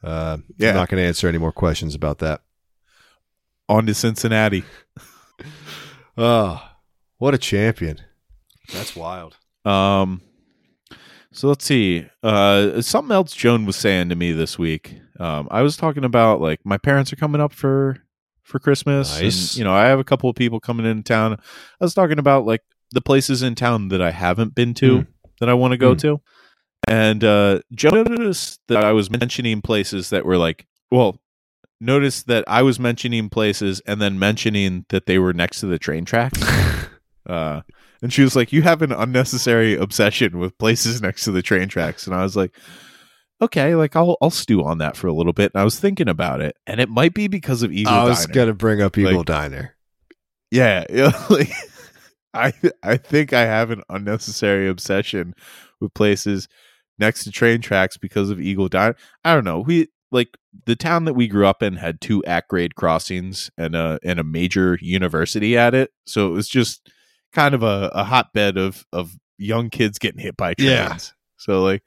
Uh, 0.03 0.39
Yeah. 0.59 0.71
I'm 0.71 0.75
not 0.77 0.89
going 0.89 1.01
to 1.03 1.07
answer 1.07 1.29
any 1.29 1.39
more 1.39 1.53
questions 1.53 1.95
about 1.95 2.19
that. 2.19 2.43
On 3.69 3.87
to 3.87 3.95
Cincinnati. 3.95 4.65
Oh, 6.17 6.63
what 7.19 7.35
a 7.35 7.39
champion! 7.39 8.01
That's 8.73 8.95
wild. 8.97 9.37
Um, 9.65 10.23
so 11.33 11.49
let's 11.49 11.65
see. 11.65 12.07
Uh, 12.23 12.81
something 12.83 13.13
else 13.13 13.33
Joan 13.35 13.65
was 13.67 13.77
saying 13.77 14.09
to 14.09 14.17
me 14.17 14.33
this 14.33 14.59
week. 14.59 15.01
Um, 15.19 15.49
I 15.51 15.63
was 15.63 15.77
talking 15.77 16.05
about 16.05 16.41
like 16.41 16.61
my 16.65 16.79
parents 16.79 17.13
are 17.13 17.17
coming 17.17 17.41
up 17.41 17.53
for 17.53 17.97
for 18.47 18.59
Christmas. 18.59 19.21
Nice. 19.21 19.51
And, 19.53 19.59
you 19.59 19.65
know, 19.65 19.75
I 19.75 19.87
have 19.87 19.99
a 19.99 20.05
couple 20.05 20.31
of 20.31 20.37
people 20.37 20.61
coming 20.61 20.87
in 20.87 21.03
town. 21.03 21.35
I 21.35 21.85
was 21.85 21.95
talking 21.95 22.19
about 22.19 22.47
like 22.47 22.63
the 22.93 23.01
places 23.01 23.43
in 23.43 23.55
town 23.55 23.89
that 23.89 24.01
I 24.01 24.12
haven't 24.12 24.55
been 24.55 24.73
to 24.75 24.99
Mm. 25.01 25.07
that 25.41 25.49
I 25.49 25.55
want 25.55 25.73
to 25.73 25.77
go 25.79 25.95
Mm. 25.95 25.99
to. 26.01 26.20
And 26.89 27.25
uh, 27.25 27.61
Joan 27.75 28.05
noticed 28.05 28.61
that 28.68 28.85
I 28.85 28.93
was 28.93 29.11
mentioning 29.11 29.61
places 29.61 30.11
that 30.11 30.25
were 30.25 30.39
like, 30.39 30.66
well, 30.91 31.20
noticed 31.81 32.27
that 32.29 32.45
I 32.47 32.62
was 32.62 32.79
mentioning 32.79 33.29
places 33.29 33.81
and 33.87 34.01
then 34.01 34.18
mentioning 34.18 34.87
that 34.91 35.07
they 35.07 35.18
were 35.18 35.33
next 35.35 35.61
to 35.61 35.66
the 35.66 35.79
train 35.79 36.05
tracks. 36.05 36.41
Uh, 37.29 37.62
and 38.03 38.12
she 38.12 38.23
was 38.23 38.37
like, 38.37 38.53
"You 38.53 38.62
have 38.62 38.83
an 38.83 38.93
unnecessary 38.93 39.75
obsession 39.75 40.39
with 40.39 40.57
places 40.59 41.03
next 41.03 41.25
to 41.25 41.33
the 41.33 41.43
train 41.43 41.66
tracks." 41.68 42.07
And 42.07 42.14
I 42.14 42.23
was 42.23 42.37
like, 42.37 42.53
"Okay, 43.41 43.74
like 43.74 43.97
I'll 43.97 44.16
I'll 44.20 44.30
stew 44.30 44.64
on 44.64 44.78
that 44.78 44.97
for 44.97 45.07
a 45.07 45.12
little 45.12 45.32
bit." 45.32 45.53
And 45.55 45.61
I 45.61 45.64
was 45.64 45.78
thinking 45.78 46.09
about 46.09 46.41
it, 46.41 46.57
and 46.66 46.80
it 46.80 46.89
might 46.89 47.14
be 47.14 47.28
because 47.28 47.62
of 47.62 47.72
Eagle 47.72 47.93
Diner. 47.93 48.05
I 48.07 48.09
was 48.09 48.20
Diner. 48.26 48.34
going 48.34 48.49
to 48.49 48.55
bring 48.55 48.82
up 48.82 48.97
Eagle 48.99 49.16
Like- 49.18 49.26
Diner. 49.26 49.74
Yeah, 50.51 50.84
yeah, 50.91 51.11
like 51.28 51.51
I 52.34 52.53
I 52.82 52.97
think 52.97 53.32
I 53.32 53.43
have 53.43 53.70
an 53.70 53.82
unnecessary 53.89 54.68
obsession 54.68 55.34
with 55.80 55.93
places 55.95 56.49
next 56.99 57.24
to 57.24 57.30
train 57.30 57.61
tracks 57.61 57.97
because 57.97 58.30
of 58.30 58.41
Eagle 58.41 58.68
Diner. 58.68 58.97
I 59.24 59.34
don't 59.34 59.45
know. 59.45 59.61
We 59.61 59.89
like 60.12 60.37
the 60.64 60.76
town 60.76 61.05
that 61.07 61.14
we 61.14 61.26
grew 61.28 61.47
up 61.47 61.62
in 61.62 61.74
had 61.74 62.01
two 62.01 62.24
at 62.24 62.47
grade 62.49 62.76
crossings 62.76 63.51
and 63.59 63.74
a 63.74 63.99
and 64.05 64.20
a 64.20 64.24
major 64.24 64.78
university 64.80 65.59
at 65.59 65.74
it, 65.74 65.91
so 66.07 66.28
it 66.28 66.30
was 66.30 66.49
just 66.49 66.89
kind 67.32 67.55
of 67.55 67.62
a, 67.62 67.91
a 67.93 68.05
hotbed 68.05 68.57
of 68.57 68.87
of 68.93 69.16
young 69.37 69.68
kids 69.68 69.99
getting 69.99 70.20
hit 70.20 70.37
by 70.37 70.55
trains. 70.55 70.70
Yeah. 70.70 70.97
So 71.39 71.62
like 71.62 71.82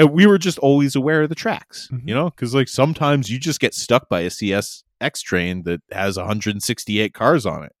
and 0.00 0.12
we 0.12 0.26
were 0.26 0.38
just 0.38 0.58
always 0.58 0.96
aware 0.96 1.22
of 1.22 1.28
the 1.28 1.34
tracks, 1.34 1.88
Mhm. 1.92 2.08
you 2.08 2.14
know, 2.14 2.30
because 2.30 2.54
like 2.54 2.68
sometimes 2.68 3.30
you 3.30 3.38
just 3.38 3.60
get 3.60 3.74
stuck 3.74 4.08
by 4.08 4.20
a 4.20 4.30
CSX 4.30 5.20
train 5.22 5.62
that 5.64 5.80
has 5.92 6.16
168 6.16 7.14
cars 7.14 7.46
on 7.46 7.64
it. 7.64 7.72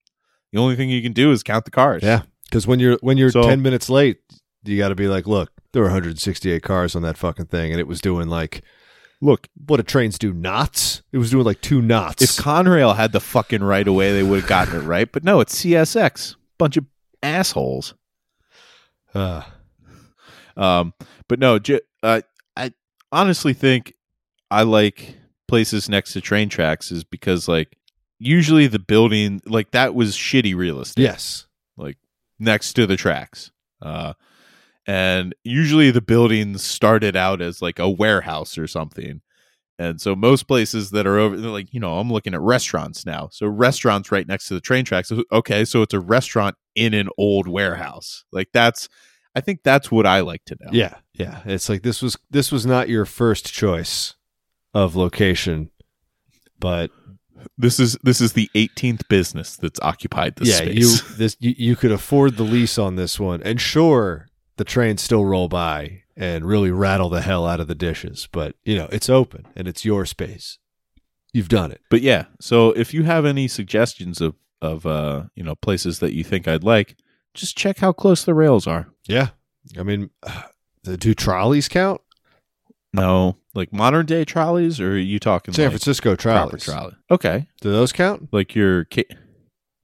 The 0.52 0.58
only 0.58 0.76
thing 0.76 0.90
you 0.90 1.02
can 1.02 1.12
do 1.12 1.30
is 1.32 1.42
count 1.42 1.64
the 1.64 1.70
cars. 1.70 2.02
Yeah, 2.02 2.22
because 2.44 2.66
when 2.66 2.80
you're 2.80 2.98
when 3.00 3.16
you're 3.16 3.30
So- 3.30 3.42
ten 3.42 3.62
minutes 3.62 3.88
late, 3.88 4.18
you 4.64 4.76
got 4.78 4.88
to 4.90 4.94
be 4.94 5.08
like, 5.08 5.26
look, 5.26 5.50
there 5.72 5.82
were 5.82 5.88
168 5.88 6.62
cars 6.62 6.94
on 6.96 7.02
that 7.02 7.16
fucking 7.16 7.46
thing, 7.46 7.70
and 7.70 7.80
it 7.80 7.86
was 7.86 8.00
doing 8.00 8.28
like 8.28 8.62
Look, 9.22 9.48
what 9.66 9.76
do 9.76 9.82
trains 9.82 10.18
do? 10.18 10.32
Knots? 10.32 11.02
It 11.12 11.18
was 11.18 11.30
doing 11.30 11.44
like 11.44 11.60
two 11.60 11.82
knots. 11.82 12.22
if 12.22 12.30
Conrail 12.42 12.96
had 12.96 13.12
the 13.12 13.20
fucking 13.20 13.62
right 13.62 13.86
of 13.86 13.92
way, 13.92 14.12
they 14.14 14.22
would 14.22 14.40
have 14.40 14.48
gotten 14.48 14.74
it 14.76 14.84
right. 14.86 15.12
But 15.12 15.24
no, 15.24 15.40
it's 15.40 15.54
CSX. 15.54 16.36
Bunch 16.56 16.78
of 16.78 16.86
assholes. 17.22 17.92
uh, 19.14 19.42
Um, 20.56 20.94
but 21.28 21.38
no, 21.38 21.58
j- 21.58 21.80
uh, 22.02 22.22
I 22.56 22.72
honestly 23.12 23.52
think 23.52 23.94
I 24.50 24.62
like 24.62 25.16
places 25.48 25.88
next 25.88 26.12
to 26.12 26.20
train 26.20 26.48
tracks 26.48 26.92
is 26.92 27.04
because 27.04 27.48
like 27.48 27.76
usually 28.18 28.66
the 28.66 28.78
building 28.78 29.40
like 29.46 29.72
that 29.72 29.94
was 29.94 30.16
shitty 30.16 30.54
real 30.54 30.80
estate 30.80 31.02
yes, 31.02 31.46
like 31.76 31.98
next 32.38 32.74
to 32.74 32.86
the 32.86 32.96
tracks. 32.96 33.50
Uh, 33.82 34.14
and 34.86 35.34
usually 35.44 35.90
the 35.90 36.00
buildings 36.00 36.62
started 36.62 37.16
out 37.16 37.40
as 37.40 37.62
like 37.62 37.78
a 37.78 37.88
warehouse 37.88 38.58
or 38.58 38.66
something. 38.66 39.20
And 39.78 39.98
so 39.98 40.14
most 40.14 40.46
places 40.46 40.90
that 40.90 41.06
are 41.06 41.18
over, 41.18 41.36
like, 41.36 41.72
you 41.72 41.80
know, 41.80 41.98
I'm 41.98 42.12
looking 42.12 42.34
at 42.34 42.40
restaurants 42.40 43.06
now. 43.06 43.30
So 43.32 43.46
restaurants 43.46 44.12
right 44.12 44.28
next 44.28 44.48
to 44.48 44.54
the 44.54 44.60
train 44.60 44.84
tracks. 44.84 45.10
Okay, 45.32 45.64
so 45.64 45.80
it's 45.80 45.94
a 45.94 46.00
restaurant 46.00 46.56
in 46.74 46.92
an 46.92 47.08
old 47.16 47.48
warehouse. 47.48 48.24
Like 48.30 48.48
that's, 48.52 48.90
I 49.34 49.40
think 49.40 49.60
that's 49.62 49.90
what 49.90 50.06
I 50.06 50.20
like 50.20 50.44
to 50.46 50.56
know. 50.60 50.70
yeah, 50.72 50.94
yeah. 51.14 51.40
It's 51.44 51.68
like 51.68 51.82
this 51.82 52.02
was 52.02 52.16
this 52.30 52.50
was 52.50 52.66
not 52.66 52.88
your 52.88 53.04
first 53.06 53.52
choice 53.52 54.14
of 54.74 54.96
location, 54.96 55.70
but 56.58 56.90
This 57.56 57.78
is 57.80 57.96
this 58.02 58.20
is 58.20 58.32
the 58.34 58.50
18th 58.54 59.08
business 59.08 59.56
that's 59.56 59.80
occupied 59.80 60.36
this 60.36 60.48
yeah, 60.48 60.56
space. 60.56 60.76
you 60.76 61.14
this 61.16 61.36
you, 61.40 61.54
you 61.56 61.76
could 61.76 61.92
afford 61.92 62.36
the 62.36 62.42
lease 62.42 62.76
on 62.78 62.96
this 62.96 63.18
one, 63.20 63.42
and 63.42 63.60
sure, 63.60 64.26
the 64.56 64.64
trains 64.64 65.00
still 65.02 65.24
roll 65.24 65.48
by 65.48 66.02
and 66.16 66.44
really 66.44 66.70
rattle 66.70 67.08
the 67.08 67.22
hell 67.22 67.46
out 67.46 67.60
of 67.60 67.68
the 67.68 67.74
dishes, 67.74 68.28
but 68.32 68.56
you 68.64 68.76
know 68.76 68.88
it's 68.92 69.08
open 69.08 69.46
and 69.56 69.66
it's 69.68 69.84
your 69.84 70.04
space. 70.06 70.58
You've 71.32 71.48
done 71.48 71.70
it. 71.70 71.80
but 71.90 72.02
yeah, 72.02 72.24
so 72.40 72.72
if 72.72 72.92
you 72.92 73.04
have 73.04 73.24
any 73.24 73.46
suggestions 73.48 74.20
of 74.20 74.34
of 74.60 74.84
uh, 74.84 75.24
you 75.36 75.42
know, 75.44 75.54
places 75.54 76.00
that 76.00 76.12
you 76.12 76.22
think 76.24 76.46
I'd 76.48 76.64
like, 76.64 76.96
just 77.34 77.56
check 77.56 77.78
how 77.78 77.92
close 77.92 78.24
the 78.24 78.34
rails 78.34 78.66
are. 78.66 78.88
Yeah, 79.06 79.28
I 79.78 79.82
mean, 79.82 80.10
do 80.84 81.14
trolleys 81.14 81.68
count? 81.68 82.00
No, 82.92 83.36
like 83.54 83.72
modern 83.72 84.06
day 84.06 84.24
trolleys, 84.24 84.80
or 84.80 84.92
are 84.92 84.96
you 84.98 85.18
talking 85.20 85.54
San 85.54 85.66
like 85.66 85.72
Francisco 85.72 86.16
proper 86.16 86.56
trolleys. 86.58 86.64
trolley? 86.64 86.96
Okay, 87.10 87.46
Do 87.60 87.70
those 87.70 87.92
count? 87.92 88.28
like 88.32 88.54
your 88.54 88.84
ca- 88.86 89.08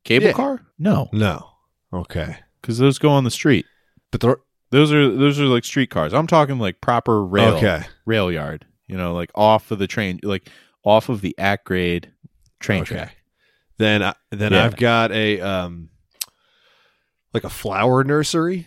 cable 0.05 0.27
Yeah. 0.27 0.33
car? 0.33 0.61
No, 0.79 1.09
No. 1.13 1.51
Okay, 1.93 2.37
because 2.61 2.79
those 2.79 2.99
go 2.99 3.11
on 3.11 3.23
the 3.25 3.31
street. 3.31 3.65
but 4.11 4.21
the 4.21 4.37
Those 4.71 4.93
are 4.93 5.09
those 5.09 5.39
are 5.39 5.45
like 5.47 5.65
street 5.65 5.89
cars. 5.91 6.13
I'm 6.13 6.27
talking 6.27 6.59
like 6.59 6.81
proper 6.81 7.25
rail 7.25 7.55
okay, 7.57 7.85
rail 8.05 8.31
yard. 8.33 8.67
You 8.89 8.97
know, 8.97 9.15
like 9.15 9.31
off 9.37 9.71
of 9.71 9.79
the 9.79 9.87
train, 9.87 10.19
like 10.25 10.49
off 10.85 11.09
of 11.09 11.21
the 11.21 11.35
at 11.39 11.65
grade 11.65 12.13
train 12.59 12.83
Okay. 12.83 12.97
track. 12.97 13.17
then 13.79 14.03
I, 14.03 14.15
then 14.33 14.53
Yeah. 14.53 14.65
I've 14.65 14.77
got 14.77 15.13
a 15.13 15.41
um 15.41 15.91
like 17.37 17.45
a 17.45 17.49
flower 17.55 18.03
nursery 18.03 18.67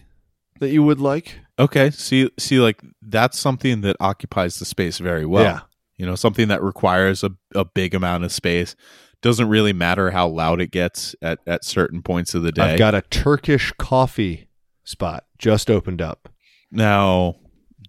that 0.59 0.70
you 0.70 0.84
would 0.84 0.99
like. 0.99 1.39
Okay, 1.57 1.89
see, 1.91 2.30
see, 2.38 2.59
like 2.59 2.82
that's 3.01 3.38
something 3.38 3.82
that 3.82 3.97
occupies 3.99 4.59
the 4.59 4.65
space 4.65 4.97
very 4.99 5.26
well. 5.26 5.43
yeah, 5.43 5.59
You 5.97 6.05
know, 6.05 6.15
something 6.15 6.47
that 6.47 6.63
requires 6.63 7.24
a, 7.24 7.32
a 7.53 7.65
big 7.65 7.93
amount 7.93 8.24
of 8.24 8.32
space. 8.32 8.76
Doesn't 9.22 9.49
really 9.49 9.74
matter 9.74 10.11
how 10.11 10.28
loud 10.30 10.61
it 10.61 10.72
gets 10.72 11.13
at, 11.22 11.39
at 11.45 11.65
certain 11.65 12.01
points 12.01 12.34
of 12.34 12.43
the 12.43 12.53
day. 12.53 12.74
I've 12.74 12.80
got 12.80 12.95
a 12.95 13.01
Turkish 13.01 13.74
coffee 13.78 14.47
spot 14.86 15.26
just 15.38 15.70
opened 15.70 16.01
up. 16.01 16.30
now, 16.72 17.36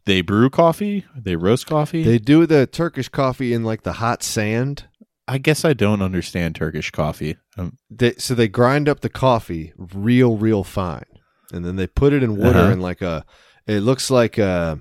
they 0.06 0.22
brew 0.22 0.50
coffee. 0.50 1.04
They 1.14 1.36
roast 1.36 1.66
coffee. 1.66 2.02
They 2.02 2.18
do 2.18 2.46
the 2.46 2.66
Turkish 2.66 3.08
coffee 3.08 3.52
in 3.52 3.62
like 3.62 3.82
the 3.82 3.92
hot 3.94 4.22
sand. 4.22 4.88
I 5.32 5.38
guess 5.38 5.64
I 5.64 5.72
don't 5.74 6.02
understand 6.02 6.54
Turkish 6.56 6.90
coffee. 6.90 7.36
Um, 7.56 7.78
They, 7.88 8.14
so 8.14 8.34
they 8.34 8.48
grind 8.48 8.88
up 8.88 9.00
the 9.00 9.08
coffee 9.08 9.72
real, 9.76 10.36
real 10.36 10.64
fine, 10.64 11.04
and 11.52 11.64
then 11.64 11.76
they 11.76 11.86
put 11.86 12.12
it 12.12 12.22
in 12.22 12.36
water 12.36 12.58
Uh-huh. 12.58 12.72
in 12.72 12.80
like 12.80 13.00
a. 13.02 13.24
It 13.66 13.80
looks 13.80 14.10
like 14.10 14.38
a. 14.38 14.80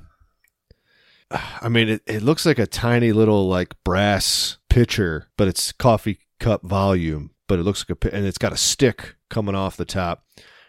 I 1.62 1.70
mean, 1.70 1.90
it, 1.90 2.02
it 2.08 2.24
looks 2.24 2.46
like 2.46 2.58
a 2.58 2.66
tiny 2.66 3.12
little 3.12 3.48
like 3.48 3.76
brass 3.84 4.58
pitcher, 4.70 5.28
but 5.38 5.48
it's 5.48 5.72
coffee 5.72 6.20
cup 6.40 6.64
volume. 6.64 7.32
But 7.48 7.60
it 7.60 7.64
looks 7.64 7.82
like 7.84 7.92
a 7.92 7.96
pi- 7.96 8.10
and 8.18 8.26
it's 8.26 8.38
got 8.40 8.54
a 8.54 8.58
stick 8.58 9.16
coming 9.30 9.56
off 9.56 9.78
the 9.78 9.86
top, 9.86 10.24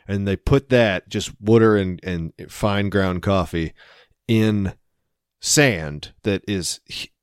and 0.06 0.28
they 0.28 0.36
put 0.36 0.68
that 0.68 1.08
just 1.08 1.32
water 1.40 1.76
and 1.76 1.98
and 2.02 2.32
fine 2.48 2.90
ground 2.90 3.22
coffee 3.22 3.72
in 4.28 4.74
sand 5.40 6.12
that 6.24 6.42
is 6.46 6.80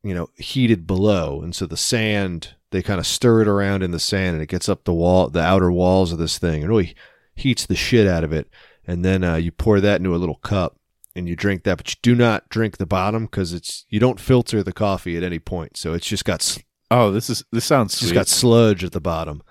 you 0.08 0.16
know 0.16 0.30
heated 0.36 0.88
below. 0.88 1.42
And 1.42 1.56
so 1.56 1.66
the 1.66 1.78
sand 1.78 2.56
they 2.72 2.82
kind 2.82 3.00
of 3.00 3.08
stir 3.08 3.42
it 3.42 3.48
around 3.48 3.84
in 3.84 3.92
the 3.92 4.00
sand 4.00 4.36
and 4.36 4.44
it 4.44 4.50
gets 4.50 4.70
up 4.70 4.84
the 4.84 4.94
wall 4.94 5.30
the 5.30 5.42
outer 5.42 5.72
walls 5.72 6.12
of 6.12 6.20
this 6.20 6.38
thing 6.38 6.62
and 6.62 6.70
really 6.70 6.96
heats 7.36 7.66
the 7.66 7.76
shit 7.76 8.08
out 8.08 8.24
of 8.24 8.32
it. 8.32 8.50
And 8.86 9.04
then 9.04 9.24
uh, 9.24 9.36
you 9.36 9.52
pour 9.52 9.82
that 9.82 10.00
into 10.00 10.16
a 10.16 10.18
little 10.18 10.36
cup 10.36 10.78
and 11.16 11.28
you 11.28 11.36
drink 11.36 11.64
that 11.64 11.78
but 11.78 11.90
you 11.90 11.96
do 12.02 12.16
not 12.16 12.48
drink 12.50 12.78
the 12.78 12.86
bottom 12.86 13.26
because 13.26 13.52
it's 13.54 13.86
you 13.90 14.00
don't 14.00 14.20
filter 14.20 14.64
the 14.64 14.72
coffee 14.72 15.18
at 15.18 15.24
any 15.24 15.40
point. 15.40 15.76
So 15.76 15.94
it's 15.94 16.08
just 16.08 16.26
got 16.26 16.58
oh, 16.90 17.12
this 17.12 17.30
is 17.30 17.44
this 17.52 17.66
sounds 17.66 17.92
it's 17.94 18.00
sweet. 18.00 18.08
just 18.08 18.16
got 18.16 18.28
sludge 18.28 18.84
at 18.84 18.94
the 18.94 19.02
bottom. 19.02 19.44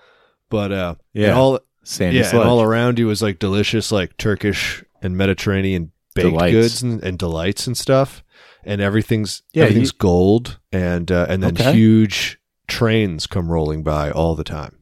But 0.49 0.71
uh 0.71 0.95
yeah, 1.13 1.33
all 1.33 1.59
sandy 1.83 2.17
yeah 2.17 2.31
all 2.33 2.61
around 2.61 2.99
you 2.99 3.09
is 3.09 3.21
like 3.21 3.39
delicious 3.39 3.91
like 3.91 4.17
turkish 4.17 4.83
and 5.01 5.15
mediterranean 5.15 5.91
baked 6.15 6.29
Delights. 6.29 6.51
goods 6.51 6.81
and, 6.81 7.01
and 7.03 7.17
delights 7.17 7.65
and 7.67 7.77
stuff 7.77 8.23
and 8.67 8.81
everything's 8.81 9.41
Yeah, 9.53 9.63
everything's 9.63 9.89
you- 9.93 9.97
gold 9.99 10.59
and 10.71 11.11
uh, 11.11 11.25
and 11.29 11.41
then 11.41 11.53
Okay. 11.53 11.73
huge 11.73 12.37
trains 12.67 13.25
come 13.25 13.49
rolling 13.51 13.81
by 13.83 14.11
all 14.11 14.35
the 14.35 14.43
time 14.43 14.73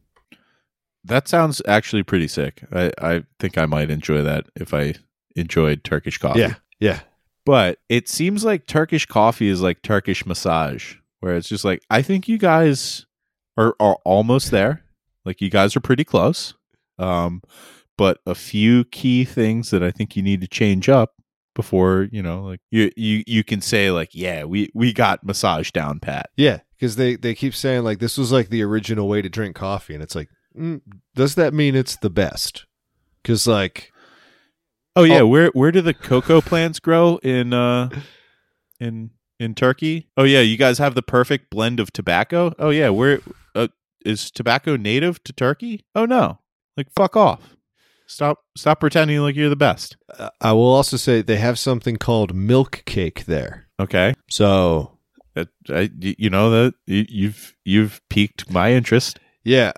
that 1.03 1.27
sounds 1.27 1.61
actually 1.67 2.01
pretty 2.01 2.27
sick. 2.27 2.63
I, 2.73 2.91
I 2.99 3.23
think 3.39 3.59
I 3.59 3.67
might 3.67 3.91
enjoy 3.91 4.23
that 4.23 4.47
if 4.55 4.73
I 4.73 4.95
enjoyed 5.35 5.83
Turkish 5.83 6.17
coffee. 6.17 6.39
yeah 6.39 6.55
yeah 6.79 7.01
But 7.45 7.77
it 7.89 8.09
seems 8.09 8.43
like 8.43 8.65
Turkish 8.65 9.05
coffee 9.05 9.47
is 9.49 9.61
like 9.61 9.81
Turkish 9.83 10.25
massage, 10.25 10.95
where 11.19 11.35
it's 11.35 11.47
just 11.47 11.63
like 11.63 11.83
I 11.91 12.01
think 12.01 12.27
you 12.27 12.37
guys 12.39 13.05
are 13.57 13.75
are 13.79 13.97
almost 14.03 14.49
there. 14.51 14.81
Like 15.25 15.41
you 15.41 15.49
guys 15.49 15.75
are 15.75 15.79
pretty 15.81 16.03
close. 16.03 16.53
Um, 16.97 17.41
but 17.97 18.19
a 18.25 18.33
few 18.35 18.83
key 18.85 19.25
things 19.25 19.69
that 19.69 19.83
I 19.83 19.91
think 19.91 20.15
you 20.15 20.23
need 20.23 20.41
to 20.41 20.47
change 20.47 20.89
up 20.89 21.13
before 21.55 22.07
you 22.11 22.21
know, 22.21 22.43
like 22.43 22.59
you 22.69 22.91
you 22.95 23.23
you 23.25 23.43
can 23.43 23.61
say 23.61 23.89
like, 23.89 24.09
yeah, 24.13 24.43
we 24.43 24.69
we 24.75 24.93
got 24.93 25.23
massage 25.23 25.71
down 25.71 25.99
pat. 25.99 26.29
yeah 26.37 26.59
because 26.75 26.95
they 26.97 27.15
they 27.15 27.33
keep 27.33 27.55
saying 27.55 27.83
like 27.83 27.99
this 27.99 28.17
was 28.17 28.31
like 28.31 28.49
the 28.49 28.61
original 28.61 29.07
way 29.07 29.21
to 29.21 29.29
drink 29.29 29.55
coffee 29.55 29.93
and 29.93 30.03
it's 30.03 30.13
like 30.15 30.29
mm, 30.57 30.81
does 31.15 31.35
that 31.35 31.53
mean 31.53 31.73
it's 31.73 31.95
the 31.97 32.09
best 32.09 32.65
because 33.23 33.47
like 33.47 33.91
Oh 34.97 35.03
yeah, 35.03 35.19
Oh. 35.21 35.27
where 35.27 35.47
where 35.49 35.71
do 35.71 35.81
the 35.81 35.93
cocoa 35.93 36.39
plants 36.41 36.79
grow 36.79 37.17
in 37.23 37.53
uh 37.53 37.89
in 38.79 39.11
in 39.39 39.55
Turkey? 39.55 40.09
Oh 40.17 40.23
yeah, 40.23 40.41
you 40.41 40.57
guys 40.57 40.77
have 40.77 40.95
the 40.95 41.01
perfect 41.01 41.49
blend 41.49 41.79
of 41.79 41.91
tobacco. 41.91 42.53
Oh 42.59 42.69
yeah, 42.69 42.89
where 42.89 43.19
uh, 43.53 43.67
is 44.05 44.31
tobacco 44.31 44.75
native 44.77 45.21
to 45.25 45.33
Turkey? 45.33 45.85
Oh 45.95 46.05
no. 46.05 46.39
Like 46.77 46.87
fuck 46.95 47.15
off. 47.17 47.54
Stop 48.07 48.39
stop 48.55 48.79
pretending 48.79 49.19
like 49.19 49.35
you're 49.35 49.49
the 49.49 49.55
best. 49.55 49.97
uh, 50.17 50.29
i 50.41 50.51
will 50.51 50.71
also 50.73 50.95
say 50.97 51.21
they 51.21 51.37
have 51.37 51.57
something 51.57 51.97
called 51.97 52.33
milk 52.35 52.83
cake 52.85 53.25
there 53.25 53.67
Okay. 53.79 54.13
so 54.29 54.97
I, 55.69 55.89
you 55.99 56.29
know 56.29 56.49
that 56.49 56.73
you've 56.85 57.55
you've 57.65 57.99
piqued 58.09 58.49
my 58.49 58.71
interest 58.73 59.19
yeah 59.43 59.73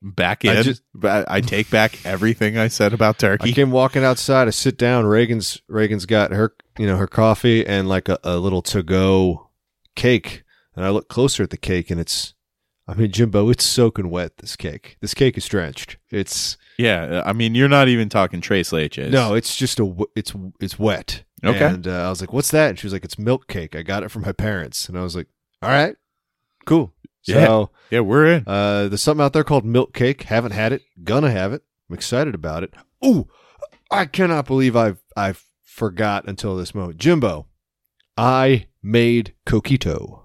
back 0.00 0.44
I 0.44 0.54
in. 0.56 0.62
just- 0.62 0.82
I, 1.02 1.24
I 1.28 1.40
take 1.40 1.68
back 1.70 2.04
everything 2.06 2.56
I 2.56 2.68
said 2.68 2.92
about 2.94 3.16
I 3.16 3.18
Turkey. 3.36 3.52
came 3.52 3.70
walking 3.70 4.04
outside. 4.04 4.46
I 4.48 4.50
sit 4.50 4.76
down. 4.78 5.06
Reagan's 5.06 5.60
Reagan's 5.68 6.04
got 6.06 6.30
her, 6.32 6.54
you 6.78 6.86
know, 6.86 6.96
her 6.98 7.06
coffee 7.06 7.66
and 7.66 7.88
like 7.88 8.08
a, 8.08 8.18
a 8.22 8.36
little 8.36 8.60
to 8.62 8.82
go 8.82 9.50
cake. 9.96 10.42
And 10.76 10.84
I 10.84 10.90
look 10.90 11.08
closer 11.08 11.42
at 11.42 11.50
the 11.50 11.56
cake, 11.56 11.90
and 11.90 11.98
it's, 12.00 12.33
I 12.86 12.94
mean, 12.94 13.10
Jimbo, 13.10 13.48
it's 13.48 13.64
soaking 13.64 14.10
wet. 14.10 14.36
This 14.38 14.56
cake, 14.56 14.96
this 15.00 15.14
cake 15.14 15.38
is 15.38 15.46
drenched. 15.46 15.96
It's 16.10 16.56
yeah, 16.78 17.22
I 17.24 17.32
mean 17.32 17.54
you're 17.54 17.68
not 17.68 17.88
even 17.88 18.08
talking 18.08 18.40
tres 18.40 18.70
leches. 18.70 19.10
no, 19.10 19.34
it's 19.34 19.56
just 19.56 19.80
a 19.80 19.94
it's 20.14 20.32
it's 20.60 20.78
wet. 20.78 21.24
Okay. 21.42 21.64
And 21.66 21.86
uh, 21.86 22.06
I 22.06 22.08
was 22.10 22.20
like, 22.20 22.32
"What's 22.32 22.50
that?" 22.52 22.70
And 22.70 22.78
she 22.78 22.86
was 22.86 22.92
like, 22.92 23.04
"It's 23.04 23.18
milk 23.18 23.48
cake. 23.48 23.76
I 23.76 23.82
got 23.82 24.02
it 24.02 24.10
from 24.10 24.22
my 24.22 24.32
parents." 24.32 24.88
And 24.88 24.98
I 24.98 25.02
was 25.02 25.14
like, 25.14 25.26
"All 25.62 25.68
right, 25.70 25.94
cool." 26.66 26.92
Yeah. 27.26 27.64
Yeah, 27.90 28.00
we're 28.00 28.26
in. 28.26 28.44
uh, 28.46 28.88
there's 28.88 29.00
something 29.02 29.24
out 29.24 29.32
there 29.32 29.44
called 29.44 29.64
milk 29.64 29.94
cake. 29.94 30.24
Haven't 30.24 30.52
had 30.52 30.72
it. 30.72 30.82
Gonna 31.04 31.30
have 31.30 31.52
it. 31.54 31.62
I'm 31.88 31.94
excited 31.94 32.34
about 32.34 32.64
it. 32.64 32.74
Ooh, 33.04 33.28
I 33.90 34.04
cannot 34.06 34.46
believe 34.46 34.74
I've 34.76 35.02
I've 35.16 35.44
forgot 35.62 36.26
until 36.28 36.56
this 36.56 36.74
moment. 36.74 36.98
Jimbo, 36.98 37.46
I 38.16 38.66
made 38.82 39.34
coquito. 39.46 40.23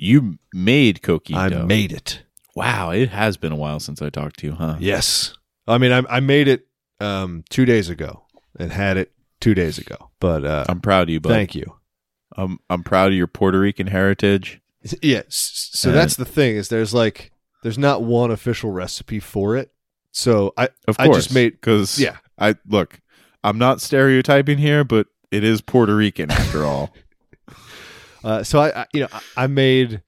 You 0.00 0.38
made 0.54 1.02
coquito. 1.02 1.36
I 1.36 1.62
made 1.64 1.92
it. 1.92 2.22
Wow, 2.54 2.90
it 2.90 3.10
has 3.10 3.36
been 3.36 3.52
a 3.52 3.56
while 3.56 3.80
since 3.80 4.00
I 4.00 4.10
talked 4.10 4.38
to 4.40 4.46
you, 4.46 4.52
huh? 4.52 4.76
Yes. 4.78 5.34
I 5.66 5.76
mean, 5.78 5.92
I, 5.92 6.02
I 6.08 6.20
made 6.20 6.48
it 6.48 6.66
um, 7.00 7.44
two 7.50 7.64
days 7.64 7.88
ago 7.90 8.24
and 8.58 8.72
had 8.72 8.96
it 8.96 9.12
two 9.40 9.54
days 9.54 9.76
ago. 9.78 10.10
But 10.20 10.44
uh, 10.44 10.64
I'm 10.68 10.80
proud 10.80 11.02
of 11.04 11.10
you, 11.10 11.20
bud. 11.20 11.30
thank 11.30 11.54
you. 11.54 11.74
I'm 12.36 12.58
I'm 12.70 12.84
proud 12.84 13.08
of 13.08 13.14
your 13.14 13.26
Puerto 13.26 13.58
Rican 13.58 13.88
heritage. 13.88 14.60
Yeah. 15.02 15.22
So 15.28 15.90
Uh, 15.90 15.92
that's 15.94 16.14
the 16.16 16.24
thing 16.24 16.54
is 16.56 16.68
there's 16.68 16.94
like 16.94 17.32
there's 17.64 17.78
not 17.78 18.02
one 18.04 18.30
official 18.30 18.70
recipe 18.70 19.18
for 19.20 19.56
it. 19.56 19.72
So 20.12 20.54
I 20.56 20.68
Of 20.86 20.96
I 21.00 21.06
course, 21.06 21.24
just 21.24 21.34
made 21.34 21.52
because 21.52 21.98
yeah 21.98 22.18
I 22.38 22.54
look. 22.66 23.00
I'm 23.44 23.58
not 23.58 23.80
stereotyping 23.80 24.58
here, 24.58 24.84
but 24.84 25.06
it 25.30 25.42
is 25.44 25.60
Puerto 25.60 25.94
Rican 25.94 26.30
after 26.30 26.64
all. 26.64 26.94
Uh, 28.24 28.42
so 28.42 28.60
I, 28.60 28.82
I, 28.82 28.86
you 28.92 29.00
know, 29.02 29.08
I- 29.12 29.44
I 29.44 29.46
made 29.46 30.02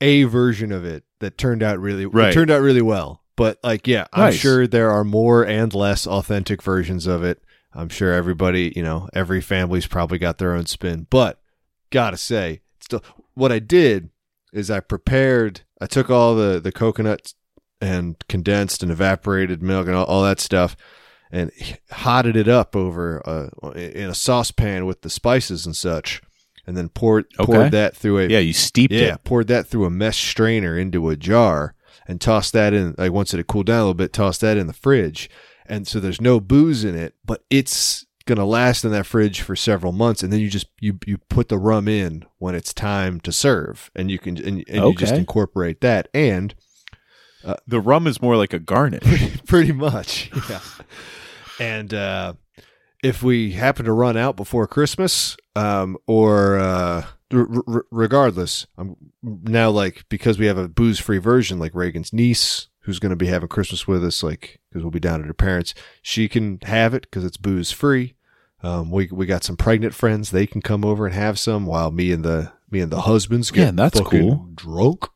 a 0.00 0.24
version 0.24 0.72
of 0.72 0.84
it 0.84 1.04
that 1.20 1.38
turned 1.38 1.62
out 1.62 1.78
really, 1.78 2.04
it 2.04 2.08
Right. 2.14 2.32
turned 2.32 2.50
out 2.50 2.60
really 2.62 2.82
well. 2.82 3.22
But 3.36 3.58
like, 3.64 3.86
yeah, 3.86 4.06
I'm 4.12 4.32
sure 4.32 4.66
there 4.66 4.90
are 4.90 5.04
more 5.04 5.44
and 5.46 5.72
less 5.72 6.06
authentic 6.06 6.62
versions 6.62 7.06
of 7.06 7.22
it. 7.24 7.42
I'm 7.74 7.88
sure 7.88 8.12
everybody, 8.12 8.72
you 8.76 8.82
know, 8.82 9.08
every 9.14 9.40
family's 9.40 9.86
probably 9.86 10.18
got 10.18 10.38
their 10.38 10.54
own 10.54 10.66
spin. 10.66 11.06
But 11.08 11.40
gotta 11.90 12.18
say, 12.18 12.60
still, 12.80 13.02
what 13.34 13.50
I 13.50 13.58
did 13.58 14.10
is 14.52 14.70
I 14.70 14.80
prepared. 14.80 15.62
I 15.80 15.86
took 15.86 16.10
all 16.10 16.34
the 16.34 16.60
the 16.60 16.72
coconuts 16.72 17.34
and 17.80 18.16
condensed 18.28 18.82
and 18.82 18.92
evaporated 18.92 19.62
milk 19.62 19.86
and 19.86 19.96
all, 19.96 20.04
all 20.04 20.22
that 20.24 20.38
stuff, 20.40 20.76
and 21.30 21.50
hotted 21.90 22.36
it 22.36 22.48
up 22.48 22.76
over 22.76 23.22
uh, 23.26 23.70
in 23.70 24.10
a 24.10 24.14
saucepan 24.14 24.84
with 24.84 25.00
the 25.00 25.10
spices 25.10 25.64
and 25.64 25.74
such, 25.74 26.20
and 26.66 26.76
then 26.76 26.88
poured 26.88 27.26
Okay. 27.38 27.52
poured 27.52 27.72
that 27.72 27.96
through 27.96 28.18
a 28.20 28.26
yeah, 28.28 28.38
you 28.38 28.52
steeped 28.52 28.94
yeah, 28.94 29.14
it. 29.14 29.24
poured 29.24 29.48
that 29.48 29.66
through 29.66 29.84
a 29.84 29.90
mesh 29.90 30.28
strainer 30.30 30.78
into 30.78 31.08
a 31.10 31.16
jar 31.16 31.74
and 32.06 32.20
tossed 32.20 32.52
that 32.52 32.72
in. 32.72 32.94
Like 32.98 33.12
once 33.12 33.32
it 33.34 33.38
had 33.38 33.46
cooled 33.46 33.66
down 33.66 33.78
a 33.78 33.82
little 33.82 33.94
bit, 33.94 34.12
tossed 34.12 34.40
that 34.42 34.56
in 34.56 34.66
the 34.66 34.72
fridge, 34.72 35.28
and 35.66 35.86
so 35.86 36.00
there's 36.00 36.20
no 36.20 36.40
booze 36.40 36.84
in 36.84 36.94
it, 36.96 37.14
but 37.24 37.44
it's 37.50 38.06
gonna 38.24 38.44
last 38.46 38.84
in 38.84 38.92
that 38.92 39.04
fridge 39.06 39.40
for 39.40 39.56
several 39.56 39.90
months. 39.92 40.22
And 40.22 40.32
then 40.32 40.38
you 40.40 40.48
just 40.48 40.68
you 40.80 40.98
you 41.06 41.18
put 41.28 41.48
the 41.48 41.58
rum 41.58 41.88
in 41.88 42.24
when 42.38 42.54
it's 42.54 42.72
time 42.72 43.20
to 43.20 43.32
serve, 43.32 43.90
and 43.96 44.10
you 44.10 44.18
can 44.18 44.36
and, 44.38 44.64
and 44.68 44.84
you 44.84 44.94
just 44.94 45.14
incorporate 45.14 45.80
that 45.80 46.08
and 46.14 46.54
The 47.66 47.80
rum 47.80 48.06
is 48.06 48.22
more 48.22 48.36
like 48.36 48.52
a 48.52 48.60
garnish. 48.60 49.42
pretty 49.46 49.72
much. 49.72 50.30
Yeah. 50.48 50.60
and 51.58 51.92
uh, 51.92 52.34
if 53.02 53.22
we 53.22 53.52
happen 53.52 53.84
to 53.84 53.92
run 53.92 54.16
out 54.16 54.36
before 54.36 54.66
Christmas, 54.66 55.36
um, 55.56 55.96
or 56.06 56.58
uh, 56.58 57.04
r- 57.32 57.48
r- 57.66 57.86
regardless, 57.90 58.66
I'm 58.78 58.96
now 59.22 59.70
like 59.70 60.08
because 60.08 60.38
we 60.38 60.46
have 60.46 60.58
a 60.58 60.68
booze 60.68 60.98
free 61.00 61.18
version, 61.18 61.58
like 61.58 61.74
Reagan's 61.74 62.12
niece, 62.12 62.68
who's 62.80 62.98
going 62.98 63.10
to 63.10 63.16
be 63.16 63.26
having 63.26 63.48
Christmas 63.48 63.86
with 63.86 64.04
us, 64.04 64.22
like 64.22 64.60
because 64.70 64.82
we'll 64.84 64.90
be 64.90 65.00
down 65.00 65.20
at 65.20 65.26
her 65.26 65.34
parents, 65.34 65.74
she 66.00 66.28
can 66.28 66.58
have 66.62 66.94
it 66.94 67.02
because 67.02 67.24
it's 67.24 67.36
booze 67.36 67.70
free. 67.72 68.14
Um, 68.62 68.90
we 68.92 69.08
we 69.10 69.26
got 69.26 69.42
some 69.42 69.56
pregnant 69.56 69.94
friends; 69.94 70.30
they 70.30 70.46
can 70.46 70.62
come 70.62 70.84
over 70.84 71.06
and 71.06 71.14
have 71.14 71.38
some, 71.38 71.66
while 71.66 71.90
me 71.90 72.12
and 72.12 72.24
the 72.24 72.52
me 72.70 72.80
and 72.80 72.92
the 72.92 73.02
husbands 73.02 73.50
get 73.50 73.60
Yeah, 73.64 73.70
that's 73.72 74.00
cool. 74.00 74.48
drunk. 74.54 75.06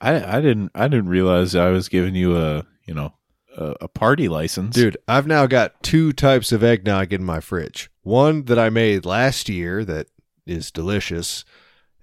I 0.00 0.38
I 0.38 0.40
didn't 0.40 0.72
I 0.74 0.88
didn't 0.88 1.08
realize 1.08 1.54
I 1.54 1.68
was 1.70 1.88
giving 1.88 2.14
you 2.16 2.36
a 2.36 2.66
you 2.84 2.94
know 2.94 3.14
a, 3.56 3.74
a 3.82 3.88
party 3.88 4.28
license, 4.28 4.74
Dude, 4.74 4.96
I've 5.08 5.26
now 5.26 5.46
got 5.46 5.82
two 5.82 6.12
types 6.12 6.52
of 6.52 6.62
eggnog 6.62 7.12
in 7.12 7.24
my 7.24 7.40
fridge. 7.40 7.90
One 8.02 8.44
that 8.44 8.58
I 8.58 8.70
made 8.70 9.04
last 9.04 9.48
year 9.48 9.84
that 9.84 10.06
is 10.46 10.70
delicious, 10.70 11.44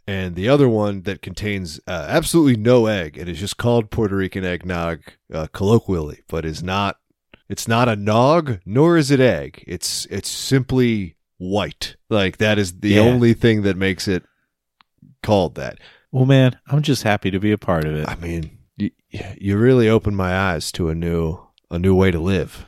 and 0.08 0.36
the 0.36 0.48
other 0.48 0.70
one 0.70 1.02
that 1.04 1.22
contains 1.22 1.80
uh, 1.88 2.06
absolutely 2.08 2.56
no 2.56 2.86
egg. 2.86 3.18
And 3.18 3.28
it 3.28 3.34
is 3.34 3.40
just 3.40 3.58
called 3.58 3.90
Puerto 3.92 4.16
Rican 4.16 4.46
eggnog 4.46 5.00
uh, 5.34 5.48
colloquially, 5.54 6.22
but 6.28 6.46
is 6.46 6.64
not. 6.64 6.98
It's 7.50 7.68
not 7.68 7.88
a 7.88 7.96
nog, 7.96 8.60
nor 8.66 8.98
is 8.98 9.10
it 9.10 9.20
egg. 9.22 9.64
It's 9.68 10.06
it's 10.08 10.30
simply 10.30 11.16
white. 11.38 11.96
Like 12.10 12.38
that 12.38 12.58
is 12.60 12.80
the 12.80 12.90
Yeah. 12.90 13.02
only 13.02 13.34
thing 13.34 13.62
that 13.62 13.78
makes 13.78 14.08
it 14.08 14.24
called 15.24 15.56
that. 15.56 15.80
Well, 16.12 16.26
man, 16.26 16.58
I'm 16.68 16.82
just 16.82 17.04
happy 17.04 17.32
to 17.32 17.40
be 17.40 17.52
a 17.52 17.58
part 17.58 17.86
of 17.86 17.94
it. 17.96 18.08
I 18.08 18.16
mean, 18.16 18.57
you, 18.78 18.92
you 19.38 19.58
really 19.58 19.90
opened 19.90 20.18
my 20.18 20.36
eyes 20.36 20.72
to 20.74 20.90
a 20.90 20.96
new 20.96 21.40
a 21.70 21.78
new 21.80 21.94
way 21.96 22.12
to 22.12 22.20
live. 22.20 22.66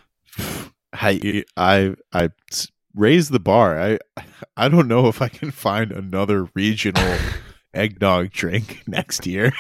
I 0.93 1.43
I 1.55 1.95
I 2.11 2.29
raised 2.95 3.31
the 3.31 3.39
bar. 3.39 3.79
I 3.79 3.99
I 4.57 4.67
don't 4.69 4.87
know 4.87 5.07
if 5.07 5.21
I 5.21 5.29
can 5.29 5.51
find 5.51 5.91
another 5.91 6.49
regional 6.53 7.17
eggnog 7.73 8.31
drink 8.31 8.83
next 8.87 9.25
year. 9.27 9.53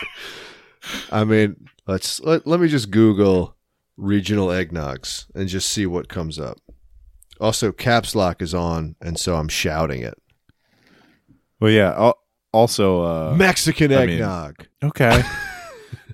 I 1.11 1.23
mean, 1.23 1.67
let's 1.87 2.19
let, 2.21 2.47
let 2.47 2.59
me 2.59 2.67
just 2.67 2.89
Google 2.91 3.55
regional 3.97 4.47
eggnogs 4.47 5.25
and 5.35 5.47
just 5.47 5.69
see 5.69 5.85
what 5.85 6.09
comes 6.09 6.39
up. 6.39 6.57
Also, 7.39 7.71
caps 7.71 8.15
lock 8.15 8.41
is 8.41 8.53
on, 8.53 8.95
and 9.01 9.17
so 9.19 9.35
I'm 9.35 9.47
shouting 9.47 10.01
it. 10.01 10.17
Well, 11.59 11.71
yeah. 11.71 12.11
Also, 12.51 13.01
uh, 13.03 13.35
Mexican 13.37 13.93
I 13.93 14.05
mean- 14.05 14.15
eggnog. 14.15 14.67
okay. 14.83 15.21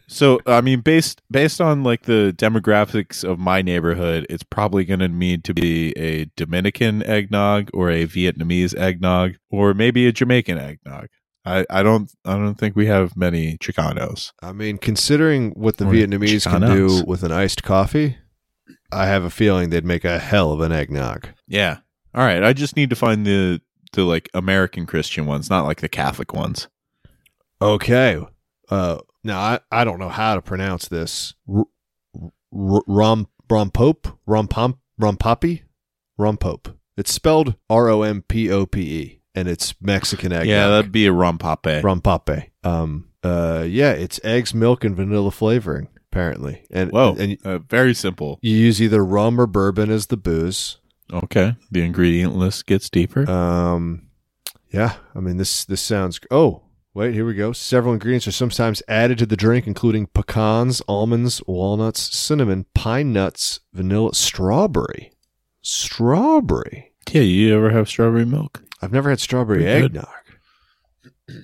so, 0.08 0.40
I 0.46 0.62
mean, 0.62 0.82
based 0.82 1.22
based 1.32 1.60
on 1.60 1.84
like 1.84 2.04
the 2.04 2.34
demographics 2.38 3.24
of 3.24 3.40
my 3.40 3.62
neighborhood, 3.62 4.26
it's 4.30 4.44
probably 4.44 4.86
going 4.86 5.00
to 5.00 5.08
need 5.08 5.44
to 5.46 5.54
be 5.54 5.92
a 5.98 6.26
Dominican 6.36 7.04
eggnog 7.04 7.70
or 7.74 7.90
a 7.90 8.06
Vietnamese 8.06 8.78
eggnog 8.78 9.34
or 9.50 9.74
maybe 9.74 10.08
a 10.08 10.12
Jamaican 10.12 10.58
eggnog. 10.58 11.08
I, 11.46 11.66
I 11.70 11.84
don't 11.84 12.12
I 12.26 12.34
don't 12.34 12.56
think 12.56 12.76
we 12.76 12.88
have 12.88 13.16
many 13.16 13.58
Chicanos. 13.58 14.32
I 14.42 14.52
mean, 14.52 14.78
considering 14.78 15.52
what 15.52 15.78
the 15.78 15.86
Or 15.88 15.92
Vietnamese 15.92 16.50
can 16.50 16.62
do 16.62 17.04
with 17.06 17.24
an 17.24 17.32
iced 17.32 17.64
coffee, 17.64 18.18
I 18.92 19.06
have 19.08 19.24
a 19.24 19.30
feeling 19.30 19.70
they'd 19.70 19.86
make 19.86 20.06
a 20.06 20.20
hell 20.20 20.52
of 20.52 20.62
an 20.62 20.72
eggnog. 20.72 21.30
Yeah. 21.48 21.78
All 22.14 22.26
right. 22.26 22.44
I 22.44 22.54
just 22.54 22.76
need 22.76 22.90
to 22.90 22.96
find 22.96 23.26
the 23.26 23.62
the 23.94 24.04
like 24.04 24.30
American 24.34 24.86
Christian 24.86 25.26
ones, 25.26 25.50
not 25.50 25.66
like 25.66 25.82
the 25.82 25.90
Catholic 25.90 26.34
ones. 26.34 26.68
Okay. 27.62 28.20
Uh, 28.70 29.00
now 29.26 29.40
I, 29.40 29.60
I 29.72 29.84
don't 29.84 30.00
know 30.00 30.10
how 30.10 30.36
to 30.36 30.42
pronounce 30.42 30.88
this. 30.88 31.34
R- 31.54 31.66
r- 32.54 32.82
rom 32.88 33.28
rompope 33.50 34.18
rompomp 34.28 34.78
rompoppy 35.00 35.64
rompope. 36.20 36.74
It's 36.98 37.12
spelled 37.12 37.56
R 37.70 37.90
O 37.90 38.04
M 38.04 38.22
P 38.28 38.50
O 38.50 38.66
P 38.66 38.82
E, 38.82 39.22
and 39.36 39.48
it's 39.50 39.76
Mexican 39.82 40.32
egg. 40.32 40.48
Yeah, 40.48 40.68
that'd 40.70 40.92
be 40.92 41.08
a 41.08 41.12
rompape. 41.12 41.82
Rompape. 41.82 42.50
Um. 42.64 43.10
Uh. 43.24 43.66
Yeah. 43.68 43.92
It's 43.92 44.20
eggs, 44.24 44.54
milk, 44.54 44.84
and 44.86 44.96
vanilla 44.96 45.32
flavoring. 45.32 45.90
Apparently. 46.12 46.66
And 46.72 46.92
Whoa. 46.92 47.16
And 47.20 47.38
uh, 47.44 47.58
very 47.58 47.94
simple. 47.94 48.40
you 48.42 48.56
use 48.56 48.82
either 48.82 49.04
rum 49.04 49.42
or 49.42 49.48
bourbon 49.48 49.92
as 49.92 50.06
the 50.08 50.16
booze. 50.16 50.78
Okay. 51.12 51.56
The 51.70 51.82
ingredient 51.82 52.36
list 52.36 52.66
gets 52.66 52.90
deeper. 52.90 53.30
Um. 53.30 54.08
Yeah. 54.72 54.96
I 55.14 55.20
mean 55.20 55.36
this. 55.38 55.66
This 55.66 55.82
sounds. 55.82 56.20
Oh. 56.32 56.62
Wait. 56.96 57.14
Here 57.14 57.26
we 57.26 57.34
go. 57.36 57.52
Several 57.52 57.94
ingredients 57.94 58.26
are 58.28 58.32
sometimes 58.32 58.82
added 58.88 59.18
to 59.20 59.26
the 59.26 59.36
drink, 59.36 59.68
including 59.68 60.08
pecans, 60.08 60.82
almonds, 60.88 61.42
walnuts, 61.46 62.02
cinnamon, 62.18 62.66
pine 62.74 63.12
nuts, 63.14 63.60
vanilla, 63.74 64.14
strawberry. 64.16 65.12
Strawberry. 65.62 66.94
yeah, 67.12 67.22
you 67.22 67.54
ever 67.56 67.70
have 67.72 67.90
strawberry 67.90 68.26
milk? 68.26 68.64
I've 68.82 68.94
never 68.94 69.10
had 69.10 69.20
strawberry 69.20 69.60
Pretty 69.64 69.90
good. 69.90 69.98
eggnog. 69.98 71.44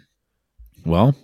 Well, 0.86 1.16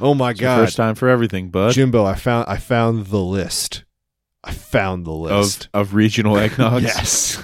Oh 0.00 0.14
my 0.14 0.30
it's 0.32 0.40
god. 0.40 0.58
first 0.64 0.76
time 0.76 0.94
for 0.96 1.08
everything, 1.08 1.48
bud. 1.50 1.72
Jimbo, 1.72 2.04
I 2.04 2.14
found 2.16 2.48
I 2.48 2.56
found 2.56 3.06
the 3.06 3.18
list. 3.20 3.84
I 4.44 4.50
found 4.52 5.06
the 5.06 5.12
Of 5.12 5.20
list. 5.20 5.68
of 5.72 5.94
regional 5.94 6.34
eggnogs. 6.36 6.82
yes. 6.82 7.42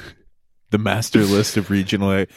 The 0.70 0.78
master 0.78 1.20
list 1.20 1.56
of 1.56 1.70
regional 1.70 2.10
egg. 2.10 2.28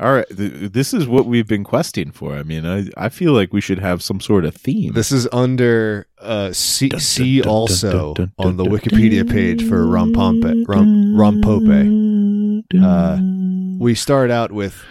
All 0.00 0.14
right, 0.14 0.26
th- 0.34 0.72
this 0.72 0.94
is 0.94 1.06
what 1.06 1.26
we've 1.26 1.46
been 1.46 1.64
questing 1.64 2.10
for. 2.12 2.34
I 2.34 2.42
mean, 2.42 2.64
I, 2.64 2.86
I 2.96 3.08
feel 3.10 3.32
like 3.32 3.52
we 3.52 3.60
should 3.60 3.78
have 3.78 4.02
some 4.02 4.20
sort 4.20 4.44
of 4.46 4.54
theme. 4.54 4.94
This 4.94 5.12
is 5.12 5.28
under 5.32 6.06
uh, 6.18 6.52
see, 6.52 6.88
Dun, 6.88 6.98
dun, 6.98 7.00
see 7.00 7.36
dun, 7.38 7.42
dun, 7.44 7.50
also 7.52 8.14
on 8.38 8.56
the 8.56 8.64
Wikipedia 8.64 9.28
page 9.30 9.68
for 9.68 9.84
Rompompe. 9.84 10.64
Rom, 10.66 11.14
Rompope. 11.14 12.62
Uh, 12.74 13.78
we 13.78 13.94
start 13.94 14.30
out 14.30 14.50
with 14.50 14.82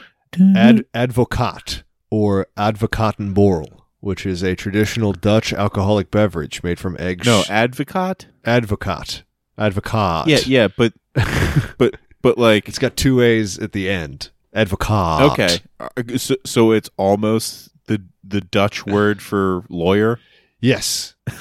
ad, 0.55 0.85
advocaat 0.93 1.81
or 2.11 2.47
advocatenborrel, 2.57 3.81
which 4.01 4.25
is 4.25 4.43
a 4.43 4.55
traditional 4.55 5.13
Dutch 5.13 5.51
alcoholic 5.51 6.11
beverage 6.11 6.61
made 6.61 6.79
from 6.79 6.95
eggs. 6.99 7.25
no 7.25 7.43
advocate. 7.49 8.27
advocaat. 8.45 9.23
Advocaat. 9.57 10.27
Yeah, 10.27 10.39
yeah, 10.45 10.67
but 10.67 10.93
but 11.77 11.95
but 12.21 12.37
like 12.37 12.67
It's 12.67 12.79
got 12.79 12.95
two 12.95 13.21
A's 13.21 13.57
at 13.57 13.71
the 13.71 13.89
end. 13.89 14.29
Advocaat. 14.55 15.31
okay, 15.31 15.57
Uh, 15.79 16.17
so, 16.17 16.35
so 16.45 16.71
it's 16.71 16.89
almost 16.97 17.69
the 17.87 18.01
the 18.23 18.41
Dutch 18.41 18.85
word 18.85 19.21
for 19.21 19.63
lawyer. 19.69 20.19
Yes. 20.59 21.15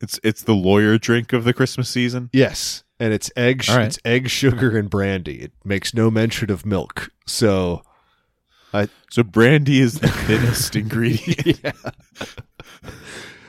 It's 0.00 0.18
it's 0.22 0.42
the 0.44 0.54
lawyer 0.54 0.96
drink 0.96 1.32
of 1.32 1.44
the 1.44 1.52
Christmas 1.52 1.88
season. 1.90 2.30
Yes, 2.32 2.84
and 3.00 3.12
it's 3.12 3.30
egg, 3.36 3.64
right. 3.68 3.86
it's 3.86 3.98
egg, 4.04 4.30
sugar, 4.30 4.78
and 4.78 4.88
brandy. 4.88 5.42
It 5.42 5.52
makes 5.64 5.92
no 5.92 6.10
mention 6.10 6.50
of 6.50 6.64
milk. 6.64 7.10
So, 7.26 7.82
I 8.72 8.88
So 9.10 9.22
brandy 9.22 9.80
is 9.80 9.98
the 10.00 10.08
thinnest 10.08 10.74
ingredient. 10.82 11.60
yeah. 11.62 11.72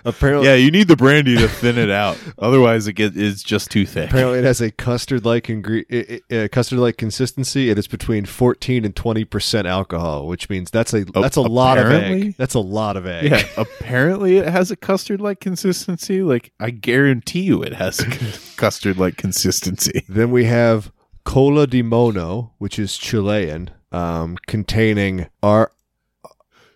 Apparently, 0.05 0.47
Yeah, 0.47 0.55
you 0.55 0.71
need 0.71 0.87
the 0.87 0.95
brandy 0.95 1.35
to 1.37 1.47
thin 1.47 1.77
it 1.77 1.89
out. 1.89 2.17
Otherwise, 2.39 2.87
it 2.87 2.93
gets 2.93 3.15
it's 3.15 3.43
just 3.43 3.69
too 3.71 3.85
thick. 3.85 4.09
apparently 4.09 4.39
it 4.39 4.43
has 4.45 4.61
a 4.61 4.71
custard-like 4.71 5.45
ingre- 5.47 6.21
uh, 6.31 6.47
custard-like 6.49 6.97
consistency. 6.97 7.69
It 7.69 7.77
is 7.77 7.87
between 7.87 8.25
fourteen 8.25 8.85
and 8.85 8.95
twenty 8.95 9.25
percent 9.25 9.67
alcohol, 9.67 10.27
which 10.27 10.49
means 10.49 10.71
that's 10.71 10.93
a 10.93 11.03
that's 11.05 11.35
a 11.35 11.41
lot 11.41 11.77
of 11.77 11.91
egg. 11.91 12.35
That's 12.37 12.53
a 12.53 12.59
lot 12.59 12.97
of 12.97 13.05
egg. 13.05 13.31
Yeah, 13.31 13.43
apparently 13.57 14.37
it 14.37 14.47
has 14.47 14.71
a 14.71 14.75
custard-like 14.75 15.39
consistency. 15.39 16.21
Like 16.23 16.51
I 16.59 16.69
guarantee 16.69 17.41
you, 17.41 17.63
it 17.63 17.73
has 17.73 17.99
a 17.99 18.05
custard-like 18.57 19.17
consistency. 19.17 20.03
Then 20.07 20.31
we 20.31 20.45
have 20.45 20.91
cola 21.25 21.67
de 21.67 21.81
mono, 21.81 22.53
which 22.57 22.79
is 22.79 22.97
Chilean, 22.97 23.69
um, 23.91 24.37
containing 24.47 25.27
our 25.43 25.71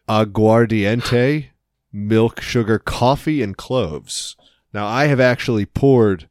aguardiente, 0.09 1.47
milk, 1.91 2.41
sugar, 2.41 2.79
coffee, 2.79 3.41
and 3.41 3.57
cloves. 3.57 4.35
Now, 4.73 4.87
I 4.87 5.05
have 5.05 5.19
actually 5.19 5.65
poured 5.65 6.27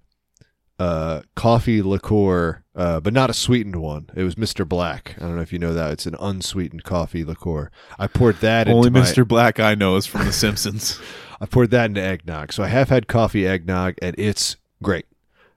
uh, 0.78 1.22
coffee 1.36 1.82
liqueur, 1.82 2.64
uh, 2.74 3.00
but 3.00 3.12
not 3.12 3.28
a 3.28 3.34
sweetened 3.34 3.76
one. 3.76 4.08
It 4.16 4.24
was 4.24 4.36
Mr. 4.36 4.66
Black. 4.66 5.14
I 5.18 5.22
don't 5.22 5.36
know 5.36 5.42
if 5.42 5.52
you 5.52 5.58
know 5.58 5.74
that. 5.74 5.92
It's 5.92 6.06
an 6.06 6.16
unsweetened 6.18 6.84
coffee 6.84 7.24
liqueur. 7.24 7.70
I 7.98 8.06
poured 8.06 8.36
that 8.36 8.68
Only 8.68 8.88
into 8.88 9.00
my- 9.00 9.06
Mr. 9.06 9.28
Black 9.28 9.60
I 9.60 9.74
know 9.74 9.96
is 9.96 10.06
from 10.06 10.24
The 10.24 10.32
Simpsons. 10.32 10.98
I 11.40 11.46
poured 11.46 11.70
that 11.70 11.86
into 11.86 12.02
eggnog. 12.02 12.52
So 12.52 12.62
I 12.62 12.68
have 12.68 12.88
had 12.88 13.08
coffee 13.08 13.46
eggnog, 13.46 13.94
and 14.00 14.14
it's 14.18 14.56
great. 14.82 15.06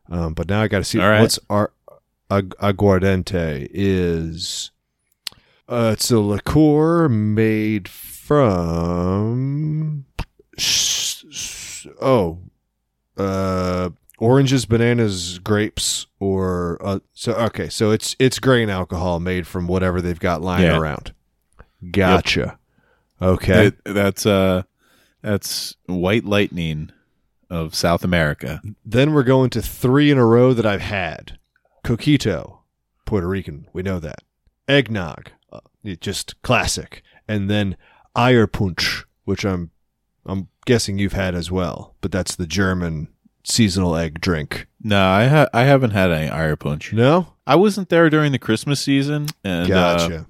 Um, 0.09 0.33
but 0.33 0.47
now 0.49 0.61
I 0.61 0.67
got 0.67 0.79
to 0.79 0.83
see 0.83 0.99
right. 0.99 1.21
what's 1.21 1.39
our 1.49 1.71
ag- 2.29 2.55
aguardiente 2.61 3.67
is. 3.71 4.71
Uh, 5.67 5.91
it's 5.93 6.11
a 6.11 6.19
liqueur 6.19 7.07
made 7.07 7.87
from 8.23 10.05
oh, 12.01 12.39
uh, 13.17 13.89
oranges, 14.17 14.65
bananas, 14.65 15.39
grapes, 15.39 16.07
or 16.19 16.77
uh, 16.81 16.99
so. 17.13 17.33
Okay, 17.33 17.69
so 17.69 17.91
it's 17.91 18.15
it's 18.19 18.39
grain 18.39 18.69
alcohol 18.69 19.19
made 19.19 19.45
from 19.45 19.67
whatever 19.67 20.01
they've 20.01 20.19
got 20.19 20.41
lying 20.41 20.63
Yeah. 20.63 20.79
around. 20.79 21.13
Gotcha. 21.91 22.57
Okay. 23.21 23.67
It- 23.67 23.83
that's 23.85 24.25
uh, 24.25 24.63
that's 25.21 25.75
White 25.87 26.25
Lightning 26.25 26.91
of 27.49 27.75
South 27.75 28.03
America. 28.03 28.61
Then 28.85 29.13
we're 29.13 29.23
going 29.23 29.49
to 29.51 29.61
three 29.61 30.09
in 30.11 30.17
a 30.17 30.25
row 30.25 30.53
that 30.53 30.65
I've 30.65 30.81
had. 30.81 31.37
Coquito, 31.83 32.59
Puerto 33.05 33.27
Rican. 33.27 33.67
We 33.73 33.83
know 33.83 33.99
that. 33.99 34.19
Eggnog, 34.67 35.31
uh, 35.51 35.59
just 35.99 36.41
classic. 36.41 37.03
And 37.27 37.49
then 37.49 37.75
Eierpunsch, 38.15 39.05
which 39.25 39.45
I'm 39.45 39.71
I'm 40.25 40.47
guessing 40.65 40.97
you've 40.97 41.13
had 41.13 41.35
as 41.35 41.51
well, 41.51 41.95
but 42.01 42.11
that's 42.11 42.35
the 42.35 42.47
German 42.47 43.09
seasonal 43.43 43.95
egg 43.95 44.21
drink. 44.21 44.67
No, 44.81 45.05
I 45.05 45.25
ha- 45.27 45.49
I 45.53 45.63
haven't 45.63 45.91
had 45.91 46.11
any 46.11 46.29
Irish 46.29 46.59
punch. 46.59 46.93
No? 46.93 47.33
I 47.45 47.55
wasn't 47.55 47.89
there 47.89 48.09
during 48.09 48.31
the 48.31 48.39
Christmas 48.39 48.79
season, 48.81 49.27
and 49.43 49.71
uh, 49.71 49.97
Gotcha. 49.97 50.27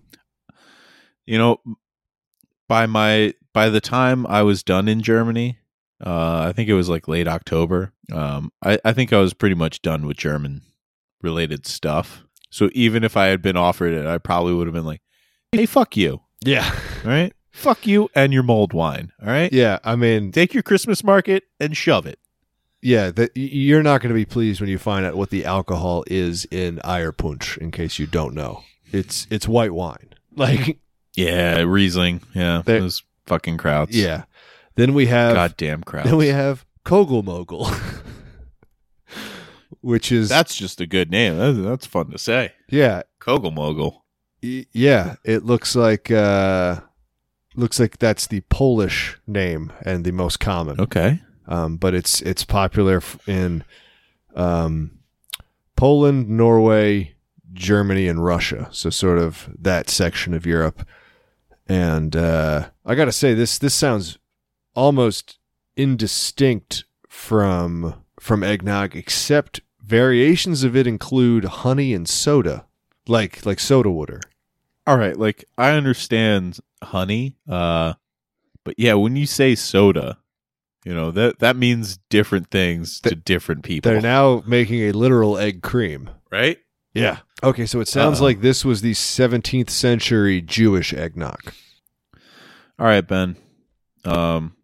you 1.25 1.37
know, 1.37 1.61
by 2.67 2.85
my 2.85 3.33
by 3.53 3.69
the 3.69 3.81
time 3.81 4.25
I 4.27 4.41
was 4.41 4.63
done 4.63 4.87
in 4.87 5.01
Germany, 5.01 5.59
uh, 6.03 6.45
I 6.47 6.53
think 6.53 6.69
it 6.69 6.73
was 6.73 6.89
like 6.89 7.07
late 7.07 7.27
October. 7.27 7.93
Um, 8.11 8.51
I, 8.63 8.79
I 8.83 8.93
think 8.93 9.13
I 9.13 9.19
was 9.19 9.33
pretty 9.33 9.55
much 9.55 9.81
done 9.81 10.07
with 10.07 10.17
German 10.17 10.61
related 11.21 11.67
stuff. 11.67 12.23
So 12.49 12.69
even 12.73 13.03
if 13.03 13.15
I 13.15 13.27
had 13.27 13.41
been 13.41 13.57
offered 13.57 13.93
it, 13.93 14.05
I 14.05 14.17
probably 14.17 14.53
would 14.53 14.67
have 14.67 14.73
been 14.73 14.85
like, 14.85 15.01
"Hey, 15.51 15.65
fuck 15.67 15.95
you, 15.95 16.21
yeah. 16.43 16.71
right? 17.03 17.33
Fuck 17.53 17.87
you 17.87 18.09
and 18.15 18.33
your 18.33 18.43
mulled 18.43 18.73
wine, 18.73 19.11
all 19.21 19.27
right? 19.29 19.51
Yeah, 19.53 19.79
I 19.83 19.95
mean, 19.95 20.31
Take 20.33 20.53
your 20.53 20.63
Christmas 20.63 21.03
market 21.03 21.43
and 21.59 21.75
shove 21.77 22.05
it." 22.05 22.19
yeah, 22.81 23.11
that 23.11 23.31
you're 23.35 23.81
not 23.83 24.01
going 24.01 24.09
to 24.09 24.13
be 24.15 24.25
pleased 24.25 24.59
when 24.59 24.69
you 24.69 24.77
find 24.77 25.05
out 25.05 25.15
what 25.15 25.29
the 25.29 25.45
alcohol 25.45 26.03
is 26.07 26.43
in 26.51 26.79
Eierpunsch 26.83 27.57
in 27.59 27.71
case 27.71 27.97
you 27.97 28.05
don't 28.05 28.33
know. 28.33 28.61
It's 28.91 29.25
it's 29.29 29.47
white 29.47 29.73
wine. 29.73 30.09
Like 30.35 30.79
Yeah, 31.15 31.59
Riesling. 31.61 32.21
Yeah, 32.33 32.63
There- 32.65 32.81
those 32.81 33.03
fucking 33.27 33.57
crowds. 33.57 33.95
yeah. 33.95 34.23
Then 34.75 34.95
we 34.95 35.05
have 35.05 35.35
goddamn 35.35 35.83
crowds. 35.83 36.09
Then 36.09 36.17
we 36.17 36.29
have 36.29 36.65
Kogelmogel, 36.83 37.71
which 39.81 40.11
is 40.11 40.27
That's 40.29 40.55
just 40.55 40.81
a 40.81 40.87
good 40.87 41.11
name. 41.11 41.37
That's, 41.37 41.57
that's 41.59 41.85
fun 41.85 42.09
to 42.11 42.17
say. 42.17 42.51
yeah, 42.69 43.03
Kogelmogel. 43.21 44.01
y- 44.41 44.65
yeah. 44.73 45.15
It 45.23 45.45
looks 45.45 45.75
like 45.75 46.09
uh, 46.11 46.79
looks 47.55 47.79
like 47.79 47.97
that's 47.97 48.27
the 48.27 48.41
Polish 48.41 49.17
name 49.27 49.71
and 49.83 50.03
the 50.03 50.11
most 50.11 50.39
common. 50.39 50.79
Okay. 50.79 51.21
Um, 51.47 51.77
but 51.77 51.93
it's 51.93 52.21
it's 52.21 52.45
popular 52.45 53.01
in 53.27 53.63
um, 54.35 54.99
Poland, 55.75 56.29
Norway, 56.29 57.15
Germany, 57.51 58.07
and 58.07 58.23
Russia. 58.23 58.69
So 58.71 58.89
sort 58.89 59.19
of 59.19 59.49
that 59.59 59.89
section 59.89 60.33
of 60.33 60.45
Europe. 60.45 60.87
And 61.67 62.15
uh, 62.15 62.69
I 62.85 62.95
got 62.95 63.05
to 63.05 63.11
say 63.11 63.33
this 63.33 63.57
this 63.57 63.73
sounds 63.73 64.17
almost 64.75 65.39
indistinct 65.75 66.85
from 67.09 67.95
from 68.19 68.43
eggnog, 68.43 68.95
except 68.95 69.61
variations 69.81 70.63
of 70.63 70.75
it 70.75 70.87
include 70.87 71.45
honey 71.45 71.93
and 71.93 72.07
soda, 72.07 72.65
like 73.07 73.45
like 73.45 73.59
soda 73.59 73.89
water. 73.89 74.21
All 74.85 74.97
right. 74.97 75.17
Like 75.17 75.45
I 75.57 75.71
understand 75.71 76.59
honey, 76.83 77.37
uh, 77.49 77.93
but 78.63 78.75
yeah, 78.77 78.93
when 78.95 79.15
you 79.15 79.25
say 79.25 79.55
soda, 79.55 80.17
you 80.85 80.93
know 80.93 81.11
that 81.11 81.39
that 81.39 81.55
means 81.55 81.97
different 82.09 82.49
things 82.51 82.99
to 83.01 83.15
different 83.15 83.63
people. 83.63 83.89
They're 83.91 84.01
now 84.01 84.43
making 84.45 84.81
a 84.83 84.91
literal 84.91 85.37
egg 85.37 85.61
cream. 85.61 86.09
right. 86.31 86.57
Yeah. 86.93 87.19
Okay, 87.41 87.65
so 87.65 87.79
it 87.79 87.87
sounds 87.87 88.19
Uh-oh. 88.19 88.25
like 88.25 88.41
this 88.41 88.63
was 88.63 88.81
the 88.81 88.91
17th 88.93 89.71
century 89.71 90.41
Jewish 90.41 90.93
eggnog. 90.93 91.51
All 92.77 92.85
right, 92.85 93.05
Ben. 93.05 93.35
Um, 94.05 94.55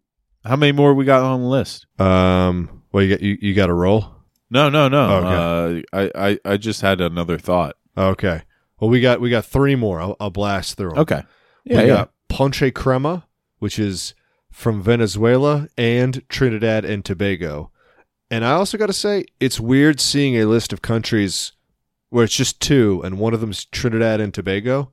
how 0.44 0.54
many 0.56 0.70
more 0.72 0.94
we 0.94 1.04
got 1.04 1.22
on 1.22 1.40
the 1.40 1.48
list? 1.48 1.86
Um, 1.98 2.82
well, 2.92 3.02
you 3.02 3.10
got 3.16 3.20
you, 3.22 3.36
you 3.40 3.54
got 3.54 3.68
a 3.68 3.74
roll. 3.74 4.14
No, 4.48 4.68
no, 4.68 4.88
no. 4.88 5.10
Okay. 5.16 5.84
Uh, 5.92 5.98
I, 6.14 6.28
I, 6.30 6.38
I 6.52 6.56
just 6.56 6.80
had 6.82 7.00
another 7.00 7.36
thought. 7.38 7.74
Okay. 7.96 8.42
Well, 8.80 8.90
we 8.90 9.00
got 9.00 9.20
we 9.20 9.30
got 9.30 9.44
three 9.44 9.76
more. 9.76 10.00
I'll, 10.00 10.16
I'll 10.20 10.30
blast 10.30 10.76
through 10.76 10.92
'em. 10.92 10.98
Okay. 10.98 11.22
we 11.66 11.72
Yeah, 11.74 11.80
yeah. 11.82 11.86
got 11.86 12.12
Ponche 12.28 12.72
Crema, 12.74 13.26
which 13.58 13.78
is 13.78 14.14
from 14.50 14.82
Venezuela 14.82 15.68
and 15.76 16.26
Trinidad 16.28 16.84
and 16.84 17.04
Tobago. 17.04 17.70
And 18.30 18.44
I 18.44 18.52
also 18.52 18.78
got 18.78 18.86
to 18.86 18.92
say, 18.92 19.24
it's 19.40 19.58
weird 19.60 20.00
seeing 20.00 20.36
a 20.36 20.44
list 20.46 20.72
of 20.72 20.82
countries 20.82 21.52
where 22.10 22.24
it's 22.24 22.34
just 22.36 22.60
two, 22.60 23.00
and 23.04 23.18
one 23.18 23.34
of 23.34 23.40
them's 23.40 23.64
Trinidad 23.66 24.20
and 24.20 24.32
Tobago, 24.34 24.92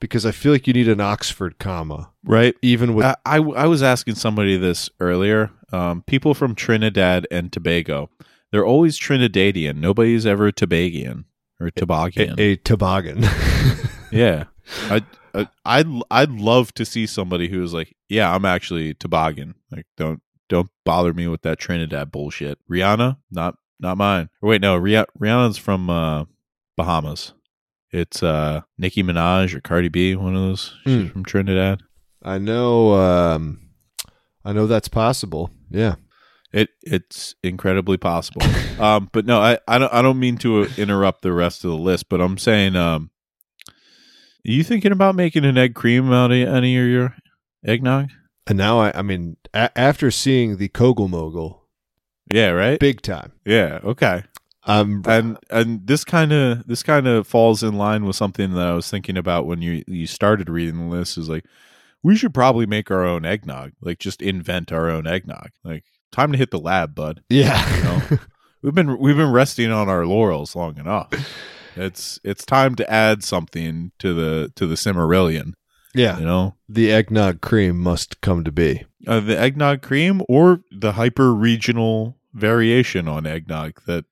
because 0.00 0.24
I 0.26 0.30
feel 0.30 0.52
like 0.52 0.66
you 0.66 0.72
need 0.72 0.88
an 0.88 1.00
Oxford 1.00 1.58
comma, 1.58 2.10
Right. 2.24 2.54
even 2.62 2.94
with 2.94 3.04
I, 3.06 3.16
I 3.24 3.36
I 3.38 3.66
was 3.66 3.82
asking 3.82 4.14
somebody 4.16 4.56
this 4.56 4.88
earlier. 5.00 5.50
Um, 5.72 6.02
people 6.02 6.32
from 6.34 6.54
Trinidad 6.54 7.26
and 7.30 7.52
Tobago, 7.52 8.08
they're 8.52 8.64
always 8.64 8.98
Trinidadian. 8.98 9.76
Nobody's 9.76 10.24
ever 10.26 10.50
Tobagian 10.52 11.24
or 11.60 11.70
toboggan. 11.70 12.38
a, 12.38 12.42
a 12.42 12.56
toboggan. 12.56 13.22
yeah, 14.10 14.44
I, 14.90 15.02
I 15.34 15.48
I'd 15.64 15.86
I'd 16.10 16.30
love 16.32 16.72
to 16.74 16.84
see 16.84 17.06
somebody 17.06 17.48
who's 17.48 17.72
like, 17.74 17.94
yeah, 18.08 18.34
I'm 18.34 18.44
actually 18.44 18.94
toboggan. 18.94 19.54
Like, 19.70 19.86
don't 19.96 20.20
don't 20.48 20.68
bother 20.84 21.12
me 21.12 21.26
with 21.28 21.42
that 21.42 21.58
Trinidad 21.58 22.10
bullshit. 22.12 22.58
Rihanna, 22.70 23.16
not 23.30 23.56
not 23.80 23.96
mine. 23.98 24.28
Or 24.42 24.50
wait, 24.50 24.60
no, 24.60 24.78
Rih- 24.80 25.06
Rihanna's 25.20 25.58
from 25.58 25.90
uh, 25.90 26.24
Bahamas. 26.76 27.32
It's 27.92 28.22
uh, 28.22 28.62
Nicki 28.78 29.02
Minaj 29.02 29.54
or 29.54 29.60
Cardi 29.60 29.88
B, 29.88 30.14
one 30.16 30.34
of 30.36 30.42
those. 30.42 30.74
She's 30.84 31.02
Hmm. 31.02 31.08
from 31.08 31.24
Trinidad. 31.24 31.82
I 32.22 32.38
know. 32.38 32.94
Um, 32.94 33.70
I 34.44 34.52
know 34.52 34.66
that's 34.66 34.88
possible. 34.88 35.50
Yeah. 35.70 35.94
It 36.56 36.70
it's 36.82 37.34
incredibly 37.42 37.96
possible. 37.98 38.42
um, 38.80 39.10
but 39.12 39.26
no, 39.26 39.40
I, 39.40 39.58
I 39.68 39.78
don't 39.78 39.92
I 39.92 40.00
don't 40.00 40.18
mean 40.18 40.38
to 40.38 40.64
interrupt 40.78 41.20
the 41.22 41.32
rest 41.32 41.64
of 41.64 41.70
the 41.70 41.76
list, 41.76 42.08
but 42.08 42.20
I'm 42.20 42.38
saying, 42.38 42.76
um, 42.76 43.10
are 43.68 43.72
you 44.52 44.64
thinking 44.64 44.92
about 44.92 45.14
making 45.14 45.44
an 45.44 45.58
egg 45.58 45.74
cream 45.74 46.10
out 46.12 46.30
of 46.32 46.38
any 46.48 46.78
of 46.78 46.86
your 46.86 47.16
eggnog? 47.64 48.10
And 48.46 48.56
now 48.56 48.78
I, 48.78 48.92
I 48.98 49.02
mean, 49.02 49.36
a- 49.52 49.76
after 49.76 50.10
seeing 50.10 50.56
the 50.56 50.68
Kogelmogel, 50.68 51.58
Yeah, 52.32 52.50
right. 52.50 52.78
big 52.78 53.02
time. 53.02 53.32
Yeah, 53.44 53.80
okay. 53.84 54.22
Um, 54.64 55.02
And 55.06 55.36
and 55.50 55.86
this 55.86 56.04
kind 56.04 56.32
of 56.32 56.66
this 56.66 56.82
kind 56.82 57.06
of 57.06 57.26
falls 57.26 57.62
in 57.62 57.74
line 57.76 58.04
with 58.06 58.16
something 58.16 58.54
that 58.54 58.66
I 58.66 58.72
was 58.72 58.88
thinking 58.90 59.16
about 59.18 59.46
when 59.46 59.60
you 59.62 59.84
you 59.86 60.06
started 60.06 60.48
reading 60.48 60.78
the 60.88 60.96
list. 60.96 61.18
Is 61.18 61.28
like 61.28 61.44
we 62.02 62.16
should 62.16 62.32
probably 62.32 62.66
make 62.66 62.90
our 62.90 63.04
own 63.04 63.24
eggnog, 63.26 63.72
like 63.80 63.98
just 63.98 64.22
invent 64.22 64.72
our 64.72 64.88
own 64.88 65.06
eggnog. 65.06 65.50
Like 65.64 65.84
time 66.16 66.32
to 66.32 66.38
hit 66.38 66.50
the 66.50 66.58
lab, 66.58 66.94
bud. 66.94 67.22
yeah. 67.28 67.76
You 67.76 67.84
know, 67.84 68.18
we've 68.62 68.74
been 68.74 68.98
we've 68.98 69.16
been 69.16 69.32
resting 69.32 69.70
on 69.70 69.88
our 69.88 70.04
laurels 70.06 70.56
long 70.56 70.76
enough. 70.78 71.10
It's 71.76 72.18
it's 72.24 72.44
time 72.46 72.74
to 72.76 72.90
add 72.90 73.22
something 73.22 73.92
to 73.98 74.14
the 74.14 74.50
to 74.56 74.66
the 74.66 74.74
Silmarillion. 74.76 75.52
Yeah, 75.94 76.18
You 76.18 76.26
know, 76.26 76.54
the 76.68 76.92
eggnog 76.92 77.40
cream 77.40 77.78
must 77.78 78.20
come 78.20 78.44
to 78.44 78.52
be. 78.52 78.84
uh, 79.06 79.20
the 79.20 79.38
eggnog 79.38 79.80
cream 79.80 80.20
or 80.28 80.60
the 80.70 80.92
hyper 80.92 81.32
regional 81.34 82.18
variation 82.34 83.08
on 83.08 83.26
eggnog 83.26 83.80
that 83.86 84.04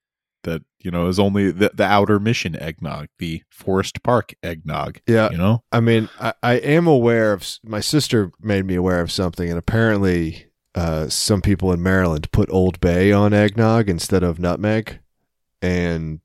that 0.44 0.62
you 0.78 0.90
know 0.90 1.08
is 1.08 1.18
only 1.18 1.50
the, 1.50 1.70
the 1.74 1.84
outer 1.84 2.18
mission 2.18 2.56
eggnog, 2.56 3.08
the 3.18 3.42
Forest 3.50 4.02
Park 4.02 4.32
eggnog. 4.42 4.98
Yeah, 5.06 5.30
You 5.30 5.36
know, 5.38 5.62
I 5.72 5.80
mean, 5.80 6.08
I, 6.20 6.32
I 6.42 6.54
am 6.54 6.86
aware 6.86 7.32
of. 7.34 7.46
My 7.62 7.80
sister 7.80 8.30
made 8.40 8.64
me 8.64 8.74
aware 8.76 9.00
of 9.00 9.10
something, 9.12 9.48
and 9.50 9.58
apparently, 9.58 10.46
uh, 10.74 11.08
some 11.08 11.40
people 11.42 11.72
in 11.72 11.82
Maryland 11.82 12.30
put 12.32 12.50
Old 12.50 12.80
Bay 12.80 13.12
on 13.12 13.32
eggnog 13.32 13.88
instead 13.88 14.22
of 14.22 14.38
nutmeg, 14.38 14.98
and 15.62 16.20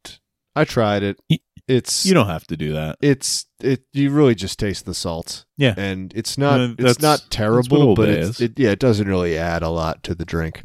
I 0.56 0.66
tried 0.66 1.04
it. 1.04 1.20
It's 1.68 2.04
you 2.06 2.16
don't 2.16 2.28
have 2.28 2.48
to 2.48 2.58
do 2.58 2.74
that. 2.74 2.98
it's 3.02 3.46
it. 3.62 3.84
You 3.94 4.10
really 4.10 4.34
just 4.36 4.58
taste 4.58 4.86
the 4.86 4.94
salt. 4.96 5.46
Yeah. 5.56 5.76
and 5.78 6.12
it's 6.16 6.36
not 6.38 6.60
Uh, 6.60 6.74
it's 6.80 7.00
not 7.02 7.28
terrible, 7.30 7.94
but 7.96 8.10
it's, 8.10 8.42
it 8.42 8.58
yeah, 8.58 8.72
it 8.72 8.80
doesn't 8.80 9.08
really 9.08 9.38
add 9.38 9.62
a 9.62 9.70
lot 9.70 10.02
to 10.04 10.16
the 10.16 10.26
drink. 10.26 10.64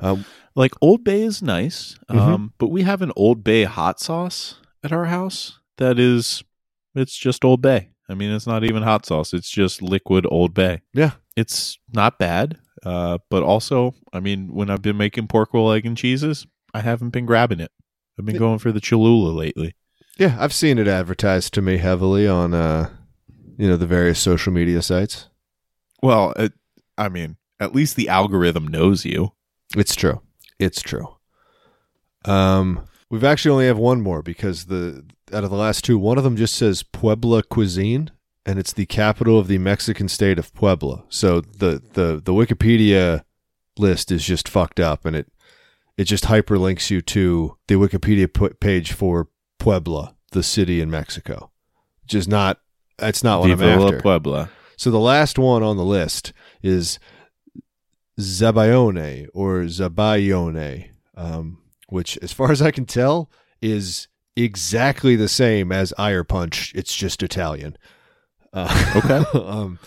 Um, 0.00 0.24
Like 0.54 0.72
Old 0.82 1.02
Bay 1.02 1.22
is 1.22 1.40
nice, 1.40 1.96
Mhm. 2.10 2.18
um, 2.18 2.52
but 2.58 2.68
we 2.68 2.82
have 2.82 3.00
an 3.00 3.10
Old 3.16 3.42
Bay 3.42 3.64
hot 3.64 4.00
sauce 4.00 4.56
at 4.84 4.92
our 4.92 5.06
house 5.06 5.58
that 5.78 5.98
is, 5.98 6.44
it's 6.94 7.16
just 7.16 7.42
Old 7.42 7.62
Bay. 7.62 7.88
I 8.08 8.14
mean, 8.14 8.30
it's 8.30 8.46
not 8.46 8.64
even 8.64 8.82
hot 8.82 9.06
sauce; 9.06 9.32
it's 9.32 9.50
just 9.50 9.82
liquid 9.82 10.26
Old 10.30 10.54
Bay. 10.54 10.82
Yeah. 10.92 11.12
it's 11.36 11.78
not 11.92 12.18
bad, 12.18 12.58
uh, 12.84 13.18
but 13.30 13.42
also, 13.42 13.94
I 14.12 14.20
mean, 14.20 14.52
when 14.54 14.70
I've 14.70 14.82
been 14.82 14.96
making 14.96 15.28
pork 15.28 15.54
roll, 15.54 15.72
egg, 15.72 15.86
and 15.86 15.96
cheeses, 15.96 16.46
I 16.74 16.80
haven't 16.80 17.10
been 17.10 17.26
grabbing 17.26 17.60
it. 17.60 17.70
I've 18.18 18.26
been 18.26 18.36
going 18.36 18.58
for 18.58 18.72
the 18.72 18.80
Cholula 18.80 19.30
lately. 19.30 19.74
yeah, 20.18 20.36
I've 20.38 20.52
seen 20.52 20.78
it 20.78 20.86
advertised 20.86 21.54
to 21.54 21.62
me 21.62 21.78
heavily 21.78 22.28
on 22.28 22.52
uh, 22.52 22.90
you 23.56 23.68
know, 23.68 23.76
the 23.76 23.86
various 23.86 24.18
social 24.18 24.52
media 24.52 24.82
sites. 24.82 25.28
Well, 26.02 26.32
it, 26.36 26.52
I 26.98 27.08
mean, 27.08 27.36
at 27.60 27.74
least 27.74 27.96
the 27.96 28.08
algorithm 28.08 28.66
knows 28.66 29.04
you. 29.04 29.32
It's 29.76 29.94
true. 29.94 30.20
It's 30.58 30.82
true. 30.82 31.16
Um, 32.24 32.84
we've 33.12 33.22
actually 33.22 33.52
only 33.52 33.66
have 33.66 33.78
one 33.78 34.00
more 34.00 34.22
because 34.22 34.64
the 34.64 35.04
out 35.32 35.44
of 35.44 35.50
the 35.50 35.56
last 35.56 35.84
two, 35.84 35.98
one 35.98 36.18
of 36.18 36.24
them 36.24 36.36
just 36.36 36.54
says 36.54 36.82
Puebla 36.82 37.42
cuisine, 37.44 38.10
and 38.44 38.58
it's 38.58 38.72
the 38.72 38.86
capital 38.86 39.38
of 39.38 39.46
the 39.46 39.58
Mexican 39.58 40.08
state 40.08 40.38
of 40.38 40.52
Puebla. 40.54 41.04
So 41.10 41.40
the 41.42 41.80
the 41.92 42.20
the 42.24 42.32
Wikipedia 42.32 43.22
list 43.78 44.10
is 44.10 44.24
just 44.24 44.48
fucked 44.48 44.80
up, 44.80 45.04
and 45.04 45.14
it 45.14 45.30
it 45.96 46.04
just 46.04 46.24
hyperlinks 46.24 46.90
you 46.90 47.02
to 47.02 47.56
the 47.68 47.74
Wikipedia 47.74 48.58
page 48.58 48.92
for 48.92 49.28
Puebla, 49.58 50.16
the 50.32 50.42
city 50.42 50.80
in 50.80 50.90
Mexico, 50.90 51.52
which 52.02 52.14
is 52.14 52.26
not. 52.26 52.58
That's 52.98 53.22
not 53.22 53.40
what 53.40 53.48
Viva 53.48 53.72
I'm 53.72 53.80
after. 53.80 54.00
Puebla. 54.00 54.50
So 54.76 54.90
the 54.90 54.98
last 54.98 55.38
one 55.38 55.62
on 55.62 55.76
the 55.76 55.84
list 55.84 56.32
is 56.62 56.98
Zabaione 58.18 59.28
or 59.32 59.62
Zabaione, 59.62 60.90
um, 61.16 61.58
which, 61.92 62.18
as 62.22 62.32
far 62.32 62.50
as 62.50 62.60
I 62.62 62.70
can 62.70 62.86
tell, 62.86 63.30
is 63.60 64.08
exactly 64.34 65.14
the 65.14 65.28
same 65.28 65.70
as 65.70 65.92
Eierpunsch. 65.98 66.74
It's 66.74 66.94
just 66.94 67.22
Italian. 67.22 67.76
Uh, 68.52 68.92
Okay. 68.96 69.38
um, 69.38 69.78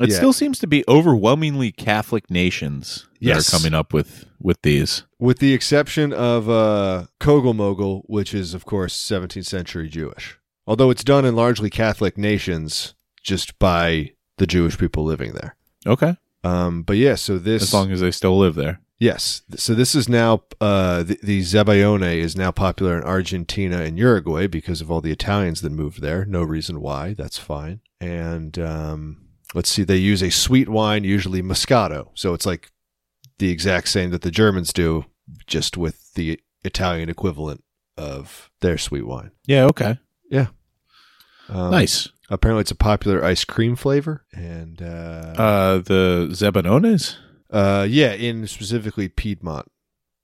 It 0.00 0.08
Yeah. 0.10 0.16
still 0.16 0.32
seems 0.32 0.58
to 0.60 0.66
be 0.66 0.84
overwhelmingly 0.88 1.70
Catholic 1.70 2.30
nations 2.30 3.06
that 3.20 3.26
Yes. 3.26 3.48
are 3.52 3.56
coming 3.58 3.74
up 3.74 3.92
with 3.92 4.24
with 4.40 4.60
these. 4.62 5.04
with 5.20 5.38
the 5.38 5.52
exception 5.52 6.12
of 6.12 6.48
uh, 6.50 7.06
Kogel 7.20 8.02
which 8.06 8.34
is, 8.34 8.54
of 8.54 8.64
course, 8.64 8.94
17th 8.96 9.46
century 9.46 9.88
Jewish. 9.88 10.38
Although 10.66 10.90
it's 10.90 11.04
done 11.04 11.24
in 11.24 11.36
largely 11.36 11.70
Catholic 11.70 12.16
nations 12.18 12.94
just 13.22 13.56
by 13.58 14.12
the 14.38 14.46
Jewish 14.46 14.76
people 14.78 15.04
living 15.04 15.32
there. 15.34 15.54
Okay, 15.86 16.16
Um, 16.42 16.82
but 16.82 16.96
yeah, 16.96 17.14
so 17.16 17.38
this. 17.38 17.62
as 17.62 17.72
long 17.74 17.92
as 17.92 18.00
they 18.00 18.10
still 18.10 18.36
live 18.38 18.54
there. 18.56 18.80
Yes. 19.02 19.42
So 19.56 19.74
this 19.74 19.96
is 19.96 20.08
now 20.08 20.44
uh, 20.60 21.02
the, 21.02 21.18
the 21.20 21.40
Zabaione 21.40 22.18
is 22.18 22.36
now 22.36 22.52
popular 22.52 22.96
in 22.96 23.02
Argentina 23.02 23.78
and 23.78 23.98
Uruguay 23.98 24.46
because 24.46 24.80
of 24.80 24.92
all 24.92 25.00
the 25.00 25.10
Italians 25.10 25.60
that 25.62 25.72
moved 25.72 26.00
there. 26.00 26.24
No 26.24 26.44
reason 26.44 26.80
why. 26.80 27.14
That's 27.14 27.36
fine. 27.36 27.80
And 28.00 28.56
um, 28.60 29.26
let's 29.54 29.70
see, 29.70 29.82
they 29.82 29.96
use 29.96 30.22
a 30.22 30.30
sweet 30.30 30.68
wine, 30.68 31.02
usually 31.02 31.42
Moscato. 31.42 32.10
So 32.14 32.32
it's 32.32 32.46
like 32.46 32.70
the 33.38 33.50
exact 33.50 33.88
same 33.88 34.10
that 34.10 34.22
the 34.22 34.30
Germans 34.30 34.72
do, 34.72 35.06
just 35.48 35.76
with 35.76 36.14
the 36.14 36.38
Italian 36.62 37.08
equivalent 37.08 37.64
of 37.98 38.52
their 38.60 38.78
sweet 38.78 39.04
wine. 39.04 39.32
Yeah. 39.46 39.64
Okay. 39.64 39.98
Um, 41.48 41.72
nice. 41.72 42.08
Apparently, 42.30 42.60
it's 42.60 42.70
a 42.70 42.76
popular 42.76 43.24
ice 43.24 43.44
cream 43.44 43.74
flavor, 43.74 44.24
and 44.32 44.80
uh, 44.80 45.34
Uh, 45.36 45.78
the 45.78 46.28
Zebanones. 46.30 47.16
Uh, 47.52 47.86
yeah, 47.88 48.12
in 48.14 48.46
specifically 48.46 49.08
Piedmont. 49.08 49.70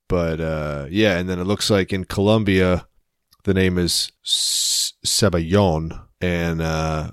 But 0.09 0.41
uh, 0.41 0.87
yeah, 0.89 1.17
and 1.17 1.29
then 1.29 1.39
it 1.39 1.43
looks 1.43 1.69
like 1.69 1.93
in 1.93 2.05
Colombia, 2.05 2.87
the 3.43 3.53
name 3.53 3.77
is 3.77 4.11
S- 4.25 4.93
and 6.21 6.61
uh, 6.61 7.11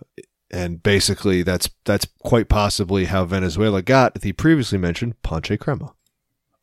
and 0.50 0.82
basically 0.82 1.42
that's 1.42 1.68
that's 1.84 2.06
quite 2.20 2.48
possibly 2.48 3.04
how 3.04 3.24
Venezuela 3.24 3.82
got 3.82 4.14
the 4.14 4.32
previously 4.32 4.78
mentioned 4.78 5.20
Ponche 5.22 5.58
Crema. 5.60 5.92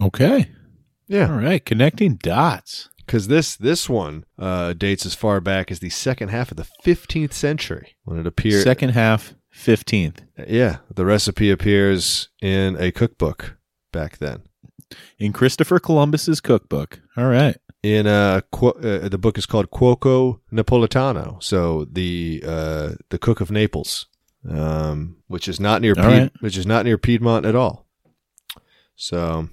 Okay. 0.01 0.49
Yeah, 1.07 1.29
All 1.31 1.37
right. 1.37 1.63
Connecting 1.63 2.15
dots. 2.15 2.89
because 3.05 3.27
this 3.27 3.55
this 3.55 3.87
one 3.89 4.25
uh, 4.39 4.73
dates 4.73 5.05
as 5.05 5.13
far 5.13 5.39
back 5.39 5.69
as 5.71 5.79
the 5.79 5.89
second 5.89 6.29
half 6.29 6.49
of 6.51 6.57
the 6.57 6.67
15th 6.83 7.33
century 7.33 7.95
when 8.03 8.19
it 8.19 8.25
appeared. 8.27 8.63
Second 8.63 8.89
half, 8.89 9.35
fifteenth. 9.53 10.21
yeah, 10.47 10.77
the 10.93 11.05
recipe 11.05 11.49
appears 11.51 12.29
in 12.41 12.75
a 12.79 12.91
cookbook 12.91 13.57
back 13.91 14.17
then. 14.17 14.41
in 15.17 15.31
Christopher 15.33 15.79
Columbus's 15.79 16.41
cookbook. 16.41 16.99
All 17.15 17.27
right. 17.27 17.55
in 17.83 18.07
uh, 18.07 18.41
Qu- 18.51 18.79
uh 18.79 19.07
the 19.09 19.17
book 19.17 19.37
is 19.37 19.45
called 19.45 19.69
Cuoco 19.71 20.39
Napolitano, 20.51 21.41
so 21.41 21.85
the 21.91 22.43
uh 22.45 22.89
the 23.09 23.17
cook 23.19 23.39
of 23.41 23.51
Naples, 23.51 24.07
um, 24.49 25.17
which 25.27 25.47
is 25.47 25.59
not 25.59 25.81
near 25.81 25.95
Pied- 25.95 26.05
right. 26.21 26.31
which 26.41 26.57
is 26.57 26.65
not 26.65 26.85
near 26.85 26.97
Piedmont 26.97 27.45
at 27.45 27.55
all. 27.55 27.85
So, 28.95 29.49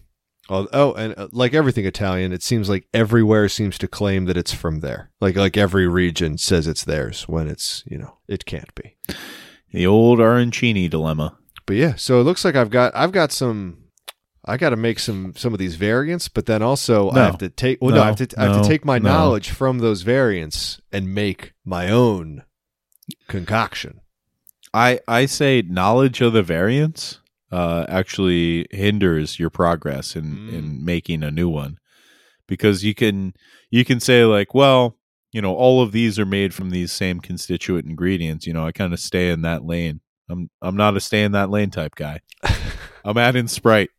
oh, 0.50 0.68
oh, 0.72 0.92
and 0.94 1.14
uh, 1.18 1.28
like 1.32 1.54
everything 1.54 1.86
Italian, 1.86 2.32
it 2.32 2.42
seems 2.42 2.68
like 2.68 2.86
everywhere 2.92 3.48
seems 3.48 3.78
to 3.78 3.88
claim 3.88 4.26
that 4.26 4.36
it's 4.36 4.52
from 4.52 4.80
there. 4.80 5.10
Like 5.20 5.36
like 5.36 5.56
every 5.56 5.88
region 5.88 6.38
says 6.38 6.66
it's 6.66 6.84
theirs 6.84 7.24
when 7.28 7.48
it's 7.48 7.82
you 7.86 7.98
know 7.98 8.18
it 8.28 8.44
can't 8.44 8.74
be. 8.74 8.96
The 9.72 9.86
old 9.86 10.18
arancini 10.18 10.88
dilemma. 10.90 11.36
But 11.66 11.76
yeah, 11.76 11.94
so 11.94 12.20
it 12.20 12.24
looks 12.24 12.44
like 12.44 12.56
I've 12.56 12.70
got 12.70 12.94
I've 12.94 13.12
got 13.12 13.32
some. 13.32 13.76
I 14.44 14.56
got 14.56 14.70
to 14.70 14.76
make 14.76 14.98
some 14.98 15.34
some 15.36 15.52
of 15.52 15.58
these 15.58 15.76
variants, 15.76 16.28
but 16.28 16.46
then 16.46 16.62
also 16.62 17.10
I 17.10 17.20
have 17.26 17.38
to 17.38 17.50
take 17.50 17.78
well 17.80 17.94
no, 17.94 18.02
I 18.02 18.06
have 18.06 18.16
to 18.16 18.40
I 18.40 18.44
have 18.44 18.62
to 18.62 18.68
take 18.68 18.84
my 18.84 18.98
No. 18.98 19.10
knowledge 19.10 19.50
from 19.50 19.78
those 19.78 20.02
variants 20.02 20.80
and 20.90 21.14
make 21.14 21.52
my 21.64 21.90
own 21.90 22.42
concoction. 23.28 24.00
I 24.72 25.00
I 25.06 25.26
say 25.26 25.62
knowledge 25.62 26.20
of 26.20 26.32
the 26.32 26.42
variants 26.42 27.20
uh, 27.52 27.84
actually 27.88 28.66
hinders 28.70 29.38
your 29.38 29.50
progress 29.50 30.16
in 30.16 30.24
Mm. 30.24 30.52
in 30.54 30.84
making 30.84 31.22
a 31.22 31.30
new 31.30 31.48
one 31.48 31.78
because 32.46 32.82
you 32.84 32.94
can 32.94 33.34
you 33.70 33.84
can 33.84 34.00
say 34.00 34.24
like 34.24 34.54
well 34.54 34.96
you 35.32 35.40
know 35.40 35.54
all 35.54 35.82
of 35.82 35.92
these 35.92 36.18
are 36.18 36.26
made 36.26 36.52
from 36.54 36.70
these 36.70 36.92
same 36.92 37.20
constituent 37.20 37.86
ingredients 37.86 38.46
you 38.46 38.52
know 38.52 38.66
I 38.66 38.72
kind 38.72 38.92
of 38.92 39.00
stay 39.00 39.30
in 39.30 39.42
that 39.42 39.64
lane 39.64 40.00
I'm 40.28 40.50
I'm 40.60 40.76
not 40.76 40.96
a 40.96 41.00
stay 41.00 41.22
in 41.22 41.32
that 41.32 41.50
lane 41.50 41.70
type 41.70 41.94
guy 41.94 42.20
I'm 43.04 43.18
adding 43.18 43.48
Sprite 43.48 43.90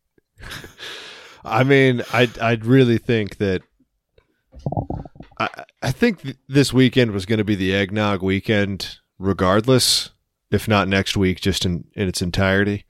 I 1.44 1.64
mean, 1.64 2.04
I 2.14 2.30
I'd 2.42 2.66
really 2.66 2.98
think 2.98 3.38
that 3.38 3.62
I 5.40 5.50
I 5.82 5.92
think 5.92 6.22
th- 6.22 6.38
this 6.48 6.74
weekend 6.74 7.12
was 7.12 7.26
going 7.26 7.40
to 7.40 7.44
be 7.44 7.56
the 7.56 7.74
eggnog 7.74 8.22
weekend, 8.22 9.00
regardless, 9.18 10.12
if 10.52 10.68
not 10.68 10.88
next 10.88 11.18
week, 11.18 11.42
just 11.42 11.66
in 11.66 11.86
in 11.94 12.08
its 12.08 12.22
entirety. 12.22 12.86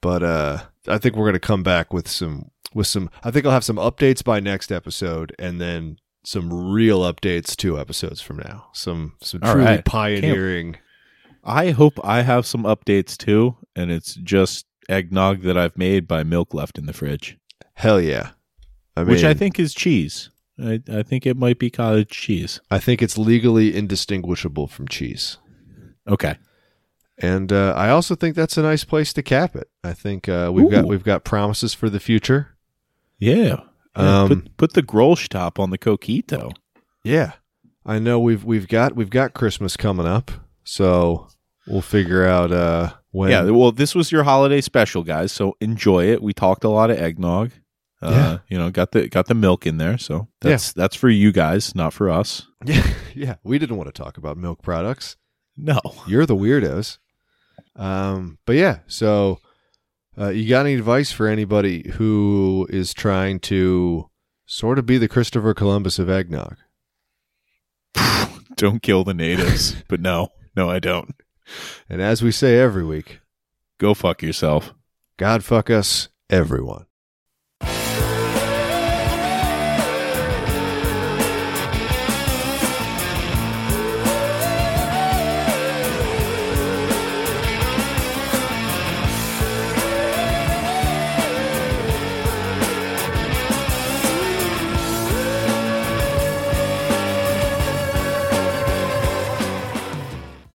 But 0.00 0.22
uh, 0.22 0.58
I 0.86 0.98
think 0.98 1.16
we're 1.16 1.24
going 1.24 1.34
to 1.34 1.40
come 1.40 1.62
back 1.62 1.92
with 1.92 2.08
some 2.08 2.50
with 2.74 2.86
some. 2.86 3.10
I 3.22 3.30
think 3.30 3.46
I'll 3.46 3.52
have 3.52 3.64
some 3.64 3.76
updates 3.76 4.22
by 4.22 4.40
next 4.40 4.70
episode, 4.70 5.34
and 5.38 5.60
then 5.60 5.98
some 6.24 6.72
real 6.72 7.00
updates 7.00 7.56
two 7.56 7.78
episodes 7.78 8.20
from 8.20 8.38
now. 8.38 8.66
Some 8.72 9.14
some 9.20 9.40
All 9.42 9.52
truly 9.52 9.66
right. 9.66 9.84
pioneering. 9.84 10.76
I 11.44 11.70
hope 11.70 12.00
I 12.02 12.22
have 12.22 12.46
some 12.46 12.62
updates 12.62 13.16
too 13.16 13.56
and 13.76 13.90
it's 13.90 14.14
just 14.14 14.66
eggnog 14.88 15.42
that 15.42 15.58
I've 15.58 15.76
made 15.76 16.08
by 16.08 16.22
milk 16.22 16.54
left 16.54 16.78
in 16.78 16.86
the 16.86 16.92
fridge 16.92 17.36
Hell 17.74 18.00
yeah! 18.00 18.30
I 18.96 19.00
mean, 19.00 19.10
which 19.10 19.24
I 19.24 19.34
think 19.34 19.58
is 19.58 19.74
cheese 19.74 20.30
I, 20.58 20.80
I 20.90 21.02
think 21.02 21.26
it 21.26 21.36
might 21.36 21.58
be 21.58 21.70
cottage 21.70 22.10
cheese 22.10 22.60
I 22.70 22.78
think 22.78 23.02
it's 23.02 23.18
legally 23.18 23.74
indistinguishable 23.76 24.68
from 24.68 24.88
cheese. 24.88 25.38
okay 26.08 26.36
And 27.18 27.52
uh, 27.52 27.74
I 27.76 27.90
also 27.90 28.14
think 28.14 28.36
that's 28.36 28.56
a 28.56 28.62
nice 28.62 28.84
place 28.84 29.12
to 29.12 29.22
cap 29.22 29.54
it. 29.54 29.68
I 29.82 29.92
think 29.92 30.28
uh, 30.28 30.50
we've 30.52 30.70
got 30.70 30.86
we've 30.86 31.04
got 31.04 31.24
promises 31.24 31.72
for 31.74 31.88
the 31.88 32.00
future. 32.00 32.56
Yeah. 33.18 33.60
Yeah, 33.96 34.22
Um, 34.22 34.28
put 34.28 34.56
put 34.56 34.72
the 34.74 34.82
Grolsch 34.82 35.28
top 35.28 35.58
on 35.58 35.70
the 35.70 35.78
coquito. 35.78 36.52
Yeah, 37.04 37.32
I 37.86 37.98
know 37.98 38.18
we've 38.18 38.44
we've 38.44 38.66
got 38.68 38.96
we've 38.96 39.10
got 39.10 39.34
Christmas 39.34 39.76
coming 39.76 40.06
up, 40.06 40.30
so 40.64 41.28
we'll 41.66 41.80
figure 41.82 42.26
out 42.26 42.50
uh 42.52 42.94
when. 43.10 43.30
yeah, 43.30 43.42
well, 43.50 43.70
this 43.72 43.94
was 43.94 44.10
your 44.10 44.24
holiday 44.24 44.60
special, 44.60 45.02
guys. 45.04 45.30
So 45.32 45.56
enjoy 45.60 46.06
it. 46.06 46.22
We 46.22 46.32
talked 46.32 46.64
a 46.64 46.68
lot 46.68 46.90
of 46.90 46.98
eggnog. 46.98 47.52
Uh, 48.02 48.10
Yeah. 48.10 48.38
you 48.48 48.58
know, 48.58 48.70
got 48.70 48.90
the 48.92 49.08
got 49.08 49.26
the 49.28 49.34
milk 49.34 49.66
in 49.66 49.76
there, 49.78 49.96
so 49.96 50.28
that's 50.40 50.72
that's 50.72 50.96
for 50.96 51.08
you 51.08 51.30
guys, 51.32 51.74
not 51.74 51.92
for 51.92 52.10
us. 52.10 52.46
yeah, 52.64 52.86
yeah. 53.14 53.34
We 53.44 53.58
didn't 53.58 53.76
want 53.76 53.94
to 53.94 54.02
talk 54.02 54.18
about 54.18 54.36
milk 54.36 54.60
products. 54.62 55.16
No, 55.56 55.80
You're 56.08 56.26
the 56.26 56.34
weirdos. 56.36 56.98
Um, 57.76 58.38
but 58.46 58.56
yeah, 58.56 58.78
so 58.86 59.38
uh, 60.18 60.28
you 60.28 60.48
got 60.48 60.66
any 60.66 60.74
advice 60.74 61.12
for 61.12 61.26
anybody 61.26 61.90
who 61.94 62.66
is 62.70 62.94
trying 62.94 63.40
to 63.40 64.08
sort 64.46 64.78
of 64.78 64.86
be 64.86 64.98
the 64.98 65.08
Christopher 65.08 65.54
Columbus 65.54 65.98
of 65.98 66.08
eggnog? 66.08 66.56
don't 68.56 68.82
kill 68.82 69.04
the 69.04 69.14
natives. 69.14 69.76
but 69.88 70.00
no, 70.00 70.28
no, 70.56 70.70
I 70.70 70.78
don't. 70.78 71.14
And 71.88 72.00
as 72.00 72.22
we 72.22 72.30
say 72.30 72.58
every 72.58 72.84
week, 72.84 73.20
Go 73.78 73.92
fuck 73.92 74.22
yourself. 74.22 74.72
God 75.16 75.44
fuck 75.44 75.68
us, 75.68 76.08
everyone. 76.30 76.86